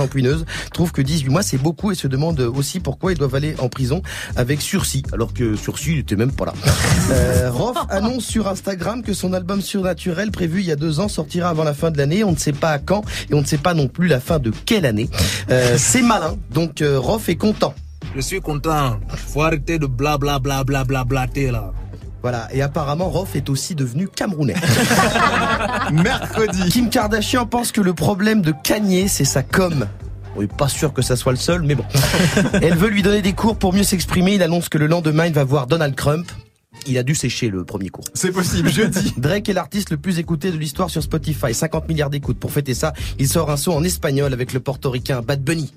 trouve 0.72 0.92
que 0.92 1.02
18 1.02 1.30
mois 1.30 1.42
c'est 1.42 1.58
beaucoup 1.58 1.90
et 1.90 1.94
se 1.94 2.08
demande 2.08 2.40
aussi 2.40 2.80
pourquoi 2.80 3.12
ils 3.12 3.18
doivent 3.18 3.34
aller 3.34 3.54
en 3.58 3.68
prison 3.68 4.02
avec 4.36 4.60
sursis. 4.60 5.02
Alors 5.12 5.32
que 5.32 5.56
sursis, 5.56 5.92
il 5.92 5.98
était 5.98 6.16
même 6.16 6.32
pas 6.32 6.46
là. 6.46 6.54
Euh, 7.10 7.50
Rof 7.50 7.76
annonce 7.88 8.24
sur 8.24 8.48
Instagram 8.48 9.02
que 9.02 9.12
son 9.12 9.32
album 9.32 9.60
Surnaturel, 9.60 10.30
prévu 10.30 10.60
il 10.60 10.66
y 10.66 10.72
a 10.72 10.76
deux 10.76 11.00
ans, 11.00 11.08
sortira 11.08 11.48
avant 11.48 11.64
la 11.64 11.74
fin 11.74 11.90
de 11.90 11.98
l'année. 11.98 12.24
On 12.24 12.32
ne 12.32 12.36
sait 12.36 12.52
pas 12.52 12.70
à 12.70 12.78
quand 12.78 13.04
et 13.30 13.34
on 13.34 13.40
ne 13.40 13.46
sait 13.46 13.58
pas 13.58 13.74
non 13.74 13.88
plus 13.88 14.08
la 14.08 14.20
fin 14.20 14.38
de 14.38 14.52
quelle 14.64 14.86
année. 14.86 15.08
Euh, 15.50 15.76
c'est 15.78 16.02
malin. 16.02 16.36
Donc 16.50 16.82
euh, 16.82 16.98
Rof 16.98 17.28
est 17.28 17.36
content. 17.36 17.74
Je 18.14 18.20
suis 18.20 18.40
content. 18.40 18.98
Faut 19.08 19.42
arrêter 19.42 19.78
de 19.78 19.86
bla 19.86 20.18
bla 20.18 20.38
bla 20.38 20.64
bla 20.64 20.84
bla 20.84 21.04
blater 21.04 21.50
là. 21.50 21.72
Voilà, 22.22 22.46
et 22.52 22.62
apparemment 22.62 23.08
Rof 23.08 23.34
est 23.34 23.50
aussi 23.50 23.74
devenu 23.74 24.06
camerounais. 24.06 24.54
mercredi, 25.92 26.68
Kim 26.68 26.88
Kardashian 26.88 27.46
pense 27.46 27.72
que 27.72 27.80
le 27.80 27.94
problème 27.94 28.42
de 28.42 28.52
Kanye, 28.62 29.08
c'est 29.08 29.24
sa 29.24 29.42
com. 29.42 29.86
On 30.36 30.42
est 30.42 30.52
pas 30.52 30.68
sûr 30.68 30.92
que 30.92 31.02
ça 31.02 31.16
soit 31.16 31.32
le 31.32 31.38
seul, 31.38 31.62
mais 31.62 31.74
bon. 31.74 31.84
Elle 32.62 32.76
veut 32.76 32.88
lui 32.88 33.02
donner 33.02 33.22
des 33.22 33.32
cours 33.32 33.56
pour 33.56 33.72
mieux 33.72 33.82
s'exprimer. 33.82 34.34
Il 34.34 34.42
annonce 34.42 34.68
que 34.68 34.78
le 34.78 34.86
lendemain, 34.86 35.26
il 35.26 35.32
va 35.32 35.44
voir 35.44 35.66
Donald 35.66 35.94
Trump. 35.94 36.30
Il 36.86 36.98
a 36.98 37.02
dû 37.02 37.14
sécher 37.14 37.48
le 37.48 37.64
premier 37.64 37.90
cours. 37.90 38.04
c'est 38.14 38.32
possible, 38.32 38.70
jeudi. 38.70 39.12
Drake 39.18 39.48
est 39.48 39.52
l'artiste 39.52 39.90
le 39.90 39.98
plus 39.98 40.18
écouté 40.18 40.50
de 40.50 40.56
l'histoire 40.56 40.90
sur 40.90 41.02
Spotify. 41.02 41.54
50 41.54 41.88
milliards 41.88 42.10
d'écoutes. 42.10 42.38
Pour 42.38 42.50
fêter 42.50 42.74
ça, 42.74 42.92
il 43.18 43.28
sort 43.28 43.50
un 43.50 43.56
son 43.56 43.72
en 43.72 43.84
espagnol 43.84 44.32
avec 44.32 44.52
le 44.52 44.60
portoricain 44.60 45.22
Bad 45.22 45.42
Bunny. 45.42 45.72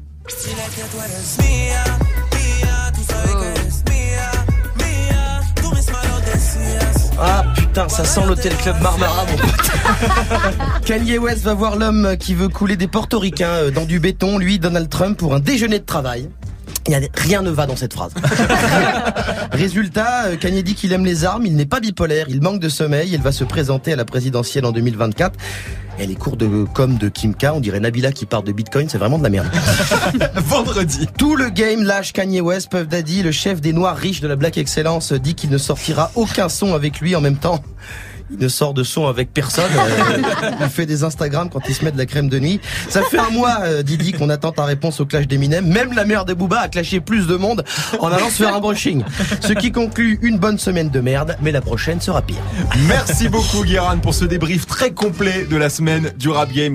Putain, 7.75 7.89
ça 7.89 8.05
sent 8.05 8.21
l'hôtel 8.25 8.55
Club 8.55 8.77
Marmara, 8.81 9.25
mon 9.25 9.37
pote. 9.37 10.81
Kanye 10.85 11.17
West 11.17 11.43
va 11.43 11.53
voir 11.53 11.75
l'homme 11.75 12.15
qui 12.17 12.33
veut 12.33 12.47
couler 12.47 12.77
des 12.77 12.87
portoricains 12.87 13.49
euh, 13.49 13.71
dans 13.71 13.83
du 13.83 13.99
béton, 13.99 14.37
lui, 14.37 14.59
Donald 14.59 14.87
Trump, 14.87 15.17
pour 15.17 15.35
un 15.35 15.41
déjeuner 15.41 15.79
de 15.79 15.83
travail. 15.83 16.29
Rien 17.15 17.41
ne 17.41 17.49
va 17.49 17.65
dans 17.65 17.75
cette 17.75 17.91
phrase. 17.91 18.13
Résultat, 19.51 20.27
euh, 20.27 20.35
Kanye 20.37 20.63
dit 20.63 20.75
qu'il 20.75 20.93
aime 20.93 21.03
les 21.03 21.25
armes, 21.25 21.45
il 21.45 21.57
n'est 21.57 21.65
pas 21.65 21.81
bipolaire, 21.81 22.27
il 22.29 22.41
manque 22.41 22.61
de 22.61 22.69
sommeil, 22.69 23.09
il 23.11 23.21
va 23.21 23.33
se 23.33 23.43
présenter 23.43 23.91
à 23.91 23.97
la 23.97 24.05
présidentielle 24.05 24.65
en 24.65 24.71
2024. 24.71 25.37
Et 25.97 26.07
les 26.07 26.15
cours 26.15 26.35
de 26.35 26.65
com 26.73 26.97
de 26.97 27.07
Kim 27.07 27.33
K, 27.33 27.47
on 27.53 27.61
dirait 27.61 27.79
Nabila 27.79 28.11
qui 28.11 28.25
parle 28.25 28.43
de 28.43 28.51
Bitcoin, 28.51 28.89
c'est 28.89 28.97
vraiment 28.97 29.17
de 29.17 29.23
la 29.23 29.29
merde. 29.29 29.47
Vendredi. 30.35 31.07
Tout 31.17 31.37
le 31.37 31.49
game 31.49 31.83
lâche 31.83 32.11
Kanye 32.11 32.41
West, 32.41 32.69
Puff 32.69 32.87
Daddy, 32.87 33.23
le 33.23 33.31
chef 33.31 33.61
des 33.61 33.71
noirs 33.71 33.95
riches 33.95 34.19
de 34.19 34.27
la 34.27 34.35
Black 34.35 34.57
Excellence, 34.57 35.13
dit 35.13 35.35
qu'il 35.35 35.49
ne 35.49 35.57
sortira 35.57 36.11
aucun 36.15 36.49
son 36.49 36.73
avec 36.73 36.99
lui 36.99 37.15
en 37.15 37.21
même 37.21 37.37
temps. 37.37 37.63
Il 38.31 38.37
ne 38.39 38.47
sort 38.47 38.73
de 38.73 38.83
son 38.83 39.07
avec 39.07 39.33
personne. 39.33 39.71
Euh, 39.75 40.21
il 40.61 40.69
fait 40.69 40.85
des 40.85 41.03
Instagram 41.03 41.49
quand 41.51 41.61
il 41.67 41.75
se 41.75 41.85
met 41.85 41.91
de 41.91 41.97
la 41.97 42.05
crème 42.05 42.27
de 42.27 42.39
nuit. 42.39 42.59
Ça 42.89 43.01
fait 43.03 43.19
un 43.19 43.29
mois, 43.29 43.59
euh, 43.63 43.83
Didi, 43.83 44.13
qu'on 44.13 44.29
attend 44.29 44.51
ta 44.51 44.65
réponse 44.65 44.99
au 44.99 45.05
clash 45.05 45.27
d'Eminem. 45.27 45.65
Même 45.67 45.93
la 45.93 46.05
mère 46.05 46.25
de 46.25 46.33
Booba 46.33 46.59
a 46.59 46.67
clashé 46.67 46.99
plus 46.99 47.27
de 47.27 47.35
monde 47.35 47.63
en 47.99 48.07
allant 48.07 48.29
se 48.29 48.43
faire 48.43 48.55
un 48.55 48.59
brushing. 48.59 49.03
Ce 49.41 49.53
qui 49.53 49.71
conclut 49.71 50.19
une 50.21 50.39
bonne 50.39 50.57
semaine 50.57 50.89
de 50.89 50.99
merde, 50.99 51.37
mais 51.41 51.51
la 51.51 51.61
prochaine 51.61 52.01
sera 52.01 52.21
pire. 52.21 52.41
Merci 52.87 53.29
beaucoup, 53.29 53.63
Guérin, 53.63 53.97
pour 53.97 54.13
ce 54.13 54.25
débrief 54.25 54.65
très 54.65 54.91
complet 54.91 55.45
de 55.45 55.55
la 55.55 55.69
semaine 55.69 56.11
du 56.17 56.29
Rap 56.29 56.51
Game. 56.51 56.73